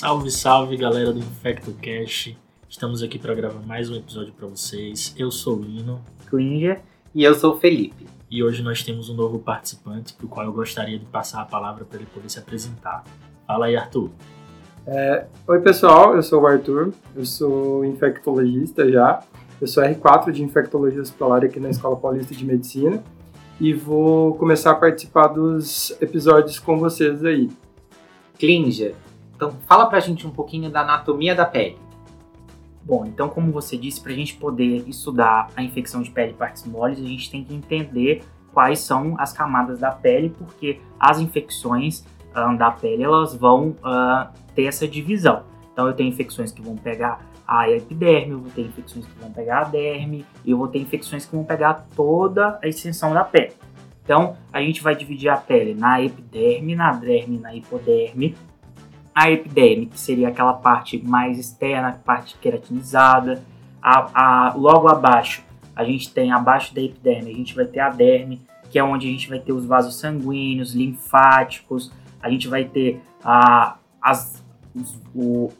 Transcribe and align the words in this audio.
Salve, 0.00 0.30
salve 0.30 0.76
galera 0.78 1.12
do 1.12 1.18
Infecto 1.18 1.74
Cash. 1.74 2.34
Estamos 2.66 3.02
aqui 3.02 3.18
para 3.18 3.34
gravar 3.34 3.60
mais 3.66 3.90
um 3.90 3.96
episódio 3.96 4.32
para 4.32 4.46
vocês. 4.46 5.14
Eu 5.14 5.30
sou 5.30 5.58
o 5.58 5.62
Lino. 5.62 6.00
Klinger. 6.24 6.80
E 7.14 7.22
eu 7.22 7.34
sou 7.34 7.52
o 7.52 7.58
Felipe. 7.58 8.06
E 8.30 8.42
hoje 8.42 8.62
nós 8.62 8.82
temos 8.82 9.10
um 9.10 9.14
novo 9.14 9.38
participante, 9.38 10.14
para 10.14 10.24
o 10.24 10.28
qual 10.30 10.46
eu 10.46 10.54
gostaria 10.54 10.98
de 10.98 11.04
passar 11.04 11.42
a 11.42 11.44
palavra 11.44 11.84
para 11.84 11.98
ele 11.98 12.08
poder 12.14 12.30
se 12.30 12.38
apresentar. 12.38 13.04
Fala 13.46 13.66
aí, 13.66 13.76
Arthur. 13.76 14.08
É, 14.86 15.26
oi, 15.46 15.60
pessoal, 15.60 16.16
eu 16.16 16.22
sou 16.22 16.44
o 16.44 16.46
Arthur, 16.46 16.94
eu 17.14 17.26
sou 17.26 17.84
infectologista 17.84 18.90
já. 18.90 19.22
Eu 19.60 19.66
sou 19.66 19.84
R4 19.84 20.32
de 20.32 20.42
Infectologia 20.42 21.02
Hospitalar 21.02 21.44
aqui 21.44 21.60
na 21.60 21.68
Escola 21.68 21.94
Paulista 21.94 22.34
de 22.34 22.46
Medicina 22.46 23.04
e 23.60 23.74
vou 23.74 24.34
começar 24.36 24.70
a 24.70 24.76
participar 24.76 25.26
dos 25.26 25.94
episódios 26.00 26.58
com 26.58 26.78
vocês 26.78 27.22
aí. 27.22 27.50
Klinger, 28.38 28.94
então 29.40 29.56
fala 29.66 29.86
pra 29.86 29.98
gente 30.00 30.26
um 30.26 30.30
pouquinho 30.30 30.70
da 30.70 30.82
anatomia 30.82 31.34
da 31.34 31.46
pele. 31.46 31.78
Bom, 32.82 33.06
então 33.06 33.30
como 33.30 33.50
você 33.50 33.74
disse, 33.74 33.98
para 33.98 34.12
a 34.12 34.14
gente 34.14 34.34
poder 34.34 34.86
estudar 34.86 35.48
a 35.56 35.62
infecção 35.62 36.02
de 36.02 36.10
pele 36.10 36.32
e 36.32 36.34
partes 36.34 36.66
moles, 36.66 36.98
a 36.98 37.06
gente 37.06 37.30
tem 37.30 37.42
que 37.42 37.54
entender 37.54 38.22
quais 38.52 38.80
são 38.80 39.14
as 39.18 39.32
camadas 39.32 39.80
da 39.80 39.92
pele, 39.92 40.28
porque 40.36 40.78
as 40.98 41.20
infecções 41.20 42.04
uh, 42.36 42.54
da 42.58 42.70
pele 42.70 43.02
elas 43.02 43.34
vão 43.34 43.70
uh, 43.70 44.28
ter 44.54 44.64
essa 44.64 44.86
divisão. 44.86 45.44
Então 45.72 45.86
eu 45.86 45.94
tenho 45.94 46.10
infecções 46.10 46.52
que 46.52 46.60
vão 46.60 46.76
pegar 46.76 47.24
a 47.46 47.70
epiderme, 47.70 48.32
eu 48.32 48.40
vou 48.40 48.50
ter 48.50 48.62
infecções 48.62 49.06
que 49.06 49.18
vão 49.18 49.32
pegar 49.32 49.60
a 49.60 49.64
derme, 49.64 50.26
e 50.44 50.50
eu 50.50 50.58
vou 50.58 50.68
ter 50.68 50.80
infecções 50.80 51.24
que 51.24 51.34
vão 51.34 51.44
pegar 51.44 51.86
toda 51.96 52.58
a 52.62 52.68
extensão 52.68 53.14
da 53.14 53.24
pele. 53.24 53.54
Então, 54.04 54.36
a 54.52 54.60
gente 54.60 54.82
vai 54.82 54.94
dividir 54.94 55.28
a 55.28 55.36
pele 55.36 55.72
na 55.72 56.02
epiderme, 56.02 56.74
na 56.74 56.92
derme, 56.92 57.38
na 57.38 57.54
hipoderme. 57.54 58.36
A 59.14 59.30
epiderme, 59.30 59.86
que 59.86 59.98
seria 59.98 60.28
aquela 60.28 60.52
parte 60.52 60.98
mais 61.04 61.38
externa, 61.38 62.00
parte 62.04 62.36
queratinizada. 62.38 63.42
A, 63.82 64.48
a, 64.48 64.54
logo 64.54 64.88
abaixo, 64.88 65.42
a 65.74 65.84
gente 65.84 66.12
tem 66.12 66.32
abaixo 66.32 66.74
da 66.74 66.80
epiderme, 66.80 67.30
a 67.30 67.34
gente 67.34 67.54
vai 67.54 67.64
ter 67.64 67.80
a 67.80 67.88
derme, 67.88 68.40
que 68.70 68.78
é 68.78 68.84
onde 68.84 69.08
a 69.08 69.10
gente 69.10 69.28
vai 69.28 69.38
ter 69.38 69.52
os 69.52 69.64
vasos 69.64 69.98
sanguíneos, 69.98 70.74
linfáticos, 70.74 71.92
a 72.22 72.30
gente 72.30 72.46
vai 72.48 72.64
ter 72.64 73.00
a, 73.24 73.76
as, 74.00 74.44
os, 74.74 75.00
o, 75.14 75.50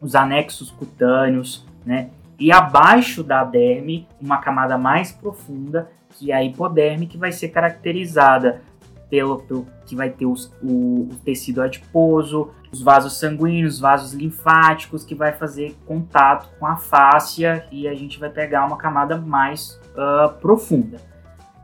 os 0.00 0.14
anexos 0.14 0.70
cutâneos, 0.70 1.66
né? 1.84 2.10
E 2.38 2.52
abaixo 2.52 3.22
da 3.24 3.42
derme, 3.42 4.06
uma 4.20 4.36
camada 4.38 4.76
mais 4.76 5.10
profunda, 5.10 5.90
que 6.10 6.30
é 6.30 6.34
a 6.34 6.44
hipoderme, 6.44 7.06
que 7.06 7.16
vai 7.16 7.32
ser 7.32 7.48
caracterizada 7.48 8.60
pelo, 9.08 9.38
pelo 9.38 9.66
que 9.84 9.94
vai 9.94 10.10
ter 10.10 10.26
os, 10.26 10.52
o, 10.62 11.08
o, 11.10 11.16
tecido 11.24 11.62
adiposo, 11.62 12.50
os 12.72 12.82
vasos 12.82 13.18
sanguíneos, 13.18 13.78
vasos 13.78 14.12
linfáticos, 14.12 15.04
que 15.04 15.14
vai 15.14 15.32
fazer 15.32 15.76
contato 15.86 16.48
com 16.58 16.66
a 16.66 16.76
fáscia 16.76 17.66
e 17.70 17.86
a 17.86 17.94
gente 17.94 18.18
vai 18.18 18.30
pegar 18.30 18.66
uma 18.66 18.76
camada 18.76 19.16
mais 19.16 19.80
uh, 19.92 20.32
profunda. 20.40 20.98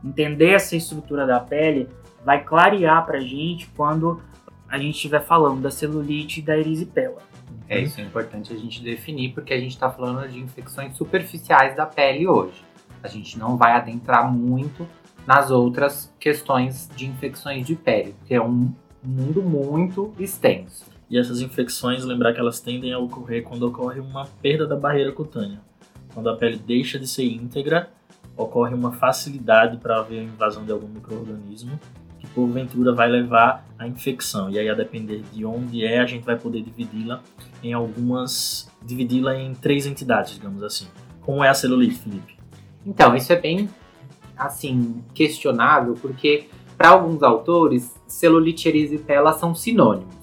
Entender 0.03 0.51
essa 0.51 0.75
estrutura 0.75 1.25
da 1.25 1.39
pele 1.39 1.89
vai 2.25 2.43
clarear 2.43 3.05
para 3.05 3.17
a 3.17 3.21
gente 3.21 3.69
quando 3.75 4.21
a 4.67 4.77
gente 4.77 4.95
estiver 4.95 5.21
falando 5.21 5.61
da 5.61 5.69
celulite 5.69 6.39
e 6.39 6.43
da 6.43 6.57
erisipela. 6.57 7.17
É, 7.69 7.79
isso 7.79 7.99
é 7.99 8.03
importante 8.03 8.51
a 8.53 8.57
gente 8.57 8.83
definir, 8.83 9.33
porque 9.33 9.53
a 9.53 9.59
gente 9.59 9.71
está 9.71 9.89
falando 9.89 10.27
de 10.27 10.39
infecções 10.39 10.95
superficiais 10.95 11.75
da 11.75 11.85
pele 11.85 12.27
hoje. 12.27 12.63
A 13.01 13.07
gente 13.07 13.37
não 13.37 13.57
vai 13.57 13.73
adentrar 13.73 14.31
muito 14.31 14.87
nas 15.25 15.51
outras 15.51 16.13
questões 16.19 16.89
de 16.95 17.05
infecções 17.05 17.65
de 17.65 17.75
pele, 17.75 18.15
porque 18.19 18.33
é 18.33 18.41
um 18.41 18.73
mundo 19.03 19.41
muito 19.41 20.13
extenso. 20.19 20.85
E 21.09 21.17
essas 21.17 21.41
infecções, 21.41 22.03
lembrar 22.03 22.33
que 22.33 22.39
elas 22.39 22.59
tendem 22.59 22.93
a 22.93 22.99
ocorrer 22.99 23.43
quando 23.43 23.63
ocorre 23.63 23.99
uma 23.99 24.25
perda 24.41 24.65
da 24.65 24.75
barreira 24.75 25.11
cutânea. 25.11 25.61
Quando 26.13 26.29
a 26.29 26.35
pele 26.35 26.57
deixa 26.57 26.97
de 26.97 27.07
ser 27.07 27.25
íntegra, 27.25 27.89
ocorre 28.35 28.73
uma 28.73 28.91
facilidade 28.91 29.77
para 29.77 29.99
haver 29.99 30.19
a 30.19 30.23
invasão 30.23 30.65
de 30.65 30.71
algum 30.71 30.87
microorganismo 30.87 31.79
que 32.19 32.27
porventura 32.27 32.93
vai 32.93 33.09
levar 33.09 33.65
à 33.77 33.87
infecção. 33.87 34.49
E 34.49 34.57
aí, 34.57 34.69
a 34.69 34.73
depender 34.73 35.21
de 35.33 35.45
onde 35.45 35.85
é, 35.85 35.99
a 35.99 36.05
gente 36.05 36.23
vai 36.23 36.37
poder 36.37 36.61
dividi-la 36.61 37.21
em 37.61 37.73
algumas. 37.73 38.71
dividi-la 38.81 39.35
em 39.35 39.53
três 39.53 39.85
entidades, 39.85 40.33
digamos 40.33 40.63
assim. 40.63 40.87
Como 41.21 41.43
é 41.43 41.49
a 41.49 41.53
celulite, 41.53 41.95
Felipe? 41.95 42.37
Então, 42.85 43.15
isso 43.15 43.31
é 43.31 43.35
bem, 43.35 43.69
assim, 44.37 45.03
questionável, 45.13 45.95
porque 46.01 46.47
para 46.77 46.89
alguns 46.89 47.23
autores, 47.23 47.95
celulite 48.07 48.67
e 48.67 48.71
erisipela 48.71 49.33
são 49.33 49.53
sinônimos. 49.55 50.13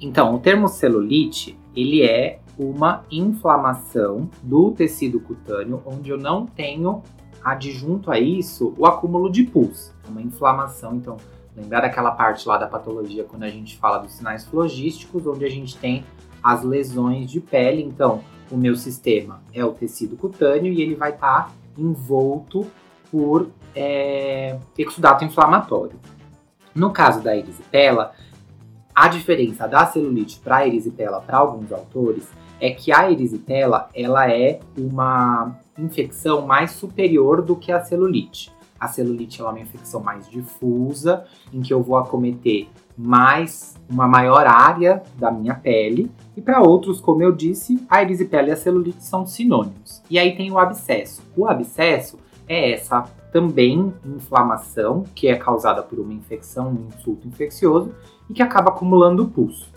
Então, 0.00 0.34
o 0.34 0.38
termo 0.38 0.68
celulite, 0.68 1.58
ele 1.74 2.02
é 2.02 2.40
uma 2.58 3.04
inflamação 3.10 4.30
do 4.42 4.70
tecido 4.70 5.20
cutâneo, 5.20 5.82
onde 5.84 6.10
eu 6.10 6.18
não 6.18 6.46
tenho 6.46 7.02
adjunto 7.42 8.10
a 8.10 8.18
isso 8.18 8.74
o 8.76 8.86
acúmulo 8.86 9.30
de 9.30 9.44
pus. 9.44 9.92
É 10.06 10.10
uma 10.10 10.22
inflamação, 10.22 10.94
então, 10.94 11.16
lembrar 11.56 11.80
daquela 11.80 12.10
parte 12.10 12.46
lá 12.46 12.58
da 12.58 12.66
patologia 12.66 13.24
quando 13.24 13.44
a 13.44 13.48
gente 13.48 13.76
fala 13.76 13.98
dos 13.98 14.12
sinais 14.12 14.44
flogísticos, 14.44 15.26
onde 15.26 15.44
a 15.44 15.50
gente 15.50 15.76
tem 15.76 16.04
as 16.42 16.62
lesões 16.62 17.30
de 17.30 17.40
pele. 17.40 17.82
Então, 17.82 18.20
o 18.50 18.56
meu 18.56 18.76
sistema 18.76 19.42
é 19.52 19.64
o 19.64 19.72
tecido 19.72 20.16
cutâneo 20.16 20.72
e 20.72 20.82
ele 20.82 20.94
vai 20.94 21.10
estar 21.10 21.46
tá 21.46 21.50
envolto 21.78 22.66
por 23.10 23.50
é, 23.74 24.58
exudato 24.76 25.24
inflamatório. 25.24 25.98
No 26.74 26.90
caso 26.90 27.22
da 27.22 27.36
erisipela, 27.36 28.12
a 28.94 29.08
diferença 29.08 29.66
da 29.66 29.86
celulite 29.86 30.40
para 30.40 30.56
a 30.56 30.66
erisipela 30.66 31.20
para 31.20 31.38
alguns 31.38 31.70
autores 31.72 32.28
é 32.60 32.70
que 32.70 32.92
a 32.92 33.10
erisipela 33.10 33.88
ela 33.94 34.30
é 34.30 34.60
uma 34.76 35.58
infecção 35.78 36.46
mais 36.46 36.72
superior 36.72 37.42
do 37.42 37.54
que 37.56 37.70
a 37.70 37.84
celulite. 37.84 38.50
A 38.78 38.88
celulite 38.88 39.40
é 39.40 39.44
uma 39.44 39.58
infecção 39.58 40.02
mais 40.02 40.28
difusa, 40.28 41.24
em 41.52 41.60
que 41.60 41.72
eu 41.72 41.82
vou 41.82 41.96
acometer 41.96 42.68
mais 42.96 43.74
uma 43.88 44.06
maior 44.06 44.46
área 44.46 45.02
da 45.16 45.30
minha 45.30 45.54
pele. 45.54 46.10
E 46.36 46.40
para 46.40 46.62
outros, 46.62 47.00
como 47.00 47.22
eu 47.22 47.32
disse, 47.32 47.84
a 47.88 48.02
erisipela 48.02 48.48
e 48.48 48.52
a 48.52 48.56
celulite 48.56 49.02
são 49.02 49.26
sinônimos. 49.26 50.02
E 50.10 50.18
aí 50.18 50.36
tem 50.36 50.50
o 50.50 50.58
abscesso. 50.58 51.22
O 51.36 51.46
abscesso 51.46 52.18
é 52.48 52.72
essa 52.72 53.04
também 53.32 53.92
inflamação 54.04 55.04
que 55.14 55.28
é 55.28 55.36
causada 55.36 55.82
por 55.82 55.98
uma 55.98 56.12
infecção, 56.12 56.70
um 56.70 56.88
insulto 56.88 57.28
infeccioso 57.28 57.94
e 58.30 58.34
que 58.34 58.42
acaba 58.42 58.70
acumulando 58.70 59.28
pus. 59.28 59.70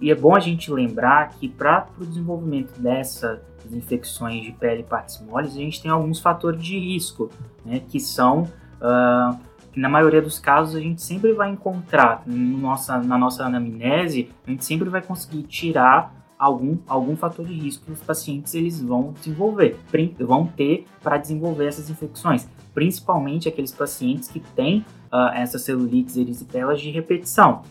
E 0.00 0.10
é 0.10 0.14
bom 0.14 0.34
a 0.36 0.40
gente 0.40 0.70
lembrar 0.70 1.30
que 1.30 1.48
para 1.48 1.86
o 1.98 2.04
desenvolvimento 2.04 2.78
dessas 2.78 3.40
infecções 3.70 4.44
de 4.44 4.52
pele 4.52 4.80
e 4.80 4.84
partes 4.84 5.20
moles, 5.22 5.52
a 5.52 5.58
gente 5.58 5.80
tem 5.80 5.90
alguns 5.90 6.20
fatores 6.20 6.62
de 6.62 6.78
risco, 6.78 7.30
né, 7.64 7.80
que 7.88 7.98
são, 7.98 8.42
uh, 8.42 9.38
que 9.72 9.80
na 9.80 9.88
maioria 9.88 10.20
dos 10.20 10.38
casos 10.38 10.76
a 10.76 10.80
gente 10.80 11.02
sempre 11.02 11.32
vai 11.32 11.50
encontrar, 11.50 12.22
no 12.26 12.58
nossa, 12.58 12.98
na 12.98 13.16
nossa 13.16 13.44
anamnese, 13.44 14.30
a 14.46 14.50
gente 14.50 14.64
sempre 14.64 14.90
vai 14.90 15.00
conseguir 15.00 15.44
tirar 15.44 16.14
algum, 16.38 16.76
algum 16.86 17.16
fator 17.16 17.46
de 17.46 17.54
risco 17.54 17.84
que 17.86 17.92
os 17.92 18.00
pacientes 18.00 18.54
eles 18.54 18.80
vão 18.80 19.12
desenvolver, 19.12 19.76
vão 20.18 20.46
ter 20.46 20.86
para 21.02 21.16
desenvolver 21.16 21.66
essas 21.66 21.88
infecções, 21.90 22.48
principalmente 22.74 23.48
aqueles 23.48 23.72
pacientes 23.72 24.28
que 24.28 24.40
têm 24.40 24.84
uh, 25.12 25.32
essas 25.34 25.62
celulites 25.62 26.14
de 26.14 26.90
repetição 26.90 27.62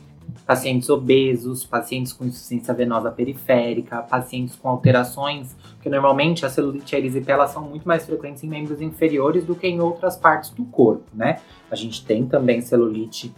pacientes 0.46 0.90
obesos, 0.90 1.66
pacientes 1.66 2.14
com 2.14 2.26
insuficiência 2.26 2.74
venosa 2.74 3.12
periférica, 3.12 4.02
pacientes 4.02 4.56
com 4.56 4.70
alterações, 4.70 5.56
porque 5.74 5.90
normalmente 5.90 6.46
a 6.46 6.50
celulite 6.50 6.94
e 6.94 6.96
a 6.96 7.00
erisipela 7.00 7.48
são 7.48 7.64
muito 7.64 7.88
mais 7.88 8.06
frequentes 8.06 8.44
em 8.44 8.48
membros 8.48 8.82
inferiores 8.82 9.44
do 9.44 9.56
que 9.56 9.68
em 9.68 9.80
outras 9.80 10.16
partes 10.16 10.50
do 10.52 10.66
corpo, 10.66 11.04
né? 11.14 11.40
A 11.70 11.76
gente 11.76 12.06
tem 12.06 12.26
também 12.26 12.62
celulite 12.62 13.34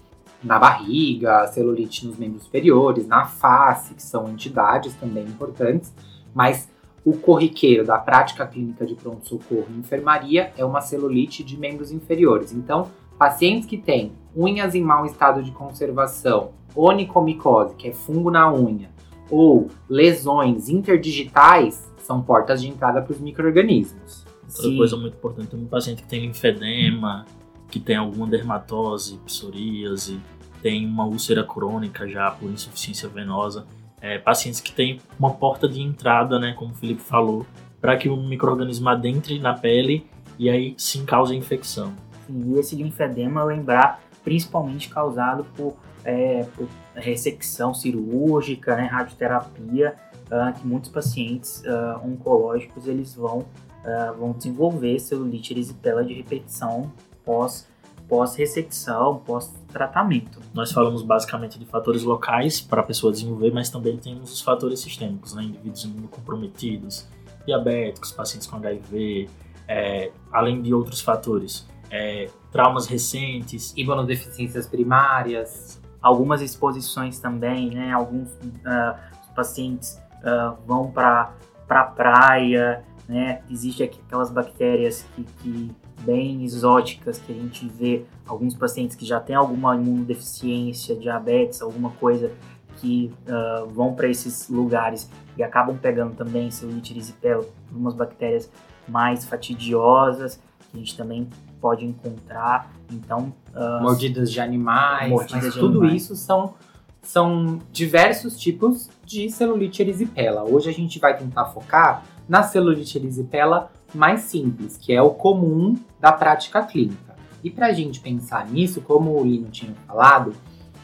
na 0.47 0.57
barriga, 0.57 1.45
celulite 1.47 2.07
nos 2.07 2.17
membros 2.17 2.43
superiores, 2.43 3.05
na 3.05 3.25
face, 3.25 3.93
que 3.93 4.01
são 4.01 4.29
entidades 4.29 4.95
também 4.95 5.25
importantes, 5.25 5.93
mas 6.33 6.69
o 7.03 7.13
corriqueiro 7.17 7.85
da 7.85 7.97
prática 7.97 8.47
clínica 8.47 8.85
de 8.85 8.95
pronto-socorro 8.95 9.67
em 9.69 9.79
enfermaria 9.79 10.51
é 10.57 10.63
uma 10.63 10.81
celulite 10.81 11.43
de 11.43 11.57
membros 11.57 11.91
inferiores. 11.91 12.53
Então, 12.53 12.89
pacientes 13.17 13.67
que 13.67 13.77
têm 13.77 14.13
unhas 14.35 14.73
em 14.73 14.81
mau 14.81 15.05
estado 15.05 15.43
de 15.43 15.51
conservação 15.51 16.51
onicomicose, 16.75 17.75
que 17.75 17.89
é 17.89 17.91
fungo 17.91 18.31
na 18.31 18.51
unha, 18.53 18.89
ou 19.29 19.67
lesões 19.89 20.69
interdigitais, 20.69 21.91
são 21.99 22.21
portas 22.21 22.61
de 22.61 22.69
entrada 22.69 23.01
para 23.01 23.11
os 23.11 23.19
micro-organismos. 23.19 24.25
Outra 24.55 24.77
coisa 24.77 24.95
muito 24.95 25.15
importante, 25.15 25.55
um 25.55 25.65
paciente 25.65 26.03
que 26.03 26.07
tem 26.07 26.21
linfedema, 26.21 27.25
que 27.69 27.79
tem 27.79 27.97
alguma 27.97 28.27
dermatose, 28.27 29.17
psoríase, 29.25 30.21
tem 30.61 30.85
uma 30.85 31.05
úlcera 31.05 31.43
crônica 31.43 32.07
já 32.07 32.31
por 32.31 32.49
insuficiência 32.49 33.07
venosa, 33.07 33.65
é, 34.01 34.17
pacientes 34.17 34.59
que 34.59 34.71
têm 34.71 34.99
uma 35.19 35.33
porta 35.33 35.67
de 35.67 35.81
entrada, 35.81 36.39
né, 36.39 36.53
como 36.53 36.71
o 36.71 36.75
Felipe 36.75 37.01
falou, 37.01 37.45
para 37.81 37.95
que 37.97 38.09
o 38.09 38.17
microorganismo 38.17 38.89
adentre 38.89 39.39
na 39.39 39.53
pele 39.53 40.05
e 40.37 40.49
aí 40.49 40.75
sim 40.77 41.05
cause 41.05 41.35
infecção. 41.35 41.93
E 42.29 42.59
esse 42.59 42.75
linfedema 42.75 43.43
lembrar 43.43 44.01
principalmente 44.23 44.89
causado 44.89 45.45
por 45.55 45.77
é, 46.07 46.45
por 46.55 46.69
ressecção 46.95 47.73
cirúrgica, 47.73 48.77
né, 48.77 48.85
radioterapia, 48.85 49.95
uh, 50.31 50.57
que 50.57 50.65
muitos 50.65 50.89
pacientes 50.89 51.61
uh, 51.65 52.05
oncológicos 52.05 52.87
eles 52.87 53.13
vão, 53.13 53.39
uh, 53.39 54.17
vão 54.17 54.31
desenvolver 54.31 54.99
celulite 54.99 55.53
erisipela 55.53 56.05
de 56.05 56.13
repetição 56.13 56.91
pós 57.25 57.67
pós-ressecção, 58.07 59.21
pós-tratamento. 59.25 60.39
Nós 60.53 60.71
falamos 60.71 61.03
basicamente 61.03 61.59
de 61.59 61.65
fatores 61.65 62.03
locais 62.03 62.61
para 62.61 62.81
a 62.81 62.83
pessoa 62.83 63.11
desenvolver, 63.11 63.51
mas 63.51 63.69
também 63.69 63.97
temos 63.97 64.31
os 64.31 64.41
fatores 64.41 64.79
sistêmicos, 64.79 65.33
né? 65.33 65.43
indivíduos 65.43 65.83
imunocomprometidos, 65.83 67.07
diabéticos, 67.45 68.11
pacientes 68.11 68.47
com 68.47 68.57
HIV, 68.57 69.29
é, 69.67 70.11
além 70.31 70.61
de 70.61 70.73
outros 70.73 71.01
fatores. 71.01 71.67
É, 71.89 72.29
traumas 72.51 72.87
recentes. 72.87 73.73
Imunodeficiências 73.77 74.67
primárias. 74.67 75.81
Algumas 76.01 76.41
exposições 76.41 77.19
também, 77.19 77.71
né? 77.71 77.91
Alguns 77.91 78.29
uh, 78.29 79.33
pacientes 79.35 79.99
uh, 80.23 80.57
vão 80.65 80.91
para 80.91 81.33
pra 81.67 81.83
praia, 81.83 82.83
né? 83.07 83.41
Existem 83.49 83.85
aquelas 83.87 84.29
bactérias 84.29 85.05
que, 85.15 85.23
que 85.41 85.71
bem 86.01 86.43
exóticas 86.43 87.19
que 87.19 87.31
a 87.31 87.35
gente 87.35 87.67
vê 87.67 88.05
alguns 88.27 88.53
pacientes 88.53 88.95
que 88.95 89.05
já 89.05 89.19
têm 89.19 89.35
alguma 89.35 89.75
imunodeficiência, 89.75 90.95
diabetes, 90.95 91.61
alguma 91.61 91.91
coisa 91.91 92.31
que 92.75 93.11
uh, 93.27 93.67
vão 93.67 93.93
para 93.93 94.07
esses 94.07 94.49
lugares 94.49 95.09
e 95.37 95.43
acabam 95.43 95.77
pegando 95.77 96.15
também 96.15 96.51
celulite 96.51 96.93
erisipela, 96.93 97.45
algumas 97.69 97.95
bactérias 97.95 98.49
mais 98.87 99.25
fatidiosas 99.25 100.39
que 100.69 100.77
a 100.77 100.79
gente 100.79 100.95
também 100.95 101.27
pode 101.59 101.85
encontrar. 101.85 102.71
Então, 102.91 103.33
uh, 103.55 103.81
mordidas 103.81 104.31
de 104.31 104.39
animais, 104.39 105.09
mordidas 105.09 105.43
mas 105.45 105.53
de 105.53 105.59
tudo 105.59 105.79
animais. 105.79 106.03
isso 106.03 106.15
são 106.15 106.53
são 107.01 107.59
diversos 107.71 108.37
tipos 108.37 108.89
de 109.05 109.29
celulite 109.29 109.81
erisipela. 109.81 110.43
Hoje 110.43 110.69
a 110.69 110.73
gente 110.73 110.99
vai 110.99 111.17
tentar 111.17 111.45
focar 111.45 112.03
na 112.27 112.43
celulite 112.43 112.97
erisipela 112.97 113.71
mais 113.93 114.21
simples, 114.21 114.77
que 114.77 114.93
é 114.93 115.01
o 115.01 115.11
comum 115.11 115.75
da 115.99 116.11
prática 116.11 116.61
clínica. 116.63 117.15
E 117.43 117.49
para 117.49 117.67
a 117.67 117.73
gente 117.73 117.99
pensar 117.99 118.47
nisso, 118.47 118.81
como 118.81 119.17
o 119.17 119.23
Lino 119.23 119.49
tinha 119.49 119.73
falado, 119.87 120.33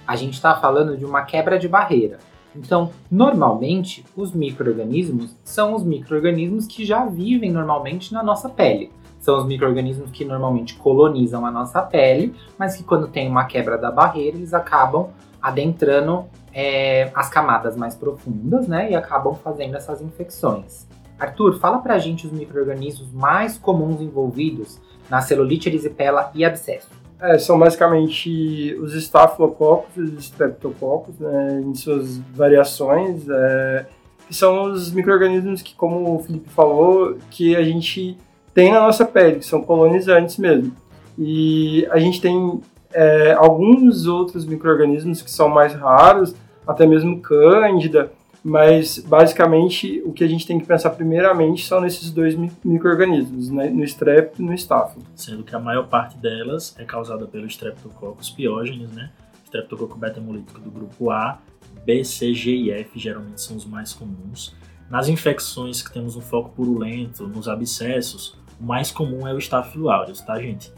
a 0.07 0.15
gente 0.15 0.33
está 0.33 0.55
falando 0.55 0.97
de 0.97 1.05
uma 1.05 1.23
quebra 1.23 1.57
de 1.57 1.67
barreira. 1.67 2.19
Então, 2.55 2.91
normalmente, 3.09 4.05
os 4.15 4.31
micro-organismos 4.31 5.35
são 5.43 5.73
os 5.73 5.83
micro-organismos 5.83 6.67
que 6.67 6.85
já 6.85 7.05
vivem 7.05 7.51
normalmente 7.51 8.13
na 8.13 8.21
nossa 8.21 8.47
pele. 8.47 8.91
São 9.19 9.37
os 9.37 9.45
micro-organismos 9.45 10.11
que 10.11 10.23
normalmente 10.23 10.75
colonizam 10.75 11.45
a 11.45 11.51
nossa 11.51 11.81
pele, 11.81 12.35
mas 12.57 12.75
que 12.75 12.83
quando 12.83 13.07
tem 13.07 13.27
uma 13.27 13.45
quebra 13.45 13.77
da 13.77 13.89
barreira, 13.89 14.37
eles 14.37 14.53
acabam 14.53 15.09
adentrando 15.41 16.25
é, 16.53 17.11
as 17.15 17.29
camadas 17.29 17.75
mais 17.75 17.95
profundas, 17.95 18.67
né? 18.67 18.91
E 18.91 18.95
acabam 18.95 19.33
fazendo 19.33 19.75
essas 19.75 20.01
infecções. 20.01 20.87
Arthur, 21.19 21.59
fala 21.59 21.79
pra 21.79 21.99
gente 21.99 22.25
os 22.25 22.33
micro-organismos 22.33 23.11
mais 23.11 23.57
comuns 23.57 24.01
envolvidos 24.01 24.79
na 25.09 25.21
celulite 25.21 25.69
erisipela 25.69 26.31
e 26.33 26.43
abscesso. 26.43 26.89
É, 27.19 27.37
são 27.37 27.57
basicamente 27.57 28.75
os 28.81 28.93
estafilococcus 28.93 29.95
e 29.95 30.01
os 30.01 30.25
streptococcus, 30.25 31.17
né, 31.19 31.61
em 31.63 31.73
suas 31.73 32.17
variações, 32.17 33.25
é, 33.29 33.85
que 34.27 34.33
são 34.33 34.71
os 34.71 34.91
micro-organismos 34.91 35.61
que, 35.61 35.73
como 35.75 36.15
o 36.15 36.19
Felipe 36.19 36.49
falou, 36.49 37.17
que 37.29 37.55
a 37.55 37.63
gente 37.63 38.17
tem 38.53 38.71
na 38.71 38.81
nossa 38.81 39.05
pele, 39.05 39.39
que 39.39 39.45
são 39.45 39.61
colonizantes 39.61 40.37
mesmo. 40.37 40.73
E 41.17 41.87
a 41.91 41.99
gente 41.99 42.19
tem 42.19 42.61
é, 42.91 43.33
alguns 43.33 44.05
outros 44.05 44.45
micro-organismos 44.45 45.21
que 45.21 45.31
são 45.31 45.47
mais 45.47 45.73
raros, 45.73 46.35
até 46.67 46.85
mesmo 46.85 47.21
cândida, 47.21 48.11
mas 48.43 48.99
basicamente 48.99 50.01
o 50.05 50.11
que 50.11 50.23
a 50.23 50.27
gente 50.27 50.45
tem 50.45 50.59
que 50.59 50.65
pensar 50.65 50.89
primeiramente 50.89 51.65
são 51.65 51.79
nesses 51.79 52.11
dois 52.11 52.35
micro-organismos, 52.63 53.49
né? 53.49 53.69
no 53.69 53.83
strep 53.85 54.37
e 54.37 54.43
no 54.43 54.53
estáfilo. 54.53 55.05
Sendo 55.15 55.43
que 55.43 55.55
a 55.55 55.59
maior 55.59 55.87
parte 55.87 56.17
delas 56.17 56.75
é 56.77 56.83
causada 56.83 57.25
pelo 57.25 57.47
Streptococcus 57.47 58.29
pyogenes, 58.31 58.91
né? 58.91 59.11
Streptococcus 59.45 59.97
beta-hemolítico 59.97 60.59
do 60.59 60.69
grupo 60.69 61.09
A, 61.09 61.39
B, 61.85 62.03
C, 62.03 62.33
G 62.33 62.51
e 62.51 62.71
F 62.71 62.99
geralmente 62.99 63.41
são 63.41 63.55
os 63.55 63.65
mais 63.65 63.93
comuns. 63.93 64.53
Nas 64.89 65.07
infecções 65.07 65.81
que 65.81 65.93
temos 65.93 66.17
um 66.17 66.21
foco 66.21 66.49
purulento, 66.49 67.25
nos 67.27 67.47
abscessos, 67.47 68.37
o 68.59 68.63
mais 68.63 68.91
comum 68.91 69.25
é 69.25 69.33
o 69.33 69.37
Staphylo 69.37 69.89
aureus, 69.89 70.19
tá, 70.19 70.37
gente? 70.39 70.71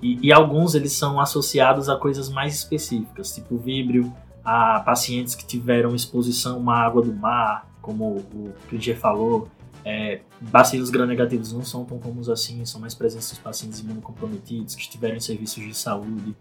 E, 0.00 0.18
e, 0.20 0.32
alguns 0.32 0.74
eles 0.74 0.92
são 0.92 1.20
associados 1.20 1.88
a 1.88 1.96
coisas 1.96 2.28
mais 2.28 2.54
específicas, 2.54 3.32
tipo 3.34 3.56
víbrio, 3.56 4.12
a 4.44 4.80
pacientes 4.80 5.34
que 5.34 5.46
tiveram 5.46 5.94
exposição 5.94 6.68
à 6.70 6.78
água 6.78 7.02
do 7.02 7.12
mar, 7.12 7.68
como 7.80 8.16
o 8.16 8.52
Klinger 8.68 8.98
falou. 8.98 9.48
É, 9.84 10.20
bacilos 10.40 10.90
gram-negativos 10.90 11.52
não 11.52 11.62
são 11.62 11.84
tão 11.84 11.98
comuns 11.98 12.28
assim, 12.28 12.64
são 12.64 12.80
mais 12.80 12.94
presentes 12.94 13.30
nos 13.30 13.38
pacientes 13.38 13.80
imunocomprometidos, 13.80 14.74
que 14.74 14.82
estiveram 14.82 15.16
em 15.16 15.20
serviços 15.20 15.62
de 15.62 15.74
saúde. 15.74 16.36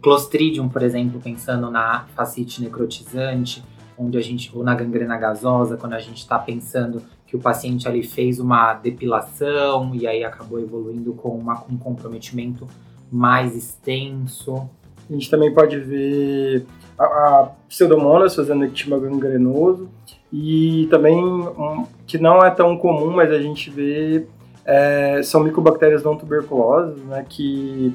Clostridium, 0.00 0.68
por 0.68 0.82
exemplo, 0.82 1.20
pensando 1.20 1.70
na 1.70 2.06
fascite 2.14 2.62
necrotizante, 2.62 3.64
onde 3.98 4.16
a 4.16 4.20
gente, 4.20 4.56
ou 4.56 4.62
na 4.62 4.74
gangrena 4.74 5.16
gasosa, 5.16 5.76
quando 5.76 5.94
a 5.94 5.98
gente 5.98 6.18
está 6.18 6.38
pensando 6.38 7.02
que 7.26 7.34
o 7.34 7.40
paciente 7.40 7.88
ali 7.88 8.02
fez 8.04 8.38
uma 8.38 8.74
depilação 8.74 9.94
e 9.94 10.06
aí 10.06 10.22
acabou 10.22 10.60
evoluindo 10.60 11.12
com 11.14 11.30
uma, 11.30 11.64
um 11.68 11.76
comprometimento 11.76 12.68
mais 13.10 13.56
extenso. 13.56 14.68
A 15.08 15.12
gente 15.12 15.30
também 15.30 15.52
pode 15.52 15.78
ver 15.78 16.66
a, 16.98 17.04
a 17.04 17.50
pseudomonas 17.68 18.34
fazendo 18.34 18.64
ectima 18.64 18.98
gangrenoso 18.98 19.88
e 20.32 20.86
também 20.90 21.16
um, 21.16 21.86
que 22.06 22.18
não 22.18 22.44
é 22.44 22.50
tão 22.50 22.76
comum, 22.76 23.10
mas 23.10 23.30
a 23.30 23.38
gente 23.38 23.70
vê 23.70 24.26
é, 24.64 25.22
são 25.22 25.42
micobactérias 25.42 26.02
não 26.02 26.16
tuberculosas, 26.16 26.98
né, 27.04 27.24
que 27.28 27.94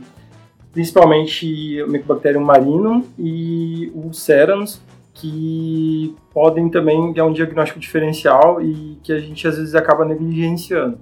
principalmente 0.72 1.84
o 1.84 1.92
Mycobacterium 1.92 2.44
marinum 2.44 3.04
e 3.20 3.92
o 3.94 4.14
Cerans, 4.14 4.82
que 5.14 6.16
podem 6.34 6.70
também 6.70 7.12
ter 7.14 7.22
um 7.22 7.34
diagnóstico 7.34 7.80
diferencial 7.80 8.62
e 8.62 8.98
que 9.04 9.12
a 9.12 9.20
gente 9.20 9.46
às 9.46 9.58
vezes 9.58 9.76
acaba 9.76 10.06
negligenciando. 10.06 10.98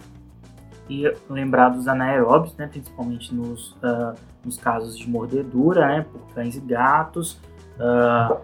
E 0.89 1.03
lembrar 1.29 1.69
dos 1.69 1.87
anaeróbios, 1.87 2.55
né, 2.57 2.67
principalmente 2.67 3.33
nos, 3.33 3.73
uh, 3.73 4.15
nos 4.43 4.57
casos 4.57 4.97
de 4.97 5.09
mordedura, 5.09 5.87
né, 5.87 6.05
por 6.11 6.21
cães 6.33 6.55
e 6.55 6.59
gatos, 6.59 7.39
uh, 7.77 8.37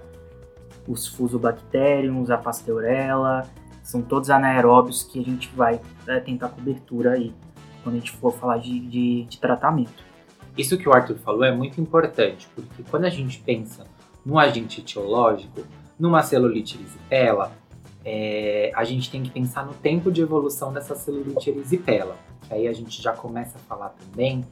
os 0.88 1.08
fusobacteriums, 1.08 2.30
a 2.30 2.38
pasteurella, 2.38 3.44
são 3.82 4.02
todos 4.02 4.30
anaeróbios 4.30 5.04
que 5.04 5.20
a 5.20 5.24
gente 5.24 5.50
vai 5.56 5.76
uh, 5.76 6.24
tentar 6.24 6.50
cobertura 6.50 7.14
aí 7.14 7.34
quando 7.84 7.96
a 7.96 8.00
gente 8.00 8.12
for 8.12 8.34
falar 8.34 8.58
de, 8.58 8.80
de, 8.80 9.24
de 9.26 9.40
tratamento. 9.40 10.04
Isso 10.58 10.78
que 10.78 10.88
o 10.88 10.94
Arthur 10.94 11.18
falou 11.18 11.44
é 11.44 11.52
muito 11.54 11.80
importante, 11.82 12.48
porque 12.56 12.84
quando 12.90 13.06
a 13.06 13.10
gente 13.10 13.40
pensa 13.40 13.86
num 14.26 14.40
agente 14.40 14.82
etiológico, 14.82 15.62
numa 16.00 16.24
celulite 16.24 16.78
erisipela, 16.78 17.52
é, 18.04 18.72
a 18.76 18.84
gente 18.84 19.10
tem 19.10 19.22
que 19.24 19.30
pensar 19.30 19.66
no 19.66 19.74
tempo 19.74 20.12
de 20.12 20.22
evolução 20.22 20.72
dessa 20.72 20.96
celulite 20.96 21.50
erisipela. 21.50 22.16
Aí 22.50 22.68
a 22.68 22.74
gente 22.74 23.02
já 23.02 23.14
começa 23.14 23.58
a 23.58 23.62
falar 23.62 23.90
também 23.90 24.46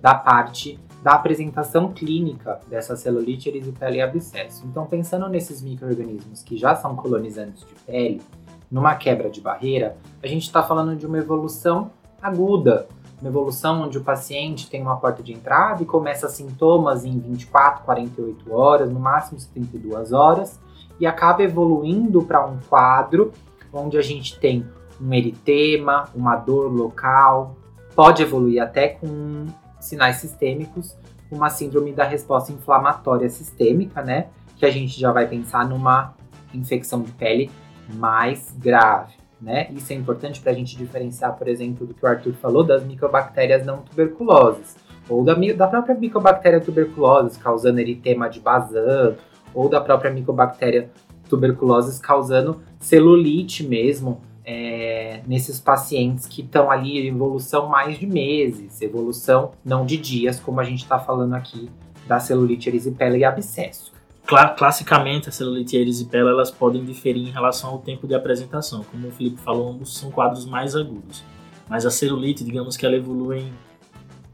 da 0.00 0.14
parte 0.14 0.78
da 1.02 1.12
apresentação 1.12 1.92
clínica 1.92 2.60
dessa 2.68 2.94
celulite 2.94 3.48
erisipela 3.48 3.96
e 3.96 4.02
abscesso. 4.02 4.66
Então, 4.66 4.86
pensando 4.86 5.28
nesses 5.28 5.62
micro-organismos 5.62 6.42
que 6.42 6.56
já 6.56 6.74
são 6.74 6.94
colonizantes 6.94 7.64
de 7.64 7.74
pele, 7.86 8.22
numa 8.70 8.94
quebra 8.94 9.30
de 9.30 9.40
barreira, 9.40 9.96
a 10.22 10.26
gente 10.26 10.42
está 10.42 10.62
falando 10.62 10.94
de 10.96 11.06
uma 11.06 11.18
evolução 11.18 11.90
aguda, 12.20 12.86
uma 13.20 13.28
evolução 13.28 13.82
onde 13.82 13.98
o 13.98 14.04
paciente 14.04 14.68
tem 14.68 14.82
uma 14.82 14.96
porta 14.96 15.22
de 15.22 15.32
entrada 15.32 15.82
e 15.82 15.86
começa 15.86 16.28
sintomas 16.28 17.04
em 17.04 17.18
24, 17.18 17.84
48 17.84 18.52
horas, 18.52 18.90
no 18.90 19.00
máximo 19.00 19.40
72 19.40 20.12
horas, 20.12 20.60
e 20.98 21.06
acaba 21.06 21.42
evoluindo 21.42 22.22
para 22.22 22.44
um 22.46 22.58
quadro 22.68 23.32
onde 23.72 23.96
a 23.96 24.02
gente 24.02 24.38
tem 24.38 24.66
um 25.00 25.14
eritema, 25.14 26.08
uma 26.14 26.36
dor 26.36 26.70
local, 26.70 27.56
pode 27.94 28.22
evoluir 28.22 28.62
até 28.62 28.88
com 28.88 29.46
sinais 29.80 30.16
sistêmicos, 30.16 30.96
uma 31.30 31.48
síndrome 31.50 31.92
da 31.92 32.04
resposta 32.04 32.52
inflamatória 32.52 33.28
sistêmica, 33.28 34.02
né? 34.02 34.28
Que 34.56 34.66
a 34.66 34.70
gente 34.70 34.98
já 34.98 35.10
vai 35.10 35.26
pensar 35.26 35.68
numa 35.68 36.14
infecção 36.52 37.02
de 37.02 37.12
pele 37.12 37.50
mais 37.94 38.54
grave, 38.58 39.14
né? 39.40 39.68
Isso 39.70 39.92
é 39.92 39.96
importante 39.96 40.40
para 40.40 40.52
a 40.52 40.54
gente 40.54 40.76
diferenciar, 40.76 41.36
por 41.36 41.48
exemplo, 41.48 41.86
do 41.86 41.94
que 41.94 42.04
o 42.04 42.08
Arthur 42.08 42.34
falou 42.34 42.62
das 42.62 42.84
micobactérias 42.84 43.64
não 43.64 43.78
tuberculosas, 43.78 44.76
ou 45.08 45.24
da, 45.24 45.34
da 45.34 45.66
própria 45.66 45.94
micobactéria 45.94 46.60
tuberculose 46.60 47.38
causando 47.38 47.80
eritema 47.80 48.28
de 48.28 48.40
Bazan, 48.40 49.16
ou 49.54 49.68
da 49.68 49.80
própria 49.80 50.10
micobactéria 50.10 50.90
tuberculose 51.28 52.00
causando 52.00 52.60
celulite 52.78 53.66
mesmo, 53.66 54.20
é, 54.52 55.22
nesses 55.28 55.60
pacientes 55.60 56.26
que 56.26 56.42
estão 56.42 56.72
ali 56.72 56.98
em 56.98 57.06
evolução 57.06 57.68
mais 57.68 57.96
de 57.96 58.04
meses, 58.04 58.82
evolução 58.82 59.52
não 59.64 59.86
de 59.86 59.96
dias, 59.96 60.40
como 60.40 60.58
a 60.58 60.64
gente 60.64 60.82
está 60.82 60.98
falando 60.98 61.34
aqui 61.34 61.70
da 62.08 62.18
celulite 62.18 62.68
erisipela 62.68 63.16
e 63.16 63.22
abscesso. 63.22 63.92
cla 64.26 64.48
classicamente, 64.48 65.28
a 65.28 65.32
celulite 65.32 65.76
e 65.76 65.78
a 65.78 65.82
erisipela 65.82 66.30
elas 66.30 66.50
podem 66.50 66.84
diferir 66.84 67.28
em 67.28 67.30
relação 67.30 67.70
ao 67.70 67.78
tempo 67.78 68.08
de 68.08 68.14
apresentação. 68.14 68.84
Como 68.90 69.06
o 69.06 69.12
Felipe 69.12 69.40
falou, 69.40 69.70
ambos 69.70 69.96
são 69.96 70.10
quadros 70.10 70.44
mais 70.44 70.74
agudos. 70.74 71.22
Mas 71.68 71.86
a 71.86 71.90
celulite, 71.90 72.42
digamos 72.42 72.76
que 72.76 72.84
ela 72.84 72.96
evolui 72.96 73.38
em 73.38 73.52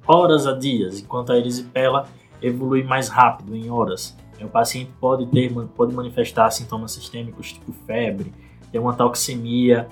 horas 0.07 0.47
a 0.47 0.55
dias, 0.55 0.99
enquanto 0.99 1.31
a 1.31 1.37
erisipela 1.37 2.09
evolui 2.41 2.83
mais 2.83 3.09
rápido, 3.11 3.55
em 3.55 3.71
horas. 3.71 4.17
O 4.41 4.49
paciente 4.49 4.91
pode 4.99 5.27
ter, 5.27 5.53
pode 5.77 5.95
manifestar 5.95 6.51
sintomas 6.51 6.93
sistêmicos 6.93 7.53
tipo 7.53 7.73
febre, 7.87 8.33
ter 8.73 8.79
uma 8.79 8.95
toxemia 8.95 9.87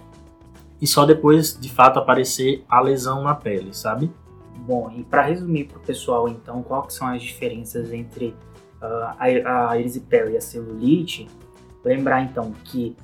e 0.85 0.87
só 0.87 1.07
depois 1.07 1.59
de 1.59 1.71
fato 1.71 1.99
aparecer 1.99 2.63
a 2.69 2.79
lesão 2.79 3.23
na 3.23 3.35
pele, 3.35 3.73
sabe? 3.73 4.13
Bom, 4.55 4.93
e 4.95 5.03
para 5.03 5.23
resumir 5.23 5.65
para 5.65 5.79
o 5.79 5.81
pessoal, 5.81 6.29
então, 6.29 6.63
quais 6.63 6.93
são 6.93 7.09
as 7.09 7.23
diferenças 7.23 7.91
entre 7.91 8.37
uh, 8.83 9.15
a, 9.19 9.71
a 9.71 9.81
erisipela 9.81 10.31
e 10.31 10.37
a 10.37 10.43
celulite? 10.43 11.27
Lembrar 11.83 12.21
então 12.21 12.53
que, 12.65 12.95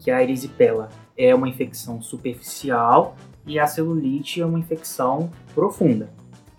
que 0.00 0.10
a 0.10 0.22
erisipela 0.22 0.90
é 1.16 1.34
uma 1.34 1.48
infecção 1.48 2.02
superficial 2.02 3.16
e 3.46 3.58
a 3.58 3.66
celulite 3.66 4.42
é 4.42 4.44
uma 4.44 4.58
infecção 4.58 5.30
profunda. 5.54 6.10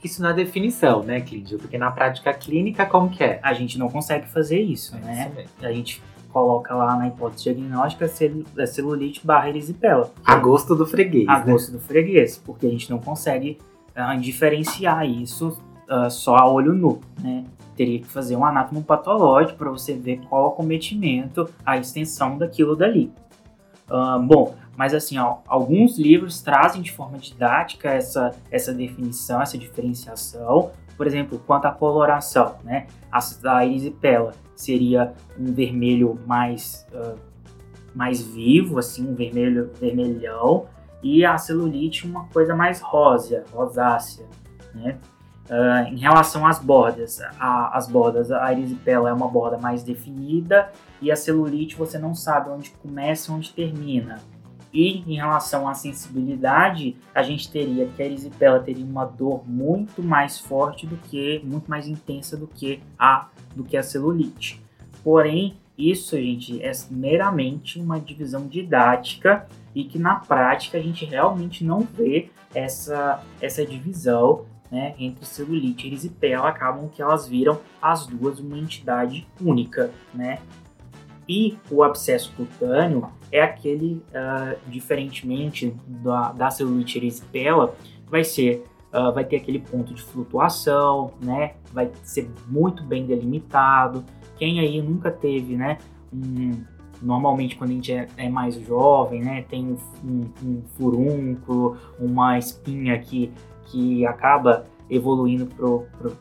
Isso 0.03 0.19
na 0.19 0.31
definição, 0.31 1.03
né, 1.03 1.21
Clídio? 1.21 1.59
Porque 1.59 1.77
na 1.77 1.91
prática 1.91 2.33
clínica, 2.33 2.87
como 2.87 3.11
que 3.11 3.23
é? 3.23 3.39
A 3.43 3.53
gente 3.53 3.77
não 3.77 3.87
consegue 3.87 4.27
fazer 4.27 4.61
isso, 4.61 4.95
É 4.95 4.99
né? 4.99 5.31
isso. 5.37 5.53
A 5.61 5.71
gente 5.71 6.01
coloca 6.37 6.75
lá 6.75 6.95
na 6.95 7.07
hipótese 7.07 7.45
diagnóstica 7.45 8.07
celu- 8.07 8.45
é 8.57 8.65
celulite 8.67 9.25
barra 9.25 9.49
erisipela. 9.49 10.11
A 10.23 10.35
gosto 10.35 10.75
do 10.75 10.85
freguês, 10.85 11.27
a 11.27 11.39
né? 11.39 11.51
gosto 11.51 11.71
do 11.71 11.79
freguês, 11.79 12.37
porque 12.37 12.67
a 12.67 12.69
gente 12.69 12.89
não 12.91 12.99
consegue 12.99 13.57
ah, 13.95 14.15
diferenciar 14.15 15.03
isso 15.07 15.57
ah, 15.89 16.09
só 16.11 16.35
a 16.35 16.47
olho 16.47 16.73
nu, 16.73 16.99
né? 17.21 17.43
Teria 17.75 17.99
que 17.99 18.07
fazer 18.07 18.35
um 18.35 18.45
anátomo 18.45 18.83
patológico 18.83 19.57
para 19.57 19.69
você 19.71 19.93
ver 19.93 20.19
qual 20.29 20.45
o 20.45 20.47
acometimento, 20.49 21.49
a 21.65 21.77
extensão 21.77 22.37
daquilo 22.37 22.75
dali. 22.75 23.11
Ah, 23.89 24.19
bom, 24.19 24.55
mas 24.75 24.93
assim, 24.93 25.17
ó, 25.17 25.37
alguns 25.47 25.97
livros 25.97 26.39
trazem 26.41 26.83
de 26.83 26.91
forma 26.91 27.17
didática 27.17 27.89
essa, 27.89 28.31
essa 28.51 28.71
definição, 28.71 29.41
essa 29.41 29.57
diferenciação. 29.57 30.69
Por 30.97 31.05
exemplo, 31.07 31.39
quanto 31.45 31.65
à 31.65 31.71
coloração, 31.71 32.55
né? 32.63 32.87
A, 33.11 33.19
a 33.55 33.65
erisipela 33.65 34.33
seria 34.55 35.13
um 35.39 35.53
vermelho 35.53 36.19
mais, 36.25 36.85
ah, 36.93 37.13
mais 37.93 38.21
vivo, 38.21 38.79
assim, 38.79 39.07
um 39.07 39.13
vermelho 39.13 39.71
vermelhão, 39.79 40.65
e 41.03 41.23
a 41.23 41.37
celulite 41.37 42.07
uma 42.07 42.25
coisa 42.29 42.55
mais 42.55 42.81
rósea, 42.81 43.43
rosácea, 43.53 44.25
né? 44.73 44.97
Ah, 45.49 45.83
em 45.89 45.97
relação 45.97 46.45
às 46.45 46.59
bordas, 46.59 47.21
a- 47.39 47.69
as 47.77 47.87
bordas, 47.87 48.31
a 48.31 48.51
erisipela 48.51 49.09
é 49.09 49.13
uma 49.13 49.27
borda 49.29 49.57
mais 49.57 49.83
definida 49.83 50.71
e 51.01 51.09
a 51.11 51.15
celulite 51.15 51.75
você 51.77 51.97
não 51.99 52.13
sabe 52.15 52.49
onde 52.49 52.71
começa 52.71 53.31
e 53.31 53.35
onde 53.35 53.53
termina. 53.53 54.17
E 54.77 55.03
em 55.07 55.15
relação 55.15 55.67
à 55.67 55.73
sensibilidade, 55.73 56.95
a 57.15 57.23
gente 57.23 57.49
teria 57.49 57.87
que 57.87 57.99
a 57.99 58.05
erisipela 58.05 58.59
teria 58.59 58.85
uma 58.85 59.05
dor 59.05 59.41
muito 59.49 60.03
mais 60.03 60.39
forte 60.39 60.85
do 60.85 60.95
que, 60.97 61.41
muito 61.43 61.67
mais 61.67 61.87
intensa 61.87 62.37
do 62.37 62.45
que 62.45 62.79
a, 62.99 63.27
do 63.55 63.63
que 63.63 63.75
a 63.75 63.81
celulite. 63.81 64.61
Porém, 65.03 65.57
isso, 65.75 66.15
gente, 66.15 66.61
é 66.61 66.71
meramente 66.91 67.79
uma 67.79 67.99
divisão 67.99 68.47
didática 68.47 69.47
e 69.73 69.83
que 69.83 69.97
na 69.97 70.17
prática 70.17 70.77
a 70.77 70.81
gente 70.81 71.05
realmente 71.05 71.63
não 71.63 71.79
vê 71.79 72.29
essa, 72.53 73.23
essa 73.41 73.65
divisão 73.65 74.45
né, 74.69 74.93
entre 74.99 75.25
celulite 75.25 75.87
e 75.87 75.89
erisipela, 75.89 76.49
acabam 76.49 76.87
que 76.87 77.01
elas 77.01 77.27
viram 77.27 77.59
as 77.81 78.05
duas 78.05 78.39
uma 78.39 78.59
entidade 78.59 79.27
única, 79.41 79.89
né? 80.13 80.37
E 81.27 81.57
o 81.71 81.81
abscesso 81.81 82.31
cutâneo 82.37 83.09
é 83.31 83.41
aquele, 83.41 84.01
ah, 84.13 84.55
diferentemente 84.67 85.75
da, 85.87 86.31
da 86.31 86.49
celulite 86.49 86.97
erisipela, 86.97 87.75
vai 88.09 88.23
ser 88.23 88.63
ah, 88.91 89.11
vai 89.11 89.25
ter 89.25 89.37
aquele 89.37 89.59
ponto 89.59 89.93
de 89.93 90.01
flutuação, 90.01 91.11
né? 91.21 91.53
Vai 91.73 91.91
ser 92.03 92.29
muito 92.47 92.83
bem 92.83 93.05
delimitado. 93.05 94.03
Quem 94.37 94.59
aí 94.59 94.81
nunca 94.81 95.11
teve, 95.11 95.55
né? 95.55 95.77
Um, 96.13 96.63
normalmente 97.01 97.55
quando 97.55 97.71
a 97.71 97.73
gente 97.73 97.91
é, 97.91 98.07
é 98.17 98.29
mais 98.29 98.55
jovem, 98.55 99.21
né? 99.21 99.45
Tem 99.49 99.65
um, 99.65 99.77
um, 100.03 100.21
um 100.43 100.61
furúnculo, 100.77 101.77
uma 101.99 102.37
espinha 102.39 102.97
que, 102.97 103.31
que 103.65 104.05
acaba 104.05 104.65
evoluindo 104.89 105.47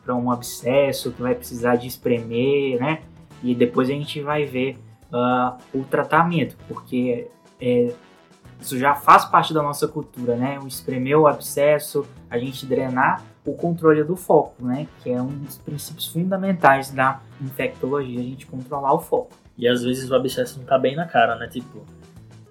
para 0.03 0.15
um 0.15 0.29
abscesso 0.29 1.11
que 1.11 1.21
vai 1.21 1.33
precisar 1.33 1.77
de 1.77 1.87
espremer, 1.87 2.79
né? 2.79 2.99
E 3.41 3.55
depois 3.55 3.89
a 3.89 3.93
gente 3.93 4.21
vai 4.21 4.45
ver 4.45 4.77
ah, 5.11 5.57
o 5.73 5.83
tratamento, 5.83 6.55
porque 6.67 7.27
é, 7.59 7.93
isso 8.59 8.77
já 8.77 8.95
faz 8.95 9.25
parte 9.25 9.53
da 9.53 9.61
nossa 9.61 9.87
cultura, 9.87 10.35
né? 10.35 10.59
O 10.59 10.67
espremer 10.67 11.17
o 11.17 11.27
abscesso, 11.27 12.05
a 12.29 12.37
gente 12.37 12.65
drenar 12.65 13.23
o 13.45 13.53
controle 13.53 14.03
do 14.03 14.15
foco, 14.15 14.65
né? 14.65 14.87
Que 15.01 15.11
é 15.11 15.21
um 15.21 15.27
dos 15.27 15.57
princípios 15.57 16.07
fundamentais 16.07 16.91
da 16.91 17.21
infectologia, 17.41 18.19
a 18.19 18.23
gente 18.23 18.45
controlar 18.45 18.93
o 18.93 18.99
foco. 18.99 19.31
E 19.57 19.67
às 19.67 19.83
vezes 19.83 20.09
o 20.09 20.15
abscesso 20.15 20.59
não 20.59 20.65
tá 20.65 20.77
bem 20.77 20.95
na 20.95 21.05
cara, 21.05 21.35
né? 21.35 21.47
Tipo, 21.47 21.85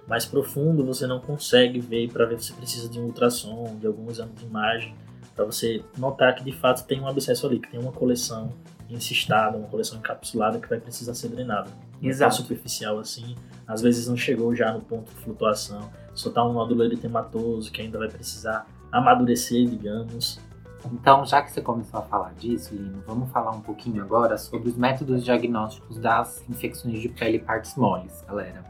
mais 0.06 0.24
profundo 0.24 0.84
você 0.84 1.06
não 1.06 1.20
consegue 1.20 1.80
ver 1.80 2.08
para 2.10 2.24
ver 2.24 2.40
se 2.40 2.52
precisa 2.52 2.88
de 2.88 2.98
um 3.00 3.04
ultrassom, 3.04 3.76
de 3.78 3.86
algum 3.86 4.10
exame 4.10 4.32
de 4.32 4.44
imagem, 4.44 4.94
para 5.34 5.44
você 5.44 5.84
notar 5.98 6.34
que 6.34 6.44
de 6.44 6.52
fato 6.52 6.86
tem 6.86 7.00
um 7.00 7.08
abscesso 7.08 7.46
ali, 7.46 7.58
que 7.58 7.70
tem 7.70 7.80
uma 7.80 7.92
coleção 7.92 8.52
encistada, 8.88 9.56
uma 9.56 9.68
coleção 9.68 9.98
encapsulada 9.98 10.58
que 10.58 10.68
vai 10.68 10.78
precisar 10.78 11.14
ser 11.14 11.28
drenada. 11.28 11.68
Não 12.00 12.08
é 12.08 12.12
Exato. 12.12 12.36
superficial 12.36 12.98
assim, 12.98 13.34
às 13.66 13.82
vezes 13.82 14.08
não 14.08 14.16
chegou 14.16 14.54
já 14.54 14.72
no 14.72 14.80
ponto 14.80 15.10
de 15.10 15.16
flutuação, 15.16 15.90
só 16.14 16.30
tá 16.30 16.44
um 16.44 16.52
nódulo 16.52 16.84
eritematoso 16.84 17.70
que 17.70 17.82
ainda 17.82 17.98
vai 17.98 18.08
precisar 18.08 18.66
amadurecer, 18.90 19.66
digamos. 19.68 20.38
Então, 20.92 21.26
já 21.26 21.42
que 21.42 21.50
você 21.50 21.60
começou 21.60 22.00
a 22.00 22.02
falar 22.02 22.32
disso, 22.34 22.74
Lino, 22.74 23.02
vamos 23.06 23.30
falar 23.30 23.50
um 23.50 23.60
pouquinho 23.60 24.02
agora 24.02 24.38
sobre 24.38 24.68
os 24.68 24.76
métodos 24.76 25.24
diagnósticos 25.24 25.98
das 25.98 26.44
infecções 26.48 27.00
de 27.00 27.08
pele 27.08 27.38
e 27.38 27.40
partes 27.40 27.74
moles, 27.76 28.24
galera. 28.26 28.64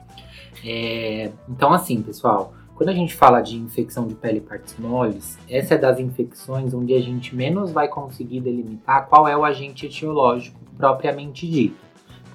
É, 0.64 1.30
então, 1.48 1.72
assim, 1.72 2.00
pessoal, 2.00 2.54
quando 2.74 2.88
a 2.88 2.94
gente 2.94 3.14
fala 3.14 3.40
de 3.40 3.56
infecção 3.56 4.06
de 4.06 4.14
pele 4.14 4.38
e 4.38 4.40
partes 4.40 4.78
moles, 4.78 5.38
essa 5.48 5.74
é 5.74 5.78
das 5.78 5.98
infecções 5.98 6.72
onde 6.72 6.94
a 6.94 7.00
gente 7.00 7.34
menos 7.34 7.70
vai 7.70 7.88
conseguir 7.88 8.40
delimitar 8.40 9.06
qual 9.08 9.28
é 9.28 9.36
o 9.36 9.44
agente 9.44 9.86
etiológico 9.86 10.58
propriamente 10.76 11.48
dito. 11.48 11.85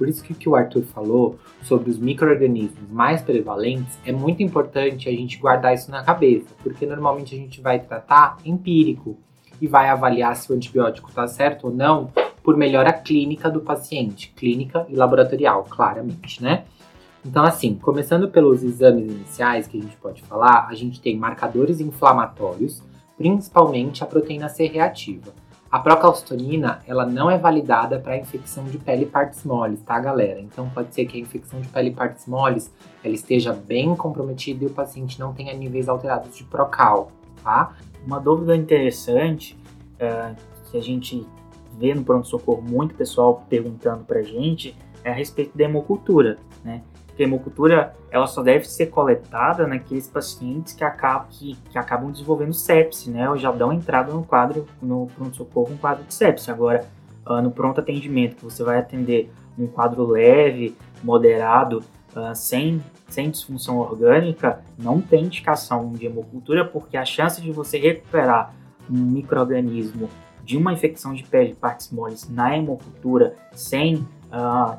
Por 0.01 0.09
isso 0.09 0.23
que 0.23 0.33
o 0.33 0.35
que 0.35 0.49
o 0.49 0.55
Arthur 0.55 0.81
falou 0.81 1.37
sobre 1.61 1.91
os 1.91 1.99
micro-organismos 1.99 2.89
mais 2.89 3.21
prevalentes 3.21 3.99
é 4.03 4.11
muito 4.11 4.41
importante 4.41 5.07
a 5.07 5.11
gente 5.11 5.37
guardar 5.37 5.75
isso 5.75 5.91
na 5.91 6.01
cabeça, 6.01 6.47
porque 6.63 6.87
normalmente 6.87 7.35
a 7.35 7.37
gente 7.37 7.61
vai 7.61 7.79
tratar 7.79 8.37
empírico 8.43 9.15
e 9.61 9.67
vai 9.67 9.89
avaliar 9.89 10.35
se 10.35 10.51
o 10.51 10.55
antibiótico 10.55 11.09
está 11.09 11.27
certo 11.27 11.67
ou 11.67 11.71
não 11.71 12.11
por 12.41 12.57
melhora 12.57 12.91
clínica 12.91 13.47
do 13.47 13.61
paciente, 13.61 14.33
clínica 14.35 14.87
e 14.89 14.95
laboratorial, 14.95 15.65
claramente, 15.69 16.41
né? 16.41 16.63
Então, 17.23 17.43
assim, 17.43 17.75
começando 17.75 18.27
pelos 18.27 18.63
exames 18.63 19.05
iniciais 19.05 19.67
que 19.67 19.77
a 19.77 19.81
gente 19.83 19.97
pode 19.97 20.23
falar, 20.23 20.65
a 20.67 20.73
gente 20.73 20.99
tem 20.99 21.15
marcadores 21.15 21.79
inflamatórios, 21.79 22.81
principalmente 23.15 24.03
a 24.03 24.07
proteína 24.07 24.49
C 24.49 24.65
reativa. 24.65 25.31
A 25.71 25.79
procalcitonina, 25.79 26.81
ela 26.85 27.05
não 27.05 27.31
é 27.31 27.37
validada 27.37 27.97
para 27.97 28.17
infecção 28.17 28.65
de 28.65 28.77
pele 28.77 29.03
e 29.03 29.05
partes 29.05 29.45
moles, 29.45 29.81
tá, 29.81 29.97
galera? 29.97 30.41
Então 30.41 30.69
pode 30.69 30.93
ser 30.93 31.05
que 31.05 31.17
a 31.17 31.21
infecção 31.21 31.61
de 31.61 31.69
pele 31.69 31.89
e 31.89 31.93
partes 31.93 32.27
moles 32.27 32.69
ela 33.01 33.13
esteja 33.13 33.53
bem 33.53 33.95
comprometida 33.95 34.65
e 34.65 34.67
o 34.67 34.71
paciente 34.71 35.17
não 35.17 35.33
tenha 35.33 35.53
níveis 35.53 35.87
alterados 35.87 36.37
de 36.37 36.43
procal, 36.43 37.09
tá? 37.41 37.73
Uma 38.05 38.19
dúvida 38.19 38.53
interessante 38.53 39.57
é, 39.97 40.35
que 40.69 40.77
a 40.77 40.81
gente 40.81 41.25
vê 41.79 41.95
no 41.95 42.03
pronto-socorro 42.03 42.61
muito 42.61 42.93
pessoal 42.93 43.45
perguntando 43.49 44.03
pra 44.03 44.21
gente 44.21 44.75
é 45.05 45.11
a 45.11 45.13
respeito 45.13 45.57
da 45.57 45.63
hemocultura, 45.63 46.37
né? 46.65 46.81
Hemocultura 47.23 47.95
ela 48.09 48.27
só 48.27 48.41
deve 48.41 48.65
ser 48.65 48.87
coletada 48.87 49.65
naqueles 49.67 50.07
pacientes 50.07 50.73
que 50.73 50.83
acabam, 50.83 51.27
que, 51.29 51.55
que 51.69 51.77
acabam 51.77 52.11
desenvolvendo 52.11 52.53
sepse, 52.53 53.09
né? 53.09 53.29
Ou 53.29 53.37
já 53.37 53.51
dão 53.51 53.71
entrada 53.71 54.11
no 54.11 54.23
quadro, 54.23 54.67
no 54.81 55.07
pronto-socorro, 55.15 55.73
um 55.73 55.77
quadro 55.77 56.03
de 56.03 56.13
sepse. 56.13 56.51
Agora, 56.51 56.85
ah, 57.25 57.41
no 57.41 57.51
pronto 57.51 57.79
atendimento, 57.79 58.35
que 58.37 58.43
você 58.43 58.63
vai 58.63 58.79
atender 58.79 59.31
um 59.57 59.67
quadro 59.67 60.05
leve, 60.05 60.75
moderado, 61.03 61.83
ah, 62.15 62.35
sem, 62.35 62.81
sem 63.07 63.29
disfunção 63.29 63.77
orgânica, 63.77 64.61
não 64.77 64.99
tem 64.99 65.25
indicação 65.25 65.91
de 65.91 66.05
hemocultura, 66.05 66.65
porque 66.65 66.97
a 66.97 67.05
chance 67.05 67.41
de 67.41 67.51
você 67.51 67.77
recuperar 67.77 68.53
um 68.89 68.97
microorganismo 68.97 70.09
de 70.43 70.57
uma 70.57 70.73
infecção 70.73 71.13
de 71.13 71.23
pele 71.23 71.49
de 71.49 71.55
partes 71.55 71.91
moles 71.91 72.27
na 72.29 72.57
hemocultura 72.57 73.35
sem, 73.53 74.05
ah, 74.31 74.77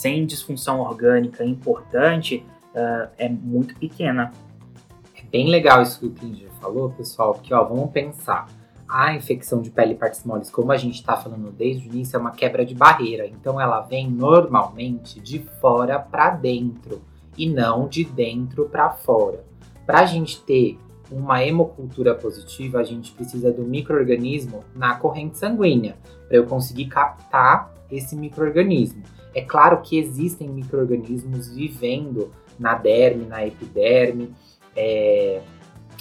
sem 0.00 0.24
disfunção 0.24 0.80
orgânica 0.80 1.44
importante 1.44 2.44
ah, 2.74 3.08
é 3.18 3.28
muito 3.28 3.74
pequena. 3.76 4.32
É 5.16 5.22
bem 5.30 5.48
legal 5.48 5.82
isso 5.82 5.98
que 5.98 6.06
o 6.06 6.10
Clíndia 6.10 6.48
falou, 6.60 6.90
pessoal, 6.90 7.34
porque 7.34 7.52
ó, 7.52 7.64
vamos 7.64 7.90
pensar. 7.90 8.46
a 8.88 9.12
infecção 9.12 9.60
de 9.60 9.70
pele 9.70 9.92
e 9.92 9.96
partes 9.96 10.24
moles, 10.24 10.50
como 10.50 10.72
a 10.72 10.76
gente 10.78 10.94
está 10.94 11.14
falando 11.14 11.50
desde 11.50 11.86
o 11.86 11.92
início, 11.92 12.16
é 12.16 12.20
uma 12.20 12.30
quebra 12.30 12.64
de 12.64 12.74
barreira. 12.74 13.26
Então 13.26 13.60
ela 13.60 13.80
vem 13.80 14.08
normalmente 14.10 15.20
de 15.20 15.40
fora 15.60 15.98
para 15.98 16.30
dentro 16.30 17.02
e 17.36 17.46
não 17.46 17.86
de 17.86 18.04
dentro 18.04 18.66
para 18.66 18.90
fora. 18.90 19.44
Para 19.84 20.00
a 20.00 20.06
gente 20.06 20.40
ter 20.42 20.78
uma 21.10 21.44
hemocultura 21.44 22.14
positiva, 22.14 22.78
a 22.78 22.84
gente 22.84 23.12
precisa 23.12 23.52
do 23.52 23.62
microorganismo 23.62 24.64
na 24.74 24.94
corrente 24.94 25.36
sanguínea, 25.36 25.96
para 26.26 26.36
eu 26.36 26.46
conseguir 26.46 26.86
captar 26.86 27.77
esse 27.90 28.16
microorganismo. 28.16 29.02
É 29.34 29.42
claro 29.42 29.80
que 29.82 29.98
existem 29.98 30.48
microorganismos 30.48 31.48
vivendo 31.48 32.30
na 32.58 32.74
derme, 32.74 33.24
na 33.24 33.46
epiderme, 33.46 34.34
é, 34.74 35.42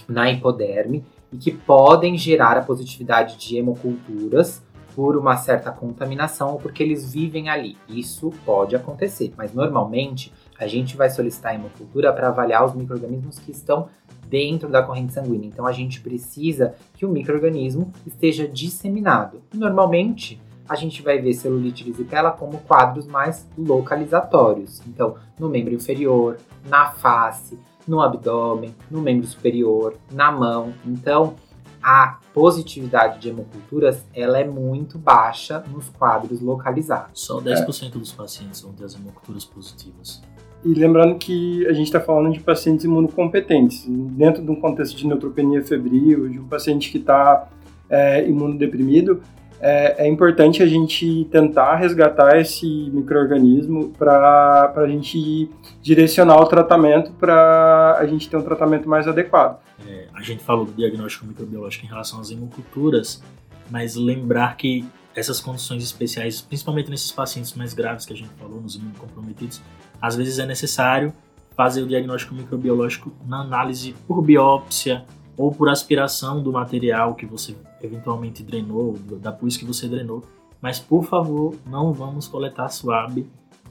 na 0.08 0.32
hipoderme, 0.32 1.06
e 1.32 1.38
que 1.38 1.52
podem 1.52 2.18
gerar 2.18 2.58
a 2.58 2.64
positividade 2.64 3.38
de 3.38 3.58
hemoculturas 3.58 4.64
por 4.96 5.16
uma 5.16 5.38
certa 5.38 5.72
contaminação 5.72 6.54
ou 6.54 6.60
porque 6.60 6.82
eles 6.82 7.14
vivem 7.14 7.50
ali. 7.50 7.78
Isso 7.88 8.32
pode 8.44 8.76
acontecer, 8.76 9.32
mas 9.38 9.54
normalmente 9.54 10.34
a 10.58 10.66
gente 10.66 10.98
vai 10.98 11.10
solicitar 11.10 11.52
a 11.52 11.56
hemocultura 11.56 12.12
para 12.12 12.30
avaliar 12.30 12.66
os 12.66 12.74
microrganismos 12.74 13.38
que 13.38 13.52
estão 13.52 13.90
dentro 14.28 14.70
da 14.70 14.82
corrente 14.82 15.14
sanguínea. 15.14 15.48
Então 15.48 15.68
a 15.68 15.72
gente 15.72 16.02
precisa 16.02 16.74
que 16.96 17.06
o 17.06 17.10
microorganismo 17.10 17.92
esteja 18.08 18.48
disseminado. 18.48 19.44
Normalmente 19.54 20.42
a 20.68 20.76
gente 20.76 21.02
vai 21.02 21.20
ver 21.20 21.34
celulite 21.34 21.84
erisipela 21.84 22.32
como 22.32 22.60
quadros 22.60 23.08
mais 23.08 23.48
localizatórios. 23.58 24.82
Então, 24.88 25.16
no 25.40 25.50
membro 25.50 25.74
inferior, 25.74 26.38
na 26.68 26.92
face, 26.92 27.58
no 27.88 28.02
abdômen, 28.02 28.76
no 28.92 29.02
membro 29.02 29.26
superior, 29.26 29.96
na 30.12 30.32
mão. 30.32 30.74
Então, 30.86 31.36
a 31.82 32.20
positividade 32.34 33.20
de 33.20 33.30
hemoculturas 33.30 34.06
ela 34.14 34.40
é 34.40 34.44
muito 34.44 34.98
baixa 34.98 35.64
nos 35.72 35.88
quadros 35.90 36.42
localizados. 36.42 37.22
Só 37.22 37.40
10% 37.40 37.88
é. 37.88 37.90
dos 37.98 38.12
pacientes 38.12 38.62
vão 38.62 38.74
ter 38.74 38.84
as 38.84 38.96
hemoculturas 38.96 39.46
positivas. 39.46 40.22
E 40.66 40.74
lembrando 40.74 41.16
que 41.16 41.66
a 41.68 41.74
gente 41.74 41.86
está 41.86 42.00
falando 42.00 42.34
de 42.34 42.40
pacientes 42.40 42.84
imunocompetentes, 42.84 43.86
dentro 43.88 44.44
de 44.44 44.52
um 44.52 44.56
contexto 44.60 44.98
de 44.98 45.08
neutropenia 45.08 45.64
febril, 45.64 46.28
de 46.28 46.40
um 46.40 46.48
paciente 46.48 46.92
que 46.92 46.98
está 46.98 47.48
é, 47.90 48.28
imunodeprimido, 48.28 49.22
é, 49.60 50.06
é, 50.06 50.08
importante 50.08 50.62
a 50.62 50.68
gente 50.68 51.26
tentar 51.32 51.76
resgatar 51.76 52.40
esse 52.40 52.66
microorganismo 52.94 53.90
para 53.98 54.72
a 54.76 54.88
gente 54.88 55.50
direcionar 55.82 56.38
o 56.38 56.46
tratamento 56.46 57.12
para 57.14 57.98
a 58.00 58.06
gente 58.06 58.30
ter 58.30 58.38
um 58.38 58.44
tratamento 58.44 58.88
mais 58.88 59.08
adequado. 59.08 59.60
É, 59.88 60.08
a 60.14 60.22
gente 60.22 60.44
falou 60.44 60.66
do 60.66 60.74
diagnóstico 60.74 61.26
microbiológico 61.26 61.86
em 61.86 61.90
relação 61.90 62.20
às 62.20 62.30
hemoculturas, 62.30 63.24
mas 63.70 63.96
lembrar 63.96 64.56
que 64.58 64.86
essas 65.16 65.40
condições 65.40 65.84
especiais, 65.84 66.42
principalmente 66.42 66.92
nesses 66.92 67.12
pacientes 67.12 67.54
mais 67.56 67.74
graves 67.74 68.06
que 68.06 68.14
a 68.14 68.16
gente 68.16 68.30
falou, 68.40 68.62
nos 68.62 68.76
imunocomprometidos, 68.76 69.62
às 70.00 70.16
vezes 70.16 70.38
é 70.38 70.46
necessário 70.46 71.12
fazer 71.56 71.82
o 71.82 71.88
diagnóstico 71.88 72.36
microbiológico 72.36 73.12
na 73.26 73.42
análise 73.42 73.96
por 74.08 74.22
biópsia 74.22 75.04
ou 75.36 75.52
por 75.52 75.70
aspiração 75.70 76.42
do 76.42 76.52
material 76.52 77.16
que 77.16 77.26
você 77.26 77.56
eventualmente 77.82 78.44
drenou, 78.44 78.98
da 79.22 79.32
pus 79.32 79.58
que 79.58 79.66
você 79.66 79.88
drenou. 79.88 80.24
Mas 80.62 80.80
por 80.80 81.04
favor, 81.04 81.56
não 81.66 81.94
vamos 81.94 82.28
coletar 82.28 82.70
swab 82.70 83.26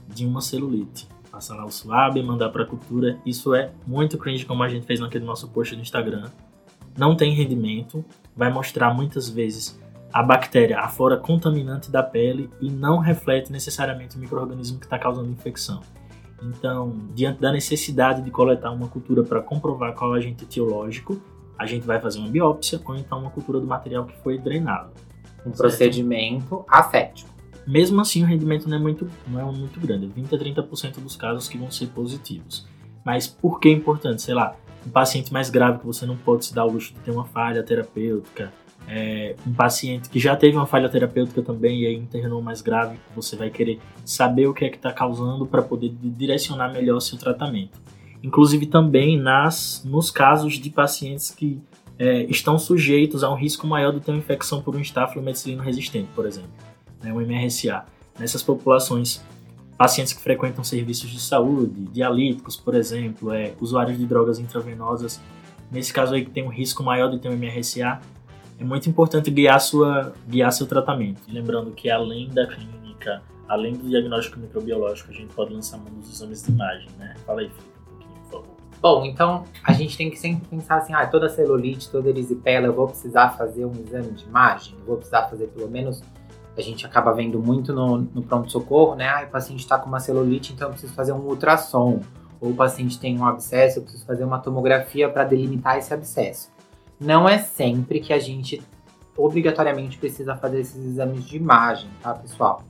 de 0.07 0.25
uma 0.25 0.41
celulite. 0.41 1.07
Passar 1.31 1.55
lá 1.55 1.65
o 1.65 1.71
swab, 1.71 2.21
mandar 2.23 2.49
para 2.49 2.63
a 2.63 2.65
cultura. 2.65 3.19
Isso 3.25 3.53
é 3.53 3.71
muito 3.85 4.17
cringe, 4.17 4.45
como 4.45 4.63
a 4.63 4.69
gente 4.69 4.85
fez 4.85 4.99
naquele 4.99 5.25
nosso 5.25 5.47
post 5.49 5.75
no 5.75 5.81
Instagram. 5.81 6.29
Não 6.97 7.15
tem 7.15 7.33
rendimento, 7.33 8.03
vai 8.35 8.51
mostrar 8.51 8.93
muitas 8.93 9.29
vezes 9.29 9.79
a 10.11 10.23
bactéria, 10.23 10.79
a 10.79 10.87
flora 10.87 11.17
contaminante 11.17 11.91
da 11.91 12.01
pele 12.01 12.49
e 12.61 12.71
não 12.71 12.97
reflete 12.97 13.51
necessariamente 13.51 14.15
o 14.15 14.19
microorganismo 14.19 14.79
que 14.79 14.85
está 14.85 14.97
causando 14.97 15.29
infecção. 15.29 15.81
Então, 16.41 16.95
diante 17.13 17.41
da 17.41 17.51
necessidade 17.51 18.21
de 18.21 18.31
coletar 18.31 18.71
uma 18.71 18.87
cultura 18.87 19.23
para 19.23 19.41
comprovar 19.41 19.93
qual 19.93 20.11
é 20.11 20.13
o 20.13 20.17
agente 20.17 20.43
etiológico, 20.43 21.19
a 21.57 21.65
gente 21.65 21.85
vai 21.85 21.99
fazer 21.99 22.19
uma 22.19 22.29
biópsia 22.29 22.79
ou 22.85 22.95
então 22.95 23.19
uma 23.19 23.29
cultura 23.29 23.59
do 23.59 23.67
material 23.67 24.05
que 24.05 24.15
foi 24.21 24.37
drenado. 24.37 24.91
Um 25.39 25.49
certo? 25.49 25.57
procedimento 25.57 26.65
ascético. 26.67 27.29
Mesmo 27.65 27.99
assim, 27.99 28.23
o 28.23 28.25
rendimento 28.25 28.69
não 28.69 28.77
é 28.77 28.79
muito, 28.79 29.09
não 29.27 29.39
é 29.39 29.43
muito 29.51 29.79
grande, 29.79 30.07
20 30.07 30.35
a 30.35 30.37
30% 30.37 30.99
dos 30.99 31.15
casos 31.15 31.49
que 31.49 31.57
vão 31.57 31.69
ser 31.69 31.87
positivos. 31.87 32.65
Mas 33.03 33.27
por 33.27 33.59
que 33.59 33.69
é 33.69 33.71
importante? 33.71 34.21
Sei 34.21 34.33
lá, 34.33 34.55
um 34.85 34.89
paciente 34.89 35.33
mais 35.33 35.49
grave 35.49 35.79
que 35.79 35.85
você 35.85 36.05
não 36.05 36.15
pode 36.15 36.45
se 36.45 36.53
dar 36.53 36.65
o 36.65 36.71
luxo 36.71 36.93
de 36.93 36.99
ter 36.99 37.11
uma 37.11 37.25
falha 37.25 37.61
terapêutica, 37.63 38.53
é, 38.87 39.35
um 39.45 39.53
paciente 39.53 40.09
que 40.09 40.17
já 40.17 40.35
teve 40.35 40.55
uma 40.55 40.65
falha 40.65 40.87
terapêutica 40.87 41.41
também 41.41 41.81
e 41.81 41.87
aí 41.87 41.95
internou 41.95 42.41
mais 42.41 42.61
grave, 42.61 42.97
você 43.13 43.35
vai 43.35 43.49
querer 43.49 43.79
saber 44.05 44.47
o 44.47 44.53
que 44.53 44.63
é 44.63 44.69
que 44.69 44.77
está 44.77 44.93
causando 44.93 45.45
para 45.45 45.61
poder 45.61 45.93
direcionar 46.01 46.71
melhor 46.71 47.01
seu 47.01 47.17
tratamento 47.17 47.77
inclusive 48.23 48.65
também 48.65 49.19
nas, 49.19 49.83
nos 49.85 50.11
casos 50.11 50.53
de 50.53 50.69
pacientes 50.69 51.31
que 51.31 51.61
é, 51.99 52.23
estão 52.23 52.59
sujeitos 52.59 53.23
a 53.23 53.31
um 53.31 53.35
risco 53.35 53.65
maior 53.65 53.91
de 53.91 53.99
ter 53.99 54.11
uma 54.11 54.19
infecção 54.19 54.61
por 54.61 54.75
um 54.75 54.79
estafilomethicilino 54.79 55.63
resistente, 55.63 56.09
por 56.15 56.25
exemplo, 56.25 56.51
né, 57.01 57.11
um 57.11 57.19
MRSA. 57.19 57.85
Nessas 58.19 58.41
populações, 58.41 59.23
pacientes 59.77 60.13
que 60.13 60.21
frequentam 60.21 60.63
serviços 60.63 61.09
de 61.09 61.19
saúde, 61.19 61.85
dialíticos, 61.91 62.55
por 62.55 62.73
exemplo, 62.73 63.31
é, 63.31 63.53
usuários 63.61 63.97
de 63.97 64.05
drogas 64.05 64.39
intravenosas, 64.39 65.21
nesse 65.71 65.93
caso 65.93 66.15
aí 66.15 66.25
que 66.25 66.31
tem 66.31 66.43
um 66.43 66.49
risco 66.49 66.83
maior 66.83 67.09
de 67.11 67.19
ter 67.19 67.29
um 67.29 67.35
MRSA, 67.35 67.99
é 68.59 68.63
muito 68.63 68.89
importante 68.89 69.29
guiar, 69.29 69.59
sua, 69.61 70.13
guiar 70.27 70.51
seu 70.51 70.65
tratamento. 70.65 71.21
Lembrando 71.27 71.71
que 71.71 71.91
além 71.91 72.27
da 72.29 72.47
clínica, 72.47 73.21
além 73.47 73.73
do 73.73 73.87
diagnóstico 73.87 74.39
microbiológico, 74.39 75.11
a 75.11 75.13
gente 75.13 75.31
pode 75.33 75.53
lançar 75.53 75.77
mão 75.77 75.93
dos 75.93 76.09
exames 76.09 76.43
de 76.43 76.51
imagem, 76.51 76.89
né? 76.97 77.13
Fala 77.23 77.41
aí, 77.41 77.49
Felipe. 77.49 77.76
Bom, 78.79 79.03
então 79.05 79.43
a 79.63 79.73
gente 79.73 79.97
tem 79.97 80.09
que 80.09 80.17
sempre 80.17 80.47
pensar 80.47 80.77
assim, 80.77 80.93
ah, 80.93 81.05
toda 81.07 81.29
celulite, 81.29 81.89
toda 81.89 82.09
erisipela, 82.09 82.67
eu 82.67 82.73
vou 82.73 82.87
precisar 82.87 83.29
fazer 83.29 83.65
um 83.65 83.71
exame 83.71 84.11
de 84.11 84.25
imagem, 84.25 84.75
eu 84.79 84.85
vou 84.85 84.97
precisar 84.97 85.23
fazer 85.23 85.47
pelo 85.47 85.67
menos, 85.67 86.03
a 86.55 86.61
gente 86.61 86.85
acaba 86.85 87.11
vendo 87.11 87.39
muito 87.39 87.73
no, 87.73 87.97
no 87.97 88.21
pronto-socorro, 88.21 88.95
né? 88.95 89.07
Ah, 89.07 89.25
o 89.27 89.31
paciente 89.31 89.61
está 89.61 89.79
com 89.79 89.87
uma 89.87 89.99
celulite, 89.99 90.53
então 90.53 90.67
eu 90.67 90.71
preciso 90.71 90.93
fazer 90.93 91.11
um 91.11 91.21
ultrassom. 91.21 92.01
Ou 92.39 92.51
o 92.51 92.55
paciente 92.55 92.99
tem 92.99 93.17
um 93.19 93.25
abscesso, 93.25 93.79
eu 93.79 93.83
preciso 93.83 94.05
fazer 94.05 94.23
uma 94.23 94.37
tomografia 94.37 95.09
para 95.09 95.23
delimitar 95.23 95.77
esse 95.77 95.91
abscesso. 95.91 96.51
Não 96.99 97.27
é 97.27 97.39
sempre 97.39 97.99
que 97.99 98.13
a 98.13 98.19
gente 98.19 98.61
obrigatoriamente 99.15 99.97
precisa 99.97 100.35
fazer 100.35 100.59
esses 100.59 100.83
exames 100.85 101.25
de 101.25 101.35
imagem, 101.35 101.89
tá, 102.01 102.13
pessoal? 102.13 102.61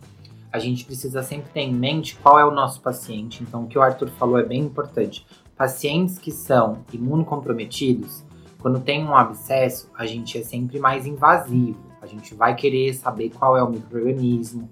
A 0.51 0.59
gente 0.59 0.85
precisa 0.85 1.21
sempre 1.21 1.49
ter 1.51 1.59
em 1.59 1.73
mente 1.73 2.15
qual 2.15 2.39
é 2.39 2.45
o 2.45 2.51
nosso 2.51 2.79
paciente. 2.81 3.43
Então, 3.43 3.63
o 3.63 3.67
que 3.67 3.77
o 3.77 3.81
Arthur 3.81 4.09
falou 4.11 4.39
é 4.39 4.43
bem 4.43 4.61
importante 4.61 5.25
pacientes 5.57 6.19
que 6.19 6.31
são 6.31 6.85
imunocomprometidos, 6.93 8.23
quando 8.59 8.79
tem 8.79 9.03
um 9.03 9.15
abscesso, 9.15 9.89
a 9.97 10.05
gente 10.05 10.37
é 10.37 10.43
sempre 10.43 10.79
mais 10.79 11.05
invasivo. 11.05 11.79
A 12.01 12.05
gente 12.05 12.33
vai 12.33 12.55
querer 12.55 12.93
saber 12.93 13.29
qual 13.29 13.57
é 13.57 13.63
o 13.63 13.69
microorganismo, 13.69 14.69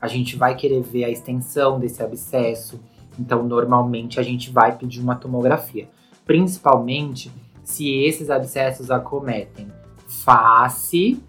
a 0.00 0.06
gente 0.06 0.36
vai 0.36 0.54
querer 0.54 0.80
ver 0.82 1.04
a 1.04 1.10
extensão 1.10 1.78
desse 1.78 2.02
abscesso. 2.02 2.80
Então, 3.18 3.42
normalmente, 3.42 4.20
a 4.20 4.22
gente 4.22 4.50
vai 4.50 4.76
pedir 4.76 5.00
uma 5.00 5.16
tomografia, 5.16 5.88
principalmente 6.24 7.32
se 7.64 7.90
esses 7.90 8.30
abscessos 8.30 8.90
acometem 8.90 9.68
face, 10.06 11.20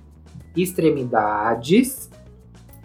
extremidades 0.56 2.10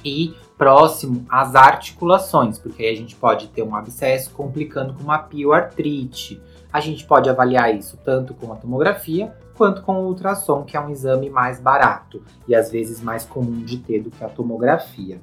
e 0.05 0.35
próximo 0.57 1.27
às 1.29 1.55
articulações, 1.55 2.59
porque 2.59 2.83
aí 2.85 2.93
a 2.93 2.97
gente 2.97 3.17
pode 3.17 3.49
ter 3.49 3.63
um 3.63 3.75
abscesso 3.75 4.31
complicando 4.31 4.95
com 4.95 5.03
uma 5.03 5.19
pioartrite. 5.19 6.41
A 6.73 6.81
gente 6.81 7.05
pode 7.05 7.29
avaliar 7.29 7.75
isso 7.75 7.99
tanto 8.05 8.35
com 8.35 8.53
a 8.53 8.57
tomografia 8.57 9.35
quanto 9.55 9.83
com 9.83 10.05
o 10.05 10.07
ultrassom, 10.09 10.65
que 10.65 10.77
é 10.77 10.81
um 10.81 10.91
exame 10.91 11.31
mais 11.31 11.61
barato 11.61 12.23
e 12.47 12.55
às 12.55 12.71
vezes 12.71 13.01
mais 13.01 13.25
comum 13.25 13.65
de 13.65 13.79
ter 13.79 14.03
do 14.03 14.11
que 14.11 14.25
a 14.25 14.29
tomografia. 14.29 15.21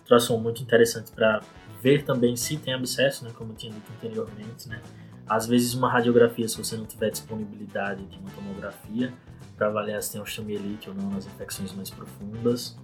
Ultrassom 0.00 0.38
muito 0.38 0.62
interessante 0.62 1.10
para 1.12 1.40
ver 1.80 2.04
também 2.04 2.36
se 2.36 2.56
tem 2.58 2.74
abscesso, 2.74 3.24
né, 3.24 3.30
como 3.34 3.54
tinha 3.54 3.72
dito 3.72 3.90
anteriormente, 3.96 4.68
né? 4.68 4.82
Às 5.26 5.46
vezes 5.46 5.74
uma 5.74 5.88
radiografia, 5.88 6.46
se 6.48 6.58
você 6.58 6.76
não 6.76 6.84
tiver 6.84 7.10
disponibilidade 7.10 8.04
de 8.04 8.18
uma 8.18 8.28
tomografia, 8.30 9.14
para 9.56 9.68
avaliar 9.68 10.02
se 10.02 10.12
tem 10.12 10.20
osteomielite 10.20 10.88
ou 10.88 10.94
não 10.94 11.10
nas 11.10 11.26
infecções 11.26 11.72
mais 11.72 11.88
profundas. 11.88 12.76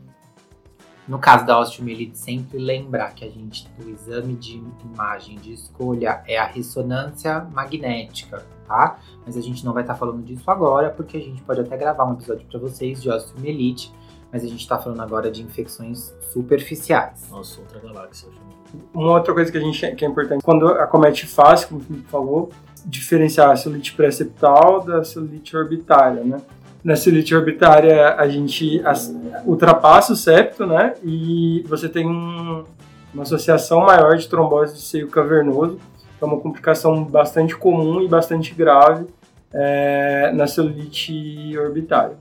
No 1.09 1.19
caso 1.19 1.47
da 1.47 1.59
osteomielite, 1.59 2.19
sempre 2.19 2.59
lembrar 2.59 3.15
que 3.15 3.25
a 3.25 3.31
gente, 3.31 3.69
o 3.79 3.89
exame 3.89 4.35
de 4.35 4.61
imagem 4.93 5.37
de 5.37 5.53
escolha 5.53 6.23
é 6.27 6.37
a 6.37 6.45
ressonância 6.45 7.47
magnética, 7.53 8.45
tá? 8.67 8.99
Mas 9.25 9.37
a 9.37 9.41
gente 9.41 9.65
não 9.65 9.73
vai 9.73 9.85
estar 9.85 9.95
tá 9.95 9.99
falando 9.99 10.25
disso 10.25 10.51
agora, 10.51 10.91
porque 10.91 11.17
a 11.17 11.21
gente 11.21 11.41
pode 11.43 11.61
até 11.61 11.77
gravar 11.77 12.05
um 12.05 12.15
episódio 12.15 12.45
para 12.51 12.59
vocês 12.59 13.01
de 13.01 13.09
osteomielite, 13.09 13.93
mas 14.33 14.43
a 14.43 14.49
gente 14.49 14.61
está 14.61 14.79
falando 14.79 15.01
agora 15.01 15.31
de 15.31 15.43
infecções 15.43 16.13
superficiais. 16.33 17.29
Nossa, 17.31 17.61
outra 17.61 17.79
galáxia. 17.79 18.29
Uma 18.93 19.13
outra 19.13 19.33
coisa 19.33 19.51
que 19.51 19.59
a 19.59 19.61
gente 19.61 19.95
que 19.95 20.05
é 20.05 20.09
importante, 20.09 20.43
quando 20.43 20.67
acomete 20.67 21.25
face, 21.25 21.69
como 21.69 21.81
o 21.81 21.85
Felipe 21.85 22.09
falou, 22.09 22.51
diferenciar 22.85 23.51
a 23.51 23.57
celulite 23.57 23.95
pré-septal 23.95 24.85
da 24.85 25.05
celulite 25.05 25.57
orbitária, 25.57 26.25
né? 26.25 26.39
Na 26.87 26.95
celulite 26.95 27.35
orbitária, 27.35 28.15
a 28.15 28.29
gente 28.29 28.81
ultrapassa 29.45 30.13
o 30.13 30.17
septo, 30.17 30.65
né? 30.65 30.95
E 31.03 31.65
você 31.67 31.89
tem 31.89 32.07
um, 32.07 32.65
uma 33.13 33.25
associação 33.25 33.81
maior 33.81 34.17
de 34.17 34.29
trombose 34.29 34.75
de 34.75 34.83
seio 34.83 35.09
cavernoso, 35.09 35.81
que 36.17 36.23
é 36.23 36.25
uma 36.25 36.39
complicação 36.39 37.03
bastante 37.03 37.57
comum 37.57 38.03
e 38.03 38.07
bastante 38.07 38.55
grave 38.55 39.05
é, 39.53 40.31
na 40.33 40.47
celulite 40.47 41.59
orbitária. 41.59 42.17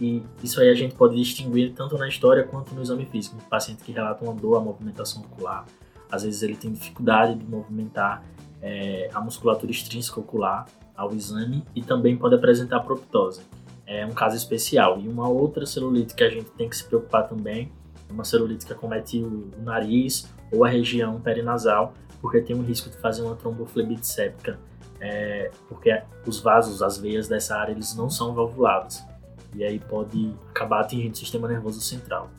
E 0.00 0.22
isso 0.42 0.62
aí 0.62 0.70
a 0.70 0.74
gente 0.74 0.94
pode 0.94 1.14
distinguir 1.14 1.74
tanto 1.74 1.98
na 1.98 2.08
história 2.08 2.42
quanto 2.42 2.74
no 2.74 2.80
exame 2.80 3.04
físico. 3.04 3.36
Um 3.36 3.48
paciente 3.50 3.84
que 3.84 3.92
relata 3.92 4.24
uma 4.24 4.32
dor 4.32 4.56
à 4.56 4.60
movimentação 4.60 5.20
ocular, 5.30 5.66
às 6.10 6.22
vezes 6.22 6.42
ele 6.42 6.56
tem 6.56 6.72
dificuldade 6.72 7.34
de 7.34 7.44
movimentar 7.44 8.22
é, 8.62 9.10
a 9.12 9.20
musculatura 9.20 9.70
extrínseca 9.70 10.18
ocular 10.18 10.64
ao 10.96 11.12
exame 11.12 11.62
e 11.74 11.82
também 11.82 12.16
pode 12.16 12.34
apresentar 12.34 12.80
proptose. 12.80 13.42
É 13.86 14.04
um 14.04 14.12
caso 14.12 14.36
especial. 14.36 15.00
E 15.00 15.08
uma 15.08 15.28
outra 15.28 15.64
celulite 15.64 16.14
que 16.14 16.24
a 16.24 16.28
gente 16.28 16.50
tem 16.50 16.68
que 16.68 16.76
se 16.76 16.84
preocupar 16.84 17.28
também 17.28 17.70
é 18.08 18.12
uma 18.12 18.24
celulite 18.24 18.66
que 18.66 18.72
acomete 18.72 19.22
o 19.22 19.50
nariz 19.58 20.28
ou 20.50 20.64
a 20.64 20.68
região 20.68 21.20
perinasal, 21.20 21.94
porque 22.20 22.40
tem 22.40 22.56
um 22.56 22.62
risco 22.62 22.90
de 22.90 22.96
fazer 22.96 23.22
uma 23.22 23.36
tromboflebite 23.36 24.06
séptica, 24.06 24.58
é, 25.00 25.50
porque 25.68 26.02
os 26.26 26.40
vasos, 26.40 26.82
as 26.82 26.98
veias 26.98 27.28
dessa 27.28 27.56
área, 27.56 27.72
eles 27.72 27.94
não 27.94 28.10
são 28.10 28.34
valvulados. 28.34 29.02
E 29.54 29.64
aí 29.64 29.78
pode 29.78 30.34
acabar 30.50 30.80
atingindo 30.80 31.14
o 31.14 31.16
sistema 31.16 31.48
nervoso 31.48 31.80
central. 31.80 32.30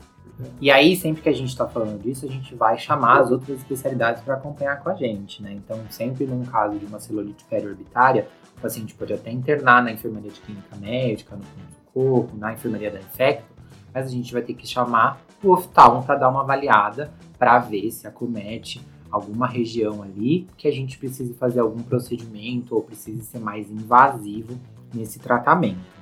E 0.60 0.70
aí, 0.70 0.96
sempre 0.96 1.22
que 1.22 1.28
a 1.28 1.32
gente 1.32 1.48
está 1.48 1.66
falando 1.66 2.00
disso, 2.00 2.24
a 2.24 2.28
gente 2.28 2.54
vai 2.54 2.78
chamar 2.78 3.20
as 3.20 3.30
outras 3.30 3.58
especialidades 3.58 4.22
para 4.22 4.34
acompanhar 4.34 4.80
com 4.82 4.90
a 4.90 4.94
gente, 4.94 5.42
né? 5.42 5.52
Então, 5.52 5.80
sempre 5.90 6.26
num 6.26 6.44
caso 6.44 6.78
de 6.78 6.86
uma 6.86 7.00
celulite 7.00 7.44
periorbitária, 7.44 8.28
o 8.56 8.60
paciente 8.60 8.94
pode 8.94 9.12
até 9.12 9.30
internar 9.30 9.82
na 9.82 9.92
enfermaria 9.92 10.30
de 10.30 10.40
clínica 10.40 10.76
médica, 10.76 11.36
no 11.36 11.42
pronto-socorro, 11.42 12.38
na 12.38 12.52
enfermaria 12.52 12.90
da 12.90 12.98
infecto, 12.98 13.52
mas 13.92 14.06
a 14.06 14.10
gente 14.10 14.32
vai 14.32 14.42
ter 14.42 14.54
que 14.54 14.66
chamar 14.66 15.20
o 15.42 15.52
oftalmo 15.52 16.04
para 16.04 16.16
dar 16.16 16.28
uma 16.28 16.42
avaliada 16.42 17.12
para 17.38 17.58
ver 17.58 17.90
se 17.90 18.06
acomete 18.06 18.80
alguma 19.10 19.46
região 19.46 20.02
ali 20.02 20.46
que 20.56 20.68
a 20.68 20.72
gente 20.72 20.98
precise 20.98 21.34
fazer 21.34 21.60
algum 21.60 21.82
procedimento 21.82 22.74
ou 22.74 22.82
precise 22.82 23.22
ser 23.22 23.38
mais 23.38 23.70
invasivo 23.70 24.58
nesse 24.94 25.18
tratamento. 25.18 25.97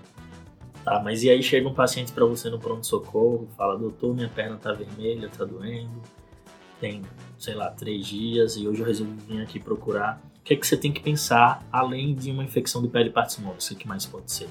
Tá, 0.86 1.02
mas 1.02 1.24
e 1.24 1.30
aí 1.30 1.42
chega 1.42 1.68
um 1.68 1.74
paciente 1.74 2.12
para 2.12 2.24
você 2.24 2.48
no 2.48 2.60
pronto-socorro, 2.60 3.48
fala, 3.56 3.76
doutor, 3.76 4.14
minha 4.14 4.28
perna 4.28 4.56
tá 4.56 4.72
vermelha, 4.72 5.28
tá 5.28 5.44
doendo, 5.44 6.00
tem, 6.80 7.02
sei 7.36 7.56
lá, 7.56 7.72
três 7.72 8.06
dias 8.06 8.56
e 8.56 8.68
hoje 8.68 8.82
eu 8.82 8.86
resolvi 8.86 9.14
vir 9.26 9.42
aqui 9.42 9.58
procurar. 9.58 10.22
O 10.38 10.44
que 10.44 10.54
é 10.54 10.56
que 10.56 10.64
você 10.64 10.76
tem 10.76 10.92
que 10.92 11.00
pensar 11.00 11.66
além 11.72 12.14
de 12.14 12.30
uma 12.30 12.44
infecção 12.44 12.80
de 12.80 12.86
pele 12.86 13.10
partismose? 13.10 13.74
O 13.74 13.76
que 13.76 13.88
mais 13.88 14.06
pode 14.06 14.30
ser? 14.30 14.48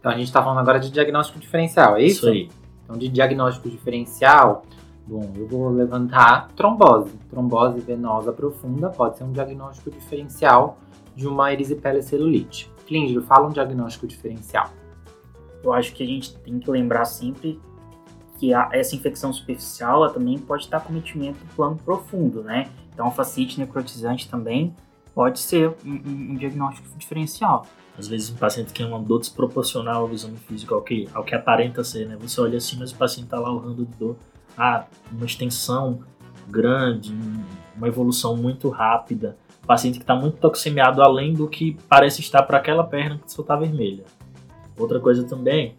Então 0.00 0.10
a 0.10 0.16
gente 0.16 0.26
está 0.26 0.42
falando 0.42 0.58
agora 0.58 0.80
de 0.80 0.90
diagnóstico 0.90 1.38
diferencial, 1.38 1.96
é 1.96 2.02
isso? 2.02 2.26
Isso 2.26 2.28
aí. 2.28 2.50
Então 2.82 2.98
de 2.98 3.08
diagnóstico 3.08 3.70
diferencial, 3.70 4.64
bom, 5.06 5.32
eu 5.36 5.46
vou 5.46 5.70
levantar 5.70 6.48
trombose. 6.56 7.12
Trombose 7.30 7.78
venosa 7.78 8.32
profunda 8.32 8.90
pode 8.90 9.16
ser 9.16 9.22
um 9.22 9.30
diagnóstico 9.30 9.92
diferencial 9.92 10.76
de 11.14 11.28
uma 11.28 11.52
erisipela 11.52 12.02
celulite. 12.02 12.68
Clíndio, 12.84 13.22
fala 13.22 13.46
um 13.46 13.52
diagnóstico 13.52 14.08
diferencial 14.08 14.72
eu 15.66 15.72
acho 15.72 15.92
que 15.92 16.02
a 16.02 16.06
gente 16.06 16.36
tem 16.38 16.58
que 16.58 16.70
lembrar 16.70 17.04
sempre 17.04 17.60
que 18.38 18.52
a, 18.52 18.68
essa 18.72 18.94
infecção 18.94 19.32
superficial 19.32 20.04
ela 20.04 20.12
também 20.12 20.38
pode 20.38 20.64
estar 20.64 20.80
cometimento 20.80 21.38
do 21.38 21.54
plano 21.54 21.76
profundo, 21.76 22.42
né? 22.42 22.70
Então, 22.92 23.08
a 23.08 23.10
facite 23.10 23.58
necrotizante 23.58 24.28
também 24.28 24.74
pode 25.14 25.38
ser 25.38 25.74
um, 25.84 25.90
um, 25.90 26.32
um, 26.32 26.36
diagnóstico 26.36 26.88
diferencial. 26.96 27.66
Às 27.98 28.06
vezes, 28.06 28.30
um 28.30 28.36
paciente 28.36 28.68
que 28.68 28.74
tem 28.74 28.86
uma 28.86 28.98
dor 28.98 29.20
desproporcional 29.20 30.02
ao 30.02 30.12
exame 30.12 30.36
físico, 30.36 30.74
ao 30.74 30.82
que, 30.82 31.08
ao 31.14 31.24
que 31.24 31.34
aparenta 31.34 31.82
ser, 31.82 32.06
né? 32.06 32.16
Você 32.20 32.40
olha 32.40 32.58
assim, 32.58 32.76
mas 32.78 32.92
o 32.92 32.96
paciente 32.96 33.24
está 33.24 33.38
lá 33.38 33.50
urrando 33.50 33.84
de 33.84 33.96
dor. 33.96 34.16
Ah, 34.56 34.84
uma 35.10 35.24
extensão 35.24 36.00
grande, 36.48 37.14
uma 37.76 37.88
evolução 37.88 38.36
muito 38.36 38.68
rápida. 38.68 39.36
Paciente 39.66 39.98
que 39.98 40.04
está 40.04 40.14
muito 40.14 40.36
toxemiado 40.36 41.02
além 41.02 41.32
do 41.32 41.48
que 41.48 41.76
parece 41.88 42.20
estar 42.20 42.42
para 42.42 42.58
aquela 42.58 42.84
perna 42.84 43.18
que 43.18 43.32
só 43.32 43.42
está 43.42 43.56
vermelha. 43.56 44.04
Outra 44.78 45.00
coisa 45.00 45.24
também, 45.24 45.74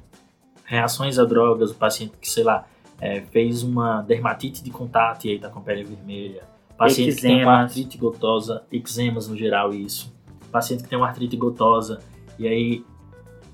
reações 0.63 1.19
a 1.19 1.25
drogas, 1.25 1.71
o 1.71 1.75
paciente 1.75 2.13
que, 2.19 2.29
sei 2.29 2.43
lá, 2.43 2.65
é, 2.99 3.21
fez 3.21 3.63
uma 3.63 4.01
dermatite 4.01 4.63
de 4.63 4.71
contato 4.71 5.25
e 5.25 5.31
aí 5.31 5.39
tá 5.39 5.49
com 5.49 5.61
pele 5.61 5.83
vermelha. 5.83 6.43
Paciente 6.77 7.15
que 7.15 7.21
tem 7.21 7.43
uma 7.43 7.61
artrite 7.61 7.97
gotosa, 7.97 8.63
eczemas 8.71 9.27
no 9.27 9.35
geral, 9.35 9.73
isso. 9.73 10.13
Paciente 10.51 10.83
que 10.83 10.89
tem 10.89 10.97
uma 10.97 11.07
artrite 11.07 11.35
gotosa 11.37 11.99
e 12.37 12.47
aí... 12.47 12.85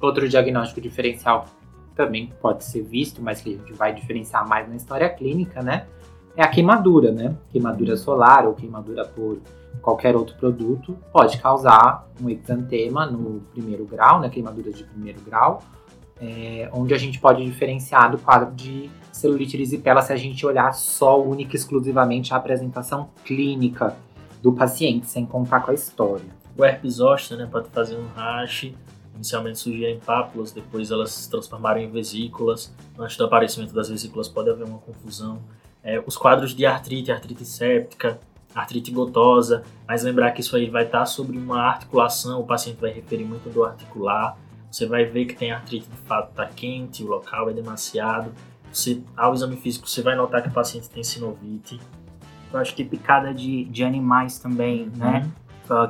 Outro 0.01 0.27
diagnóstico 0.27 0.81
diferencial 0.81 1.45
também 1.95 2.27
pode 2.41 2.65
ser 2.65 2.81
visto, 2.81 3.21
mas 3.21 3.39
que 3.41 3.53
a 3.53 3.57
gente 3.57 3.73
vai 3.73 3.93
diferenciar 3.93 4.45
mais 4.45 4.67
na 4.67 4.75
história 4.75 5.07
clínica, 5.09 5.61
né? 5.61 5.87
É 6.35 6.43
a 6.43 6.47
queimadura, 6.47 7.11
né? 7.11 7.35
Queimadura 7.51 7.95
solar 7.95 8.47
ou 8.47 8.53
queimadura 8.53 9.05
por 9.05 9.39
qualquer 9.83 10.15
outro 10.15 10.35
produto 10.37 10.97
pode 11.11 11.37
causar 11.37 12.07
um 12.21 12.29
exantema 12.29 13.05
no 13.05 13.41
primeiro 13.51 13.85
grau, 13.85 14.19
né, 14.21 14.29
queimadura 14.29 14.71
de 14.71 14.83
primeiro 14.85 15.19
grau, 15.21 15.61
é, 16.21 16.69
onde 16.71 16.93
a 16.93 16.97
gente 16.97 17.19
pode 17.19 17.43
diferenciar 17.43 18.09
do 18.09 18.17
quadro 18.17 18.55
de 18.55 18.89
celulite 19.11 19.57
erisipela 19.57 20.01
se 20.01 20.13
a 20.13 20.15
gente 20.15 20.45
olhar 20.45 20.73
só 20.73 21.21
única 21.21 21.53
e 21.53 21.59
exclusivamente 21.59 22.33
a 22.33 22.37
apresentação 22.37 23.09
clínica 23.25 23.95
do 24.41 24.53
paciente, 24.53 25.07
sem 25.07 25.25
contar 25.25 25.61
com 25.61 25.71
a 25.71 25.73
história. 25.73 26.25
O 26.57 26.63
herpes 26.63 26.95
zoster, 26.95 27.37
né, 27.37 27.47
pode 27.51 27.67
fazer 27.69 27.97
um 27.97 28.07
rash, 28.15 28.71
inicialmente 29.15 29.59
surgirem 29.59 29.99
pápulas, 29.99 30.51
depois 30.51 30.91
elas 30.91 31.11
se 31.11 31.29
transformarem 31.29 31.85
em 31.85 31.91
vesículas. 31.91 32.73
Antes 32.97 33.17
do 33.17 33.25
aparecimento 33.25 33.73
das 33.73 33.89
vesículas 33.89 34.27
pode 34.27 34.49
haver 34.49 34.65
uma 34.65 34.79
confusão. 34.79 35.41
É, 35.83 36.01
os 36.05 36.15
quadros 36.15 36.55
de 36.55 36.65
artrite, 36.65 37.11
artrite 37.11 37.45
séptica, 37.45 38.19
artrite 38.55 38.91
gotosa, 38.91 39.63
mas 39.87 40.03
lembrar 40.03 40.31
que 40.31 40.41
isso 40.41 40.55
aí 40.55 40.69
vai 40.69 40.85
estar 40.85 41.05
sobre 41.05 41.37
uma 41.37 41.61
articulação, 41.61 42.39
o 42.39 42.45
paciente 42.45 42.79
vai 42.79 42.91
referir 42.91 43.25
muito 43.25 43.49
do 43.49 43.63
articular, 43.63 44.37
você 44.71 44.85
vai 44.85 45.05
ver 45.05 45.25
que 45.25 45.35
tem 45.35 45.51
artrite 45.51 45.87
de 45.87 45.97
fato 46.07 46.29
está 46.29 46.45
quente, 46.45 47.03
o 47.03 47.07
local 47.07 47.49
é 47.49 47.53
demasiado, 47.53 48.31
você, 48.71 49.01
ao 49.15 49.33
exame 49.33 49.57
físico 49.57 49.87
você 49.87 50.01
vai 50.01 50.15
notar 50.15 50.41
que 50.41 50.49
o 50.49 50.51
paciente 50.51 50.89
tem 50.89 51.03
sinovite. 51.03 51.79
Eu 52.51 52.59
acho 52.59 52.75
que 52.75 52.83
picada 52.83 53.33
de, 53.33 53.65
de 53.65 53.83
animais 53.83 54.39
também, 54.39 54.83
uhum. 54.83 54.91
né, 54.97 55.31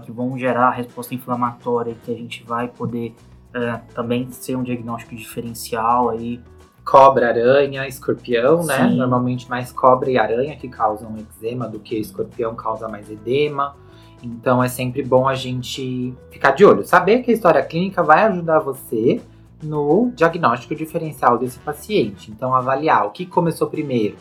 que 0.04 0.12
vão 0.12 0.38
gerar 0.38 0.72
resposta 0.72 1.14
inflamatória, 1.14 1.96
que 2.04 2.12
a 2.12 2.16
gente 2.16 2.44
vai 2.44 2.68
poder 2.68 3.16
uh, 3.50 3.94
também 3.94 4.30
ser 4.32 4.56
um 4.56 4.64
diagnóstico 4.64 5.16
diferencial 5.16 6.10
aí 6.10 6.40
cobra, 6.84 7.30
aranha, 7.30 7.88
escorpião, 7.88 8.64
né? 8.64 8.90
Sim. 8.90 8.98
Normalmente 8.98 9.50
mais 9.50 9.72
cobra 9.72 10.12
e 10.12 10.18
aranha 10.18 10.56
que 10.56 10.68
causam 10.68 11.16
eczema 11.18 11.68
do 11.68 11.80
que 11.80 11.98
escorpião 11.98 12.56
causa 12.56 12.88
mais 12.88 13.10
edema. 13.10 13.76
Então 14.22 14.64
é 14.64 14.70
sempre 14.70 15.04
bom 15.04 15.28
a 15.28 15.36
gente 15.36 16.14
ficar 16.32 16.52
de 16.52 16.66
olho. 16.66 16.86
Saber 16.86 17.22
que 17.24 17.32
a 17.32 17.34
história 17.34 17.62
clínica 17.64 18.02
vai 18.02 18.24
ajudar 18.24 18.60
você 18.60 19.22
no 19.62 20.12
diagnóstico 20.16 20.76
diferencial 20.76 21.38
desse 21.38 21.60
paciente. 21.60 22.32
Então 22.32 22.54
avaliar 22.54 23.06
o 23.06 23.12
que 23.12 23.26
começou 23.26 23.68
primeiro. 23.68 24.16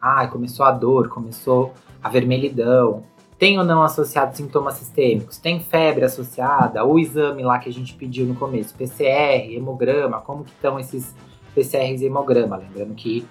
Ah, 0.00 0.26
começou 0.26 0.66
a 0.66 0.70
dor, 0.70 1.08
começou 1.08 1.72
a 2.02 2.08
vermelhidão. 2.08 3.04
Tem 3.38 3.58
ou 3.58 3.64
não 3.64 3.82
associado 3.82 4.36
sintomas 4.36 4.74
sistêmicos? 4.74 5.36
Tem 5.38 5.60
febre 5.60 6.04
associada? 6.04 6.84
O 6.84 6.98
exame 6.98 7.42
lá 7.42 7.58
que 7.58 7.68
a 7.68 7.72
gente 7.72 7.94
pediu 7.94 8.24
no 8.26 8.34
começo, 8.34 8.74
PCR, 8.74 9.54
hemograma, 9.54 10.20
como 10.20 10.44
que 10.44 10.52
estão 10.52 10.78
esses 10.78 11.14
PCR 11.54 12.00
e 12.00 12.06
hemograma. 12.06 12.56
Lembrando 12.56 12.94
que 12.94 13.26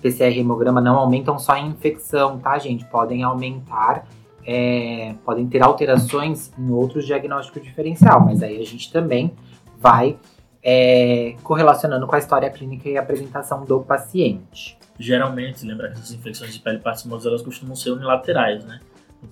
PCR 0.00 0.36
e 0.36 0.40
hemograma 0.40 0.80
não 0.80 0.96
aumentam 0.96 1.38
só 1.38 1.52
a 1.52 1.60
infecção, 1.60 2.38
tá, 2.38 2.58
gente? 2.58 2.84
Podem 2.84 3.22
aumentar, 3.22 4.06
é, 4.46 5.14
podem 5.24 5.46
ter 5.46 5.62
alterações 5.62 6.52
em 6.58 6.70
outros 6.70 7.06
diagnósticos 7.06 7.62
diferencial, 7.62 8.24
mas 8.24 8.42
aí 8.42 8.60
a 8.60 8.64
gente 8.64 8.92
também 8.92 9.32
vai 9.78 10.18
é, 10.62 11.36
correlacionando 11.42 12.06
com 12.06 12.14
a 12.14 12.18
história 12.18 12.50
clínica 12.50 12.88
e 12.88 12.96
a 12.96 13.00
apresentação 13.00 13.64
do 13.64 13.80
paciente. 13.80 14.78
Geralmente, 14.98 15.64
lembra 15.64 15.88
que 15.88 15.94
essas 15.94 16.12
infecções 16.12 16.52
de 16.52 16.60
pele 16.60 16.78
partimosas 16.78 17.26
elas 17.26 17.42
costumam 17.42 17.76
ser 17.76 17.92
unilaterais, 17.92 18.64
né? 18.64 18.80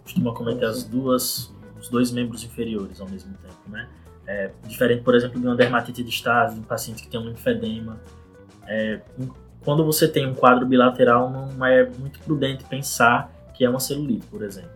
Costuma 0.03 0.33
cometer 0.33 0.65
as 0.65 0.85
duas, 0.85 1.53
os 1.79 1.89
dois 1.89 2.13
membros 2.13 2.45
inferiores 2.45 3.01
ao 3.01 3.09
mesmo 3.09 3.35
tempo, 3.35 3.69
né? 3.69 3.89
É, 4.27 4.51
diferente, 4.67 5.03
por 5.03 5.15
exemplo, 5.15 5.41
de 5.41 5.47
uma 5.47 5.55
dermatite 5.55 6.03
de 6.03 6.11
estase, 6.11 6.55
de 6.55 6.61
um 6.61 6.65
paciente 6.65 7.03
que 7.03 7.09
tem 7.09 7.21
um 7.21 7.25
linfedema. 7.25 8.01
É, 8.67 9.01
quando 9.65 9.85
você 9.85 10.09
tem 10.09 10.27
um 10.27 10.35
quadro 10.35 10.67
bilateral, 10.67 11.31
não 11.31 11.65
é 11.65 11.89
muito 11.99 12.19
prudente 12.21 12.65
pensar 12.65 13.31
que 13.55 13.65
é 13.65 13.71
uma 13.71 13.81
celulite, 13.81 14.27
por 14.27 14.43
exemplo. 14.43 14.71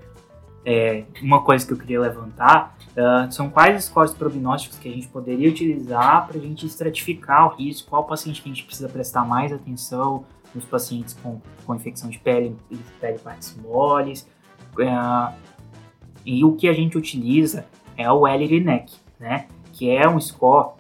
É, 0.64 1.04
uma 1.22 1.42
coisa 1.42 1.66
que 1.66 1.72
eu 1.72 1.78
queria 1.78 2.00
levantar 2.00 2.76
uh, 2.90 3.32
são 3.32 3.48
quais 3.48 3.84
scores 3.84 4.12
prognósticos 4.12 4.78
que 4.78 4.88
a 4.88 4.92
gente 4.92 5.08
poderia 5.08 5.48
utilizar 5.48 6.26
para 6.26 6.36
a 6.36 6.40
gente 6.40 6.66
estratificar 6.66 7.46
o 7.46 7.56
risco, 7.56 7.88
qual 7.88 8.04
paciente 8.04 8.42
que 8.42 8.50
a 8.50 8.52
gente 8.52 8.64
precisa 8.66 8.88
prestar 8.88 9.24
mais 9.24 9.52
atenção 9.52 10.24
nos 10.54 10.64
pacientes 10.64 11.14
com, 11.14 11.40
com 11.64 11.74
infecção 11.74 12.10
de 12.10 12.18
pele 12.18 12.56
pele 13.00 13.18
partes 13.18 13.56
moles. 13.56 14.28
Uh, 14.74 15.34
e 16.26 16.44
o 16.44 16.52
que 16.56 16.68
a 16.68 16.72
gente 16.72 16.98
utiliza 16.98 17.64
é 17.96 18.10
o 18.10 18.28
Ellery 18.28 18.60
Neck 18.60 18.99
né? 19.20 19.46
Que 19.72 19.90
é 19.90 20.08
um 20.08 20.18
score 20.18 20.70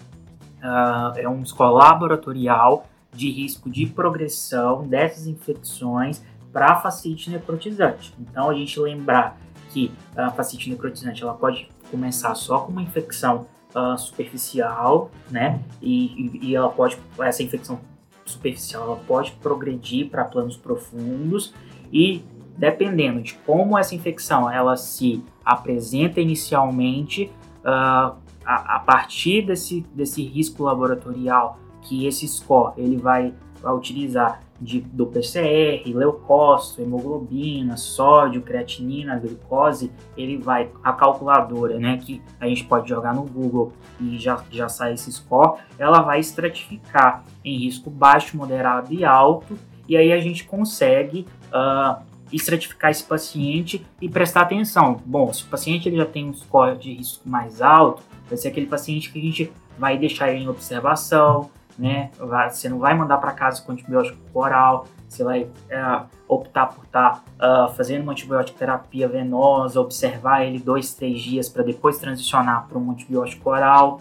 uh, 0.62 1.16
é 1.16 1.28
um 1.28 1.44
score 1.44 1.72
laboratorial 1.72 2.86
de 3.12 3.30
risco 3.30 3.68
de 3.68 3.86
progressão 3.86 4.86
dessas 4.86 5.26
infecções 5.26 6.22
para 6.52 6.76
fascite 6.76 7.30
necrotizante. 7.30 8.14
Então 8.18 8.50
a 8.50 8.54
gente 8.54 8.78
lembrar 8.80 9.36
que 9.68 9.92
a 10.16 10.30
fascite 10.30 10.68
necrotizante 10.70 11.22
ela 11.22 11.34
pode 11.34 11.68
começar 11.90 12.34
só 12.34 12.60
com 12.60 12.72
uma 12.72 12.82
infecção 12.82 13.46
uh, 13.74 13.96
superficial, 13.98 15.10
né? 15.30 15.60
E, 15.80 16.06
e, 16.06 16.48
e, 16.48 16.56
ela 16.56 16.68
pode 16.68 16.98
essa 17.20 17.42
infecção 17.42 17.80
superficial 18.24 18.84
ela 18.84 18.96
pode 18.96 19.32
progredir 19.32 20.08
para 20.08 20.24
planos 20.24 20.56
profundos 20.56 21.52
e 21.92 22.22
dependendo 22.56 23.20
de 23.20 23.34
como 23.34 23.76
essa 23.76 23.94
infecção 23.94 24.50
ela 24.50 24.76
se 24.76 25.24
apresenta 25.44 26.20
inicialmente, 26.20 27.30
uh, 27.64 28.14
a, 28.50 28.76
a, 28.76 28.78
partir 28.80 29.42
desse, 29.42 29.86
desse 29.94 30.24
risco 30.24 30.64
laboratorial 30.64 31.60
que 31.82 32.04
esse 32.04 32.26
score 32.26 32.72
ele 32.76 32.96
vai, 32.96 33.32
vai 33.62 33.72
utilizar 33.72 34.42
de, 34.60 34.80
do 34.80 35.06
PCR, 35.06 35.88
leucócito, 35.94 36.82
hemoglobina, 36.82 37.76
sódio, 37.76 38.42
creatinina, 38.42 39.18
glicose, 39.20 39.92
ele 40.16 40.36
vai, 40.36 40.68
a 40.82 40.92
calculadora, 40.92 41.78
né, 41.78 41.96
que 41.96 42.20
a 42.40 42.48
gente 42.48 42.64
pode 42.64 42.88
jogar 42.88 43.14
no 43.14 43.22
Google 43.22 43.72
e 44.00 44.18
já, 44.18 44.42
já 44.50 44.68
sai 44.68 44.94
esse 44.94 45.10
score, 45.12 45.60
ela 45.78 46.02
vai 46.02 46.18
estratificar 46.18 47.24
em 47.44 47.56
risco 47.56 47.88
baixo, 47.88 48.36
moderado 48.36 48.92
e 48.92 49.04
alto, 49.04 49.56
e 49.88 49.96
aí 49.96 50.12
a 50.12 50.20
gente 50.20 50.44
consegue 50.44 51.24
uh, 51.54 52.02
estratificar 52.32 52.90
esse 52.90 53.04
paciente 53.04 53.86
e 54.00 54.08
prestar 54.08 54.42
atenção. 54.42 55.00
Bom, 55.06 55.32
se 55.32 55.44
o 55.44 55.46
paciente 55.46 55.88
ele 55.88 55.96
já 55.96 56.06
tem 56.06 56.28
um 56.28 56.34
score 56.34 56.76
de 56.76 56.92
risco 56.92 57.28
mais 57.28 57.62
alto, 57.62 58.02
vai 58.30 58.38
ser 58.38 58.48
aquele 58.48 58.66
paciente 58.66 59.12
que 59.12 59.18
a 59.18 59.22
gente 59.22 59.52
vai 59.76 59.98
deixar 59.98 60.32
em 60.32 60.48
observação, 60.48 61.50
né? 61.76 62.10
Você 62.48 62.68
não 62.68 62.78
vai 62.78 62.94
mandar 62.96 63.18
para 63.18 63.32
casa 63.32 63.60
com 63.62 63.72
antibiótico 63.72 64.18
oral, 64.32 64.86
você 65.08 65.24
vai 65.24 65.48
é, 65.68 66.02
optar 66.28 66.66
por 66.66 66.84
estar 66.84 67.24
tá, 67.36 67.66
uh, 67.66 67.74
fazendo 67.74 68.02
uma 68.02 68.12
antibiótico 68.12 68.56
terapia 68.56 69.08
venosa, 69.08 69.80
observar 69.80 70.44
ele 70.44 70.58
dois, 70.58 70.94
três 70.94 71.20
dias 71.20 71.48
para 71.48 71.64
depois 71.64 71.98
transicionar 71.98 72.68
para 72.68 72.78
um 72.78 72.90
antibiótico 72.92 73.50
oral. 73.50 74.00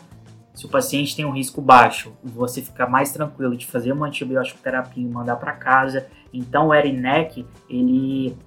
Se 0.54 0.66
o 0.66 0.70
paciente 0.70 1.16
tem 1.16 1.26
um 1.26 1.32
risco 1.32 1.62
baixo, 1.62 2.14
você 2.24 2.62
fica 2.62 2.86
mais 2.86 3.12
tranquilo 3.12 3.56
de 3.56 3.66
fazer 3.66 3.94
uma 3.94 4.08
antibiótico 4.08 4.60
terapia 4.62 5.04
e 5.04 5.10
mandar 5.10 5.38
para 5.38 5.54
casa. 5.54 6.08
Então 6.32 6.68
o 6.68 6.74
Erinec, 6.74 7.46
ele 7.70 8.38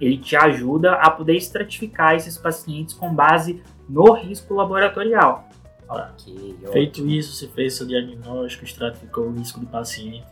ele 0.00 0.16
te 0.16 0.36
ajuda 0.36 0.94
a 0.94 1.10
poder 1.10 1.36
estratificar 1.36 2.14
esses 2.14 2.38
pacientes 2.38 2.94
com 2.94 3.12
base 3.12 3.62
no 3.88 4.12
risco 4.12 4.54
laboratorial. 4.54 5.48
Okay, 5.88 6.56
Feito 6.70 7.00
ótimo. 7.00 7.10
isso, 7.10 7.32
você 7.32 7.48
fez 7.48 7.74
seu 7.74 7.86
diagnóstico, 7.86 8.64
estratificou 8.64 9.28
o 9.28 9.32
risco 9.32 9.58
do 9.58 9.66
paciente. 9.66 10.26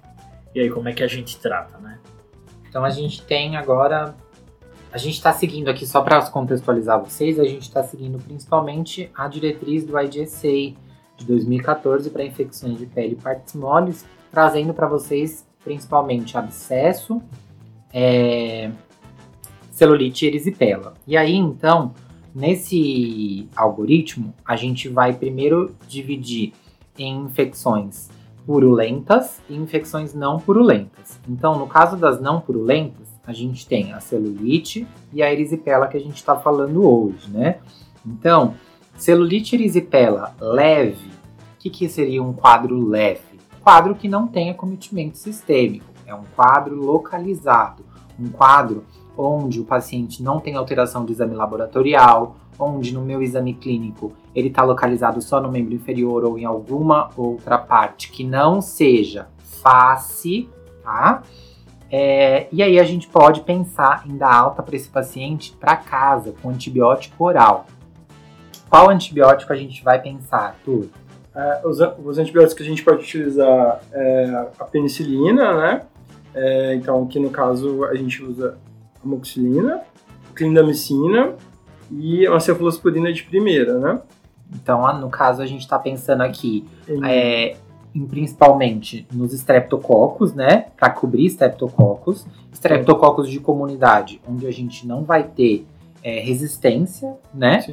E 0.54 0.60
aí, 0.60 0.70
como 0.70 0.88
é 0.88 0.92
que 0.92 1.02
a 1.02 1.06
gente 1.06 1.38
trata, 1.38 1.78
né? 1.78 1.98
Então, 2.68 2.84
a 2.84 2.90
gente 2.90 3.22
tem 3.22 3.56
agora. 3.56 4.14
A 4.92 4.98
gente 4.98 5.14
está 5.14 5.32
seguindo 5.32 5.68
aqui, 5.68 5.86
só 5.86 6.00
para 6.00 6.24
contextualizar 6.30 7.02
vocês, 7.02 7.38
a 7.38 7.44
gente 7.44 7.62
está 7.62 7.82
seguindo 7.82 8.18
principalmente 8.18 9.10
a 9.14 9.28
diretriz 9.28 9.84
do 9.84 9.98
IDSA 9.98 10.74
de 11.16 11.24
2014 11.26 12.08
para 12.10 12.24
infecções 12.24 12.78
de 12.78 12.86
pele 12.86 13.12
e 13.12 13.16
partes 13.16 13.54
moles, 13.54 14.06
trazendo 14.30 14.72
para 14.72 14.86
vocês 14.86 15.46
principalmente 15.64 16.38
abscesso, 16.38 17.20
é, 17.92 18.70
celulite 19.70 20.24
e 20.24 20.28
erisipela. 20.28 20.94
E 21.06 21.16
aí, 21.16 21.34
então, 21.34 21.92
Nesse 22.36 23.48
algoritmo, 23.56 24.34
a 24.44 24.56
gente 24.56 24.90
vai 24.90 25.14
primeiro 25.14 25.74
dividir 25.88 26.52
em 26.98 27.22
infecções 27.22 28.10
purulentas 28.44 29.40
e 29.48 29.56
infecções 29.56 30.12
não 30.12 30.38
purulentas. 30.38 31.18
Então, 31.26 31.58
no 31.58 31.66
caso 31.66 31.96
das 31.96 32.20
não 32.20 32.38
purulentas, 32.38 33.08
a 33.26 33.32
gente 33.32 33.66
tem 33.66 33.94
a 33.94 34.00
celulite 34.00 34.86
e 35.14 35.22
a 35.22 35.32
erisipela 35.32 35.88
que 35.88 35.96
a 35.96 36.00
gente 36.00 36.16
está 36.16 36.36
falando 36.36 36.86
hoje, 36.86 37.30
né? 37.30 37.56
Então, 38.04 38.52
celulite 38.98 39.56
erisipela 39.56 40.36
leve, 40.38 41.08
o 41.08 41.58
que, 41.58 41.70
que 41.70 41.88
seria 41.88 42.22
um 42.22 42.34
quadro 42.34 42.86
leve? 42.86 43.40
Quadro 43.62 43.94
que 43.94 44.08
não 44.08 44.26
tem 44.26 44.50
acometimento 44.50 45.16
sistêmico, 45.16 45.86
é 46.04 46.14
um 46.14 46.24
quadro 46.36 46.76
localizado, 46.76 47.82
um 48.20 48.28
quadro 48.28 48.84
onde 49.16 49.60
o 49.60 49.64
paciente 49.64 50.22
não 50.22 50.40
tem 50.40 50.54
alteração 50.54 51.04
do 51.04 51.12
exame 51.12 51.34
laboratorial, 51.34 52.36
onde 52.58 52.92
no 52.92 53.02
meu 53.02 53.22
exame 53.22 53.54
clínico 53.54 54.12
ele 54.34 54.48
está 54.48 54.62
localizado 54.62 55.20
só 55.22 55.40
no 55.40 55.50
membro 55.50 55.74
inferior 55.74 56.24
ou 56.24 56.38
em 56.38 56.44
alguma 56.44 57.10
outra 57.16 57.58
parte 57.58 58.10
que 58.10 58.24
não 58.24 58.60
seja 58.60 59.28
face, 59.38 60.48
tá? 60.82 61.22
É, 61.90 62.48
e 62.50 62.62
aí 62.62 62.78
a 62.78 62.84
gente 62.84 63.06
pode 63.06 63.42
pensar 63.42 64.04
em 64.06 64.16
dar 64.16 64.34
alta 64.34 64.62
para 64.62 64.74
esse 64.74 64.88
paciente 64.88 65.52
para 65.58 65.76
casa 65.76 66.34
com 66.42 66.50
antibiótico 66.50 67.24
oral. 67.24 67.66
Qual 68.68 68.90
antibiótico 68.90 69.52
a 69.52 69.56
gente 69.56 69.82
vai 69.84 70.00
pensar, 70.00 70.38
Arthur? 70.38 70.88
É, 71.34 71.60
os, 71.64 71.78
os, 72.04 72.18
antibióticos 72.18 72.54
que 72.54 72.62
a 72.62 72.66
gente 72.66 72.82
pode 72.82 73.02
utilizar 73.02 73.80
é 73.92 74.48
a 74.58 74.64
penicilina, 74.64 75.54
né? 75.54 75.82
É, 76.34 76.74
então, 76.74 77.04
aqui 77.04 77.20
no 77.20 77.30
caso 77.30 77.84
a 77.84 77.94
gente 77.94 78.22
usa 78.22 78.58
amoxicilina, 79.06 79.82
clindamicina 80.34 81.34
e 81.90 82.28
uma 82.28 82.40
cefalosporina 82.40 83.12
de 83.12 83.22
primeira, 83.22 83.78
né? 83.78 84.00
Então, 84.54 85.00
no 85.00 85.08
caso, 85.08 85.42
a 85.42 85.46
gente 85.46 85.62
está 85.62 85.78
pensando 85.78 86.22
aqui 86.22 86.64
é, 87.04 87.56
em, 87.94 88.06
principalmente 88.06 89.06
nos 89.12 89.32
estreptococos, 89.32 90.34
né? 90.34 90.66
Para 90.76 90.90
cobrir 90.90 91.26
estreptococos. 91.26 92.26
Estreptococos 92.52 93.28
de 93.28 93.40
comunidade, 93.40 94.20
onde 94.28 94.46
a 94.46 94.52
gente 94.52 94.86
não 94.86 95.04
vai 95.04 95.24
ter 95.24 95.66
é, 96.02 96.20
resistência, 96.20 97.16
né? 97.34 97.64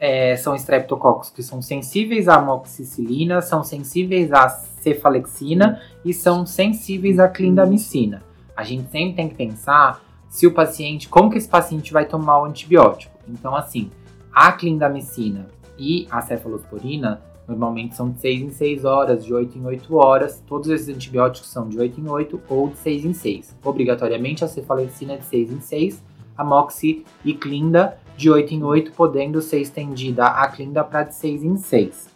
É, 0.00 0.36
são 0.36 0.54
estreptococos 0.54 1.30
que 1.30 1.42
são 1.42 1.60
sensíveis 1.60 2.28
à 2.28 2.36
amoxicilina, 2.36 3.40
são 3.40 3.64
sensíveis 3.64 4.32
à 4.32 4.48
cefalexina 4.48 5.80
e 6.04 6.14
são 6.14 6.46
sensíveis 6.46 7.18
à 7.18 7.28
clindamicina. 7.28 8.22
A 8.56 8.62
gente 8.62 8.90
sempre 8.90 9.14
tem 9.14 9.28
que 9.28 9.34
pensar 9.34 10.00
se 10.28 10.46
o 10.46 10.52
paciente, 10.52 11.08
como 11.08 11.30
que 11.30 11.38
esse 11.38 11.48
paciente 11.48 11.92
vai 11.92 12.04
tomar 12.04 12.42
o 12.42 12.44
antibiótico. 12.44 13.16
Então, 13.28 13.54
assim, 13.54 13.90
a 14.32 14.52
clindamicina 14.52 15.48
e 15.78 16.06
a 16.10 16.20
cefalosporina 16.20 17.22
normalmente 17.46 17.96
são 17.96 18.10
de 18.10 18.20
6 18.20 18.42
em 18.42 18.50
6 18.50 18.84
horas, 18.84 19.24
de 19.24 19.32
8 19.32 19.58
em 19.58 19.64
8 19.64 19.96
horas. 19.96 20.42
Todos 20.46 20.68
esses 20.68 20.88
antibióticos 20.94 21.48
são 21.48 21.68
de 21.68 21.78
8 21.78 22.00
em 22.00 22.08
8 22.08 22.42
ou 22.48 22.68
de 22.68 22.76
6 22.76 23.04
em 23.06 23.12
6. 23.14 23.56
Obrigatoriamente 23.64 24.44
a 24.44 24.48
cefalexina 24.48 25.14
é 25.14 25.16
de 25.16 25.24
6 25.24 25.52
em 25.52 25.60
6, 25.60 26.04
a 26.36 26.44
moxi 26.44 27.04
e 27.24 27.32
clinda 27.32 27.98
de 28.16 28.30
8 28.30 28.52
em 28.52 28.62
8, 28.62 28.92
podendo 28.92 29.40
ser 29.40 29.60
estendida 29.60 30.26
a 30.26 30.46
clinda 30.48 30.84
para 30.84 31.04
de 31.04 31.14
6 31.14 31.42
em 31.42 31.56
6. 31.56 32.08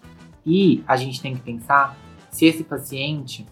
E 0.44 0.82
a 0.86 0.96
gente 0.96 1.22
tem 1.22 1.34
que 1.34 1.40
pensar 1.40 1.96
se 2.30 2.44
esse 2.44 2.64
paciente 2.64 3.46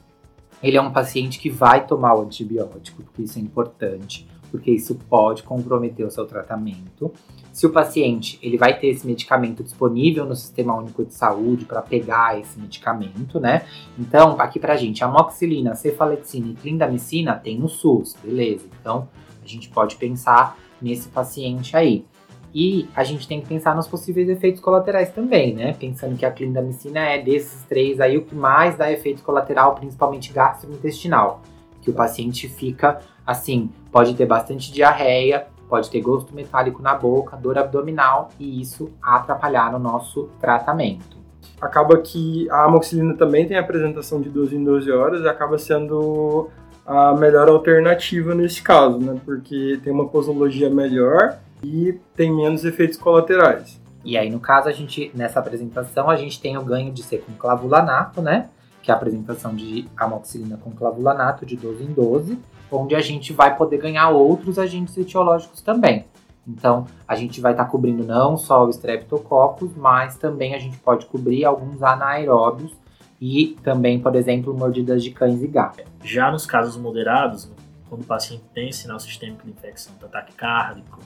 ele 0.63 0.77
é 0.77 0.83
um 0.83 0.93
paciente 0.93 1.39
que 1.39 1.49
vai 1.49 1.87
tomar 1.87 2.15
o 2.15 2.23
antibiótico, 2.23 3.03
porque 3.03 3.23
isso 3.23 3.39
é 3.39 3.43
importante 3.43 4.29
porque 4.51 4.71
isso 4.71 4.95
pode 5.09 5.43
comprometer 5.43 6.07
o 6.07 6.11
seu 6.11 6.27
tratamento. 6.27 7.13
Se 7.53 7.67
o 7.67 7.71
paciente 7.71 8.39
ele 8.43 8.57
vai 8.57 8.79
ter 8.79 8.89
esse 8.89 9.07
medicamento 9.07 9.63
disponível 9.63 10.25
no 10.25 10.37
Sistema 10.37 10.77
Único 10.77 11.05
de 11.05 11.13
Saúde 11.13 11.65
para 11.65 11.83
pegar 11.83 12.39
esse 12.39 12.59
medicamento, 12.59 13.41
né? 13.41 13.67
Então, 13.99 14.41
aqui 14.41 14.59
pra 14.59 14.77
gente, 14.77 15.03
amoxicilina, 15.03 15.75
cefalexina 15.75 16.49
e 16.49 16.55
clindamicina 16.55 17.35
tem 17.35 17.59
no 17.59 17.69
SUS, 17.69 18.17
beleza? 18.23 18.67
Então, 18.81 19.09
a 19.43 19.47
gente 19.47 19.69
pode 19.69 19.97
pensar 19.97 20.57
nesse 20.81 21.09
paciente 21.09 21.77
aí. 21.77 22.05
E 22.53 22.89
a 22.97 23.05
gente 23.05 23.29
tem 23.29 23.41
que 23.41 23.47
pensar 23.47 23.77
nos 23.77 23.87
possíveis 23.87 24.29
efeitos 24.29 24.61
colaterais 24.61 25.11
também, 25.11 25.55
né? 25.55 25.73
Pensando 25.73 26.17
que 26.17 26.27
a 26.27 26.33
clindamicina 26.33 26.99
é 26.99 27.23
desses 27.23 27.63
três 27.65 28.01
aí 28.01 28.19
o 28.19 28.25
que 28.25 28.35
mais 28.35 28.77
dá 28.77 28.91
efeito 28.91 29.23
colateral, 29.23 29.75
principalmente 29.77 30.33
gastrointestinal, 30.33 31.43
que 31.81 31.91
o 31.91 31.93
paciente 31.93 32.49
fica 32.49 33.01
Assim, 33.31 33.71
pode 33.93 34.13
ter 34.15 34.27
bastante 34.27 34.73
diarreia, 34.73 35.47
pode 35.69 35.89
ter 35.89 36.01
gosto 36.01 36.35
metálico 36.35 36.83
na 36.83 36.97
boca, 36.97 37.37
dor 37.37 37.57
abdominal 37.57 38.31
e 38.41 38.61
isso 38.61 38.91
atrapalhar 39.01 39.71
no 39.71 39.79
nosso 39.79 40.29
tratamento. 40.41 41.17
Acaba 41.61 41.97
que 41.99 42.51
a 42.51 42.65
amoxicilina 42.65 43.15
também 43.15 43.47
tem 43.47 43.57
apresentação 43.57 44.21
de 44.21 44.29
12 44.29 44.57
em 44.57 44.65
12 44.65 44.91
horas 44.91 45.23
e 45.23 45.29
acaba 45.29 45.59
sendo 45.59 46.49
a 46.85 47.15
melhor 47.15 47.49
alternativa 47.49 48.35
nesse 48.35 48.61
caso, 48.63 48.99
né? 48.99 49.21
Porque 49.25 49.79
tem 49.85 49.93
uma 49.93 50.09
posologia 50.09 50.69
melhor 50.69 51.39
e 51.63 52.01
tem 52.17 52.35
menos 52.35 52.65
efeitos 52.65 52.99
colaterais. 52.99 53.81
E 54.05 54.19
aí, 54.19 54.29
no 54.29 54.41
caso, 54.41 54.69
a 54.69 54.73
gente, 54.73 55.13
nessa 55.15 55.39
apresentação, 55.39 56.11
a 56.11 56.17
gente 56.17 56.41
tem 56.41 56.59
o 56.59 56.65
ganho 56.65 56.93
de 56.93 57.05
ser 57.05 57.19
com 57.19 57.33
clavulanato, 57.35 58.21
né? 58.21 58.49
Que 58.83 58.91
é 58.91 58.95
a 58.95 58.97
apresentação 58.97 59.55
de 59.55 59.87
amoxicilina 59.97 60.57
com 60.57 60.73
clavulanato 60.73 61.47
de 61.47 61.55
12 61.55 61.85
em 61.85 61.93
12 61.93 62.37
onde 62.71 62.95
a 62.95 63.01
gente 63.01 63.33
vai 63.33 63.57
poder 63.57 63.79
ganhar 63.79 64.11
outros 64.11 64.59
agentes 64.59 64.97
etiológicos 64.97 65.61
também. 65.61 66.07
Então, 66.47 66.87
a 67.07 67.15
gente 67.15 67.41
vai 67.41 67.53
estar 67.53 67.65
tá 67.65 67.71
cobrindo 67.71 68.05
não 68.05 68.37
só 68.37 68.65
o 68.65 68.71
Streptococcus, 68.71 69.75
mas 69.77 70.17
também 70.17 70.55
a 70.55 70.59
gente 70.59 70.79
pode 70.79 71.07
cobrir 71.07 71.45
alguns 71.45 71.83
anaeróbios 71.83 72.73
e 73.21 73.59
também, 73.63 74.01
por 74.01 74.17
exemplo, 74.17 74.57
mordidas 74.57 75.03
de 75.03 75.11
cães 75.11 75.43
e 75.43 75.47
gatos. 75.47 75.85
Já 76.03 76.31
nos 76.31 76.47
casos 76.47 76.77
moderados, 76.77 77.51
quando 77.89 78.03
o 78.03 78.07
paciente 78.07 78.45
tem 78.55 78.73
sinal 78.73 78.99
sistêmico 78.99 79.45
de 79.45 79.51
infecção, 79.51 79.95
tá 80.01 80.07
ataque 80.07 80.33
cárdico, 80.33 80.99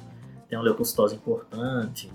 tem 0.49 0.57
uma 0.57 0.65
leucocitose 0.65 1.17
importante, 1.17 2.13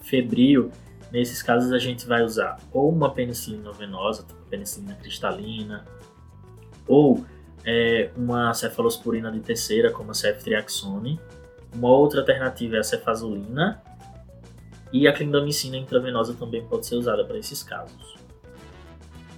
febril, 0.00 0.70
nesses 1.12 1.42
casos 1.42 1.72
a 1.72 1.78
gente 1.78 2.06
vai 2.06 2.22
usar 2.22 2.58
ou 2.72 2.90
uma 2.90 3.10
penicilina 3.10 3.72
venosa, 3.72 4.24
tipo 4.24 4.40
penicilina 4.50 4.94
cristalina, 4.94 5.84
ou 6.86 7.24
é, 7.66 8.10
uma 8.16 8.54
cefalosporina 8.54 9.30
de 9.32 9.40
terceira, 9.40 9.90
como 9.90 10.12
a 10.12 10.14
ceftriaxone. 10.14 11.20
Uma 11.74 11.88
outra 11.88 12.20
alternativa 12.20 12.76
é 12.76 12.78
a 12.78 12.84
cefazolina. 12.84 13.82
E 14.92 15.08
a 15.08 15.12
clindamicina 15.12 15.76
intravenosa 15.76 16.32
também 16.34 16.64
pode 16.64 16.86
ser 16.86 16.94
usada 16.94 17.24
para 17.24 17.36
esses 17.36 17.64
casos. 17.64 18.14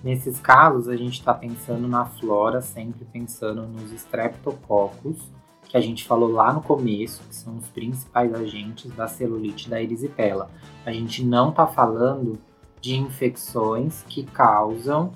Nesses 0.05 0.39
casos, 0.39 0.89
a 0.89 0.97
gente 0.97 1.15
está 1.15 1.33
pensando 1.33 1.89
na 1.89 2.05
flora, 2.05 2.61
sempre 2.61 3.05
pensando 3.07 3.63
nos 3.63 3.91
streptococcus, 3.93 5.17
que 5.65 5.77
a 5.77 5.81
gente 5.81 6.05
falou 6.05 6.31
lá 6.31 6.53
no 6.53 6.61
começo, 6.61 7.23
que 7.29 7.35
são 7.35 7.57
os 7.57 7.69
principais 7.69 8.33
agentes 8.35 8.91
da 8.93 9.09
celulite 9.09 9.69
da 9.69 9.83
erisipela. 9.83 10.51
A 10.85 10.93
gente 10.93 11.25
não 11.25 11.49
está 11.49 11.67
falando 11.67 12.39
de 12.81 12.95
infecções 12.95 14.05
que 14.09 14.23
causam 14.23 15.13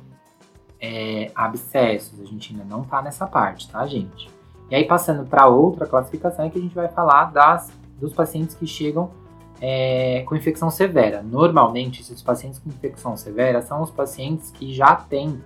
é, 0.83 1.31
abscessos. 1.33 2.21
A 2.21 2.25
gente 2.25 2.53
ainda 2.53 2.65
não 2.65 2.83
tá 2.83 3.01
nessa 3.01 3.25
parte, 3.25 3.71
tá, 3.71 3.87
gente? 3.87 4.29
E 4.69 4.75
aí, 4.75 4.85
passando 4.85 5.25
para 5.25 5.47
outra 5.47 5.87
classificação, 5.87 6.45
é 6.45 6.51
que 6.51 6.59
a 6.59 6.61
gente 6.61 6.75
vai 6.75 6.89
falar 6.89 7.27
das, 7.27 7.71
dos 8.01 8.13
pacientes 8.13 8.57
que 8.57 8.67
chegam 8.67 9.11
é, 9.61 10.25
com 10.27 10.35
infecção 10.35 10.71
severa. 10.71 11.23
Normalmente, 11.23 12.01
esses 12.01 12.21
pacientes 12.21 12.59
com 12.59 12.69
infecção 12.69 13.17
severa 13.17 13.63
são 13.63 13.81
os 13.81 13.91
pacientes 13.91 14.51
que 14.51 14.75
já 14.75 14.97
têm 14.97 15.41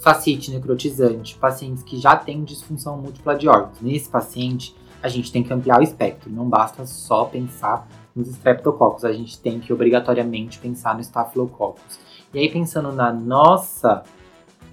facite 0.00 0.50
necrotizante, 0.50 1.36
pacientes 1.36 1.82
que 1.82 1.96
já 1.96 2.16
têm 2.16 2.42
disfunção 2.42 2.96
múltipla 2.96 3.36
de 3.36 3.48
órgãos. 3.48 3.80
Nesse 3.80 4.08
paciente, 4.08 4.74
a 5.02 5.08
gente 5.08 5.30
tem 5.30 5.44
que 5.44 5.52
ampliar 5.52 5.78
o 5.78 5.82
espectro, 5.82 6.30
não 6.30 6.48
basta 6.48 6.86
só 6.86 7.24
pensar 7.24 7.86
nos 8.14 8.28
streptococcus, 8.28 9.04
a 9.04 9.12
gente 9.12 9.38
tem 9.40 9.60
que 9.60 9.72
obrigatoriamente 9.72 10.58
pensar 10.58 10.94
no 10.94 11.00
staphylococcus. 11.00 12.00
E 12.34 12.38
aí, 12.38 12.50
pensando 12.50 12.92
na 12.92 13.12
nossa 13.12 14.02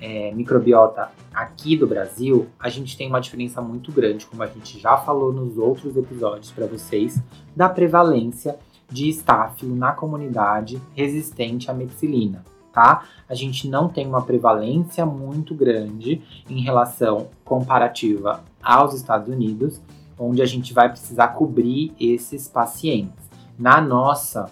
é, 0.01 0.31
microbiota 0.31 1.11
aqui 1.33 1.75
do 1.75 1.85
Brasil, 1.85 2.47
a 2.59 2.69
gente 2.69 2.97
tem 2.97 3.07
uma 3.07 3.19
diferença 3.19 3.61
muito 3.61 3.91
grande, 3.91 4.25
como 4.25 4.41
a 4.43 4.47
gente 4.47 4.79
já 4.79 4.97
falou 4.97 5.33
nos 5.33 5.57
outros 5.57 5.95
episódios 5.97 6.51
para 6.51 6.65
vocês, 6.65 7.21
da 7.55 7.67
prevalência 7.67 8.57
de 8.89 9.09
estáfilo 9.09 9.75
na 9.75 9.91
comunidade 9.91 10.81
resistente 10.95 11.69
à 11.69 11.73
meticilina, 11.73 12.43
tá? 12.73 13.03
A 13.27 13.35
gente 13.35 13.67
não 13.67 13.87
tem 13.87 14.07
uma 14.07 14.21
prevalência 14.21 15.05
muito 15.05 15.53
grande 15.53 16.23
em 16.49 16.61
relação 16.61 17.27
comparativa 17.43 18.43
aos 18.63 18.93
Estados 18.93 19.27
Unidos, 19.27 19.81
onde 20.17 20.41
a 20.41 20.45
gente 20.45 20.73
vai 20.73 20.89
precisar 20.89 21.29
cobrir 21.29 21.93
esses 21.99 22.47
pacientes. 22.47 23.29
Na 23.57 23.79
nossa 23.79 24.49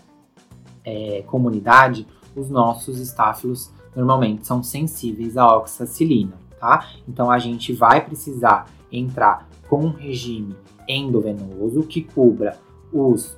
é, 0.84 1.24
comunidade, 1.26 2.08
os 2.36 2.50
nossos 2.50 3.00
estáfilos 3.00 3.72
normalmente 3.96 4.46
são 4.46 4.62
sensíveis 4.62 5.38
à 5.38 5.56
oxacilina, 5.56 6.34
tá? 6.60 6.88
Então 7.08 7.32
a 7.32 7.40
gente 7.40 7.74
vai 7.74 8.04
precisar 8.04 8.68
entrar 8.92 9.48
com 9.68 9.86
um 9.86 9.92
regime 9.92 10.56
endovenoso 10.88 11.84
que 11.84 12.02
cubra 12.02 12.58
os 12.92 13.36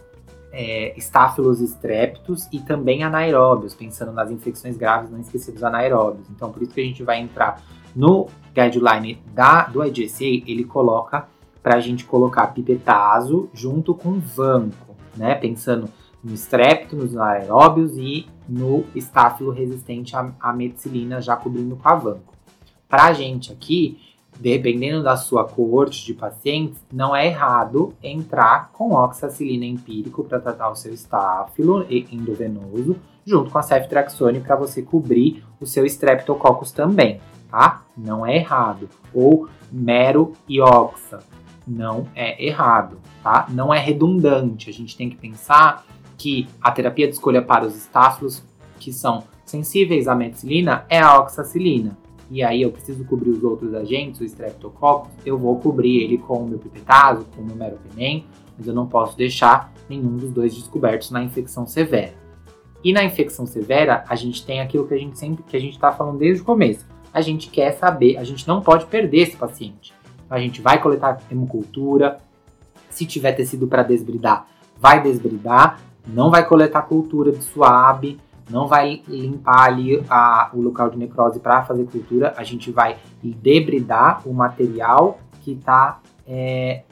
é, 0.52 0.98
estáfilos 0.98 1.62
estreptos 1.62 2.48
e 2.52 2.60
também 2.60 3.04
anaeróbios, 3.04 3.76
pensando 3.76 4.12
nas 4.12 4.32
infecções 4.32 4.78
graves, 4.78 5.12
não 5.12 5.20
esquecer 5.20 5.52
dos 5.52 5.64
anaeróbios. 5.64 6.30
Então, 6.30 6.52
por 6.52 6.62
isso 6.62 6.74
que 6.74 6.82
a 6.82 6.84
gente 6.84 7.04
vai 7.04 7.20
entrar 7.20 7.62
no 7.96 8.28
guideline 8.54 9.22
da, 9.34 9.64
do 9.66 9.84
IGCA, 9.84 10.44
ele 10.50 10.64
coloca 10.64 11.28
para 11.62 11.76
a 11.76 11.80
gente 11.80 12.06
colocar 12.06 12.48
pipetazo 12.48 13.50
junto 13.54 13.94
com 13.94 14.20
vanco, 14.20 14.96
né? 15.16 15.36
Pensando 15.36 15.90
nos 16.24 17.16
anaeróbios 17.16 17.98
e 17.98 18.28
no 18.48 18.84
estáfilo 18.96 19.52
resistente 19.52 20.14
à, 20.16 20.54
meticilina, 20.54 21.22
já 21.22 21.36
cobrindo 21.36 21.78
a 21.84 21.96
vanco. 21.96 22.34
Para 22.88 23.06
a 23.06 23.14
gente 23.14 23.52
aqui, 23.52 24.00
dependendo 24.40 25.04
da 25.04 25.16
sua 25.16 25.46
coorte 25.46 26.06
de 26.06 26.14
pacientes, 26.14 26.84
não 26.92 27.16
é 27.16 27.28
errado 27.28 27.94
entrar 28.02 28.72
com 28.72 28.94
oxacilina 28.94 29.66
empírico 29.66 30.24
para 30.24 30.40
tratar 30.40 30.70
o 30.70 30.76
seu 30.76 30.94
estáfilo 30.94 31.86
endovenoso, 31.90 32.96
junto 33.26 33.52
com 33.52 33.60
a 33.60 33.64
ceftriaxone 33.64 34.40
para 34.40 34.56
você 34.56 34.82
cobrir 34.82 35.44
o 35.60 35.66
seu 35.66 35.86
streptococcus 35.86 36.72
também, 36.72 37.22
tá? 37.50 37.84
Não 37.96 38.26
é 38.26 38.38
errado. 38.38 38.90
Ou 39.14 39.48
mero 39.72 40.34
ioxa, 40.50 41.20
não 41.68 42.08
é 42.16 42.44
errado, 42.44 42.98
tá? 43.22 43.46
Não 43.50 43.72
é 43.72 43.78
redundante. 43.78 44.70
A 44.70 44.74
gente 44.74 44.98
tem 44.98 45.10
que 45.10 45.16
pensar 45.16 45.86
que 46.20 46.48
a 46.62 46.70
terapia 46.70 47.08
de 47.08 47.14
escolha 47.14 47.42
para 47.42 47.66
os 47.66 47.76
estáfilos 47.76 48.44
que 48.78 48.92
são 48.92 49.24
sensíveis 49.46 50.08
à 50.08 50.14
meticilina 50.14 50.86
é 50.90 51.00
a 51.00 51.18
oxacilina. 51.18 51.98
E 52.30 52.44
aí 52.44 52.62
eu 52.62 52.72
preciso 52.72 53.04
cobrir 53.06 53.32
os 53.32 53.44
outros 53.44 53.74
agentes, 53.74 54.22
o 54.22 54.26
streptococcus, 54.26 55.12
eu 55.26 55.38
vou 55.38 55.58
cobrir 55.60 56.04
ele 56.04 56.18
com 56.20 56.44
o 56.44 56.48
meu 56.48 56.60
pipetazo, 56.60 57.26
com 57.36 57.42
o 57.42 57.46
meu 57.46 57.56
meropenem, 57.56 58.26
mas 58.56 58.68
eu 58.68 58.74
não 58.74 58.86
posso 58.86 59.18
deixar 59.18 59.74
nenhum 59.90 60.18
dos 60.18 60.32
dois 60.32 60.54
descobertos 60.54 61.10
na 61.10 61.24
infecção 61.24 61.66
severa. 61.66 62.14
E 62.84 62.94
na 62.94 63.04
infecção 63.04 63.46
severa, 63.46 64.04
a 64.08 64.16
gente 64.16 64.46
tem 64.46 64.62
aquilo 64.62 64.88
que 64.88 64.94
a 64.94 64.98
gente 64.98 65.18
sempre 65.18 65.44
que 65.44 65.58
a 65.58 65.60
gente 65.60 65.74
está 65.74 65.92
falando 65.92 66.20
desde 66.20 66.42
o 66.44 66.46
começo. 66.46 66.86
A 67.12 67.22
gente 67.22 67.50
quer 67.50 67.72
saber, 67.72 68.18
a 68.18 68.24
gente 68.24 68.48
não 68.48 68.62
pode 68.62 68.86
perder 68.86 69.22
esse 69.22 69.36
paciente. 69.36 69.94
A 70.30 70.40
gente 70.40 70.62
vai 70.62 70.80
coletar 70.80 71.20
hemocultura, 71.32 72.20
se 72.90 73.06
tiver 73.06 73.32
tecido 73.32 73.68
para 73.68 73.82
desbridar, 73.82 74.46
vai 74.78 75.02
desbridar, 75.02 75.80
não 76.14 76.30
vai 76.30 76.46
coletar 76.46 76.84
cultura 76.84 77.32
de 77.32 77.44
suave, 77.44 78.20
não 78.50 78.68
vai 78.68 79.02
limpar 79.08 79.68
ali 79.68 80.04
a, 80.10 80.50
o 80.54 80.62
local 80.62 80.90
de 80.90 80.98
necrose 80.98 81.40
para 81.40 81.64
fazer 81.64 81.86
cultura, 81.86 82.34
a 82.36 82.44
gente 82.44 82.72
vai 82.72 82.98
debridar 83.22 84.28
o 84.28 84.34
material 84.34 85.20
que 85.42 85.52
está 85.52 86.00
é, 86.28 86.84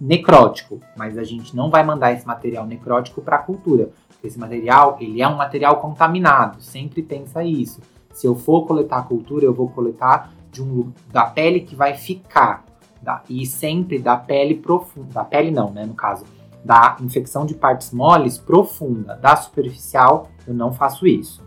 necrótico, 0.00 0.80
mas 0.96 1.18
a 1.18 1.24
gente 1.24 1.54
não 1.54 1.70
vai 1.70 1.84
mandar 1.84 2.12
esse 2.12 2.26
material 2.26 2.66
necrótico 2.66 3.20
para 3.20 3.36
a 3.36 3.40
cultura, 3.40 3.90
esse 4.24 4.38
material 4.38 4.96
ele 5.00 5.20
é 5.20 5.28
um 5.28 5.36
material 5.36 5.80
contaminado, 5.80 6.62
sempre 6.62 7.02
pensa 7.02 7.42
isso. 7.44 7.80
Se 8.12 8.26
eu 8.26 8.34
for 8.34 8.66
coletar 8.66 9.06
cultura, 9.06 9.44
eu 9.44 9.54
vou 9.54 9.68
coletar 9.68 10.32
de 10.50 10.62
um 10.62 10.92
da 11.10 11.24
pele 11.24 11.60
que 11.60 11.74
vai 11.74 11.94
ficar, 11.94 12.64
da, 13.00 13.22
e 13.28 13.44
sempre 13.46 13.98
da 13.98 14.16
pele 14.16 14.54
profunda, 14.54 15.08
da 15.12 15.24
pele 15.24 15.50
não, 15.50 15.70
né, 15.70 15.84
no 15.84 15.94
caso, 15.94 16.24
da 16.64 16.96
infecção 17.00 17.44
de 17.44 17.54
partes 17.54 17.92
moles 17.92 18.38
profunda, 18.38 19.16
da 19.16 19.34
superficial, 19.36 20.30
eu 20.46 20.54
não 20.54 20.72
faço 20.72 21.06
isso. 21.06 21.42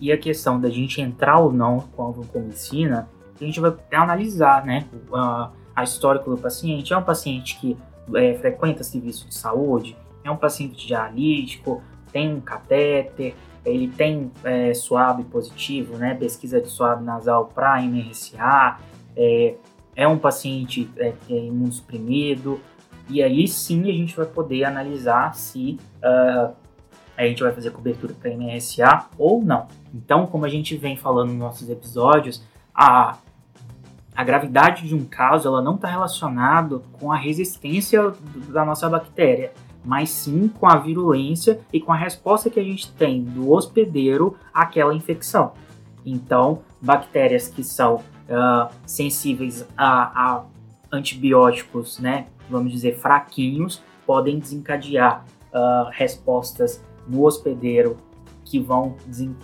E 0.00 0.12
a 0.12 0.18
questão 0.18 0.60
da 0.60 0.68
gente 0.68 1.00
entrar 1.00 1.38
ou 1.38 1.52
não 1.52 1.80
com 1.80 2.08
a 2.08 2.10
vancomicina, 2.10 3.08
a 3.40 3.44
gente 3.44 3.60
vai 3.60 3.74
analisar, 3.92 4.64
né, 4.64 4.86
a, 5.12 5.50
a 5.74 5.84
histórico 5.84 6.30
do 6.30 6.38
paciente. 6.38 6.92
É 6.92 6.96
um 6.96 7.02
paciente 7.02 7.58
que 7.58 7.76
é, 8.14 8.34
frequenta 8.34 8.82
serviço 8.84 9.28
de 9.28 9.34
saúde, 9.34 9.96
é 10.24 10.30
um 10.30 10.36
paciente 10.36 10.86
dialítico, 10.86 11.82
tem 12.12 12.32
um 12.32 12.40
catéter, 12.40 13.34
ele 13.64 13.88
tem 13.88 14.30
é, 14.44 14.72
SWAB 14.72 15.24
positivo, 15.24 15.96
né, 15.96 16.14
pesquisa 16.14 16.60
de 16.60 16.68
SWAB 16.68 17.02
nasal 17.02 17.46
para 17.46 17.82
MRSA, 17.82 18.78
é, 19.16 19.54
é 19.94 20.06
um 20.06 20.18
paciente 20.18 20.88
é, 20.96 21.12
é 21.28 21.46
imunossuprimido, 21.46 22.60
e 23.08 23.22
aí 23.22 23.46
sim 23.46 23.82
a 23.82 23.92
gente 23.92 24.16
vai 24.16 24.26
poder 24.26 24.64
analisar 24.64 25.34
se 25.34 25.78
uh, 25.98 26.54
a 27.16 27.26
gente 27.26 27.42
vai 27.42 27.52
fazer 27.52 27.70
cobertura 27.70 28.14
para 28.14 28.30
MRSA 28.30 29.06
ou 29.16 29.42
não. 29.42 29.68
Então, 29.94 30.26
como 30.26 30.44
a 30.44 30.48
gente 30.48 30.76
vem 30.76 30.96
falando 30.96 31.30
nos 31.30 31.38
nossos 31.38 31.70
episódios, 31.70 32.42
a, 32.74 33.16
a 34.14 34.24
gravidade 34.24 34.86
de 34.86 34.94
um 34.94 35.04
caso 35.04 35.48
ela 35.48 35.62
não 35.62 35.76
está 35.76 35.88
relacionada 35.88 36.80
com 36.92 37.10
a 37.10 37.16
resistência 37.16 38.12
da 38.48 38.64
nossa 38.64 38.88
bactéria, 38.88 39.52
mas 39.84 40.10
sim 40.10 40.48
com 40.48 40.66
a 40.66 40.76
virulência 40.76 41.60
e 41.72 41.80
com 41.80 41.92
a 41.92 41.96
resposta 41.96 42.50
que 42.50 42.60
a 42.60 42.64
gente 42.64 42.90
tem 42.92 43.22
do 43.22 43.50
hospedeiro 43.50 44.36
àquela 44.52 44.94
infecção. 44.94 45.52
Então, 46.04 46.62
bactérias 46.82 47.48
que 47.48 47.64
são 47.64 47.96
uh, 47.96 48.68
sensíveis 48.84 49.66
a, 49.76 50.36
a 50.36 50.44
antibióticos, 50.92 51.98
né, 51.98 52.26
vamos 52.48 52.72
dizer, 52.72 52.96
fraquinhos, 52.96 53.82
podem 54.06 54.38
desencadear 54.38 55.24
uh, 55.52 55.90
respostas 55.90 56.82
no 57.06 57.24
hospedeiro 57.24 57.96
que 58.44 58.60
vão 58.60 58.96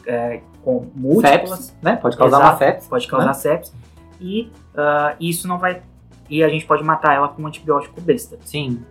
é, 0.06 0.40
com 0.62 0.86
múltiplas, 0.94 1.50
sepsis, 1.50 1.76
né? 1.82 1.96
Pode 1.96 2.16
causar 2.16 2.38
Exato, 2.38 2.52
uma 2.52 2.58
sepsis, 2.58 2.88
pode 2.88 3.08
causar 3.08 3.26
né? 3.26 3.34
sepsis 3.34 3.74
e 4.20 4.52
uh, 4.74 5.16
isso 5.18 5.48
não 5.48 5.58
vai 5.58 5.82
e 6.30 6.42
a 6.42 6.48
gente 6.48 6.64
pode 6.64 6.82
matar 6.84 7.14
ela 7.14 7.28
com 7.28 7.42
um 7.42 7.46
antibiótico 7.46 8.00
besta. 8.00 8.38
Sim. 8.44 8.82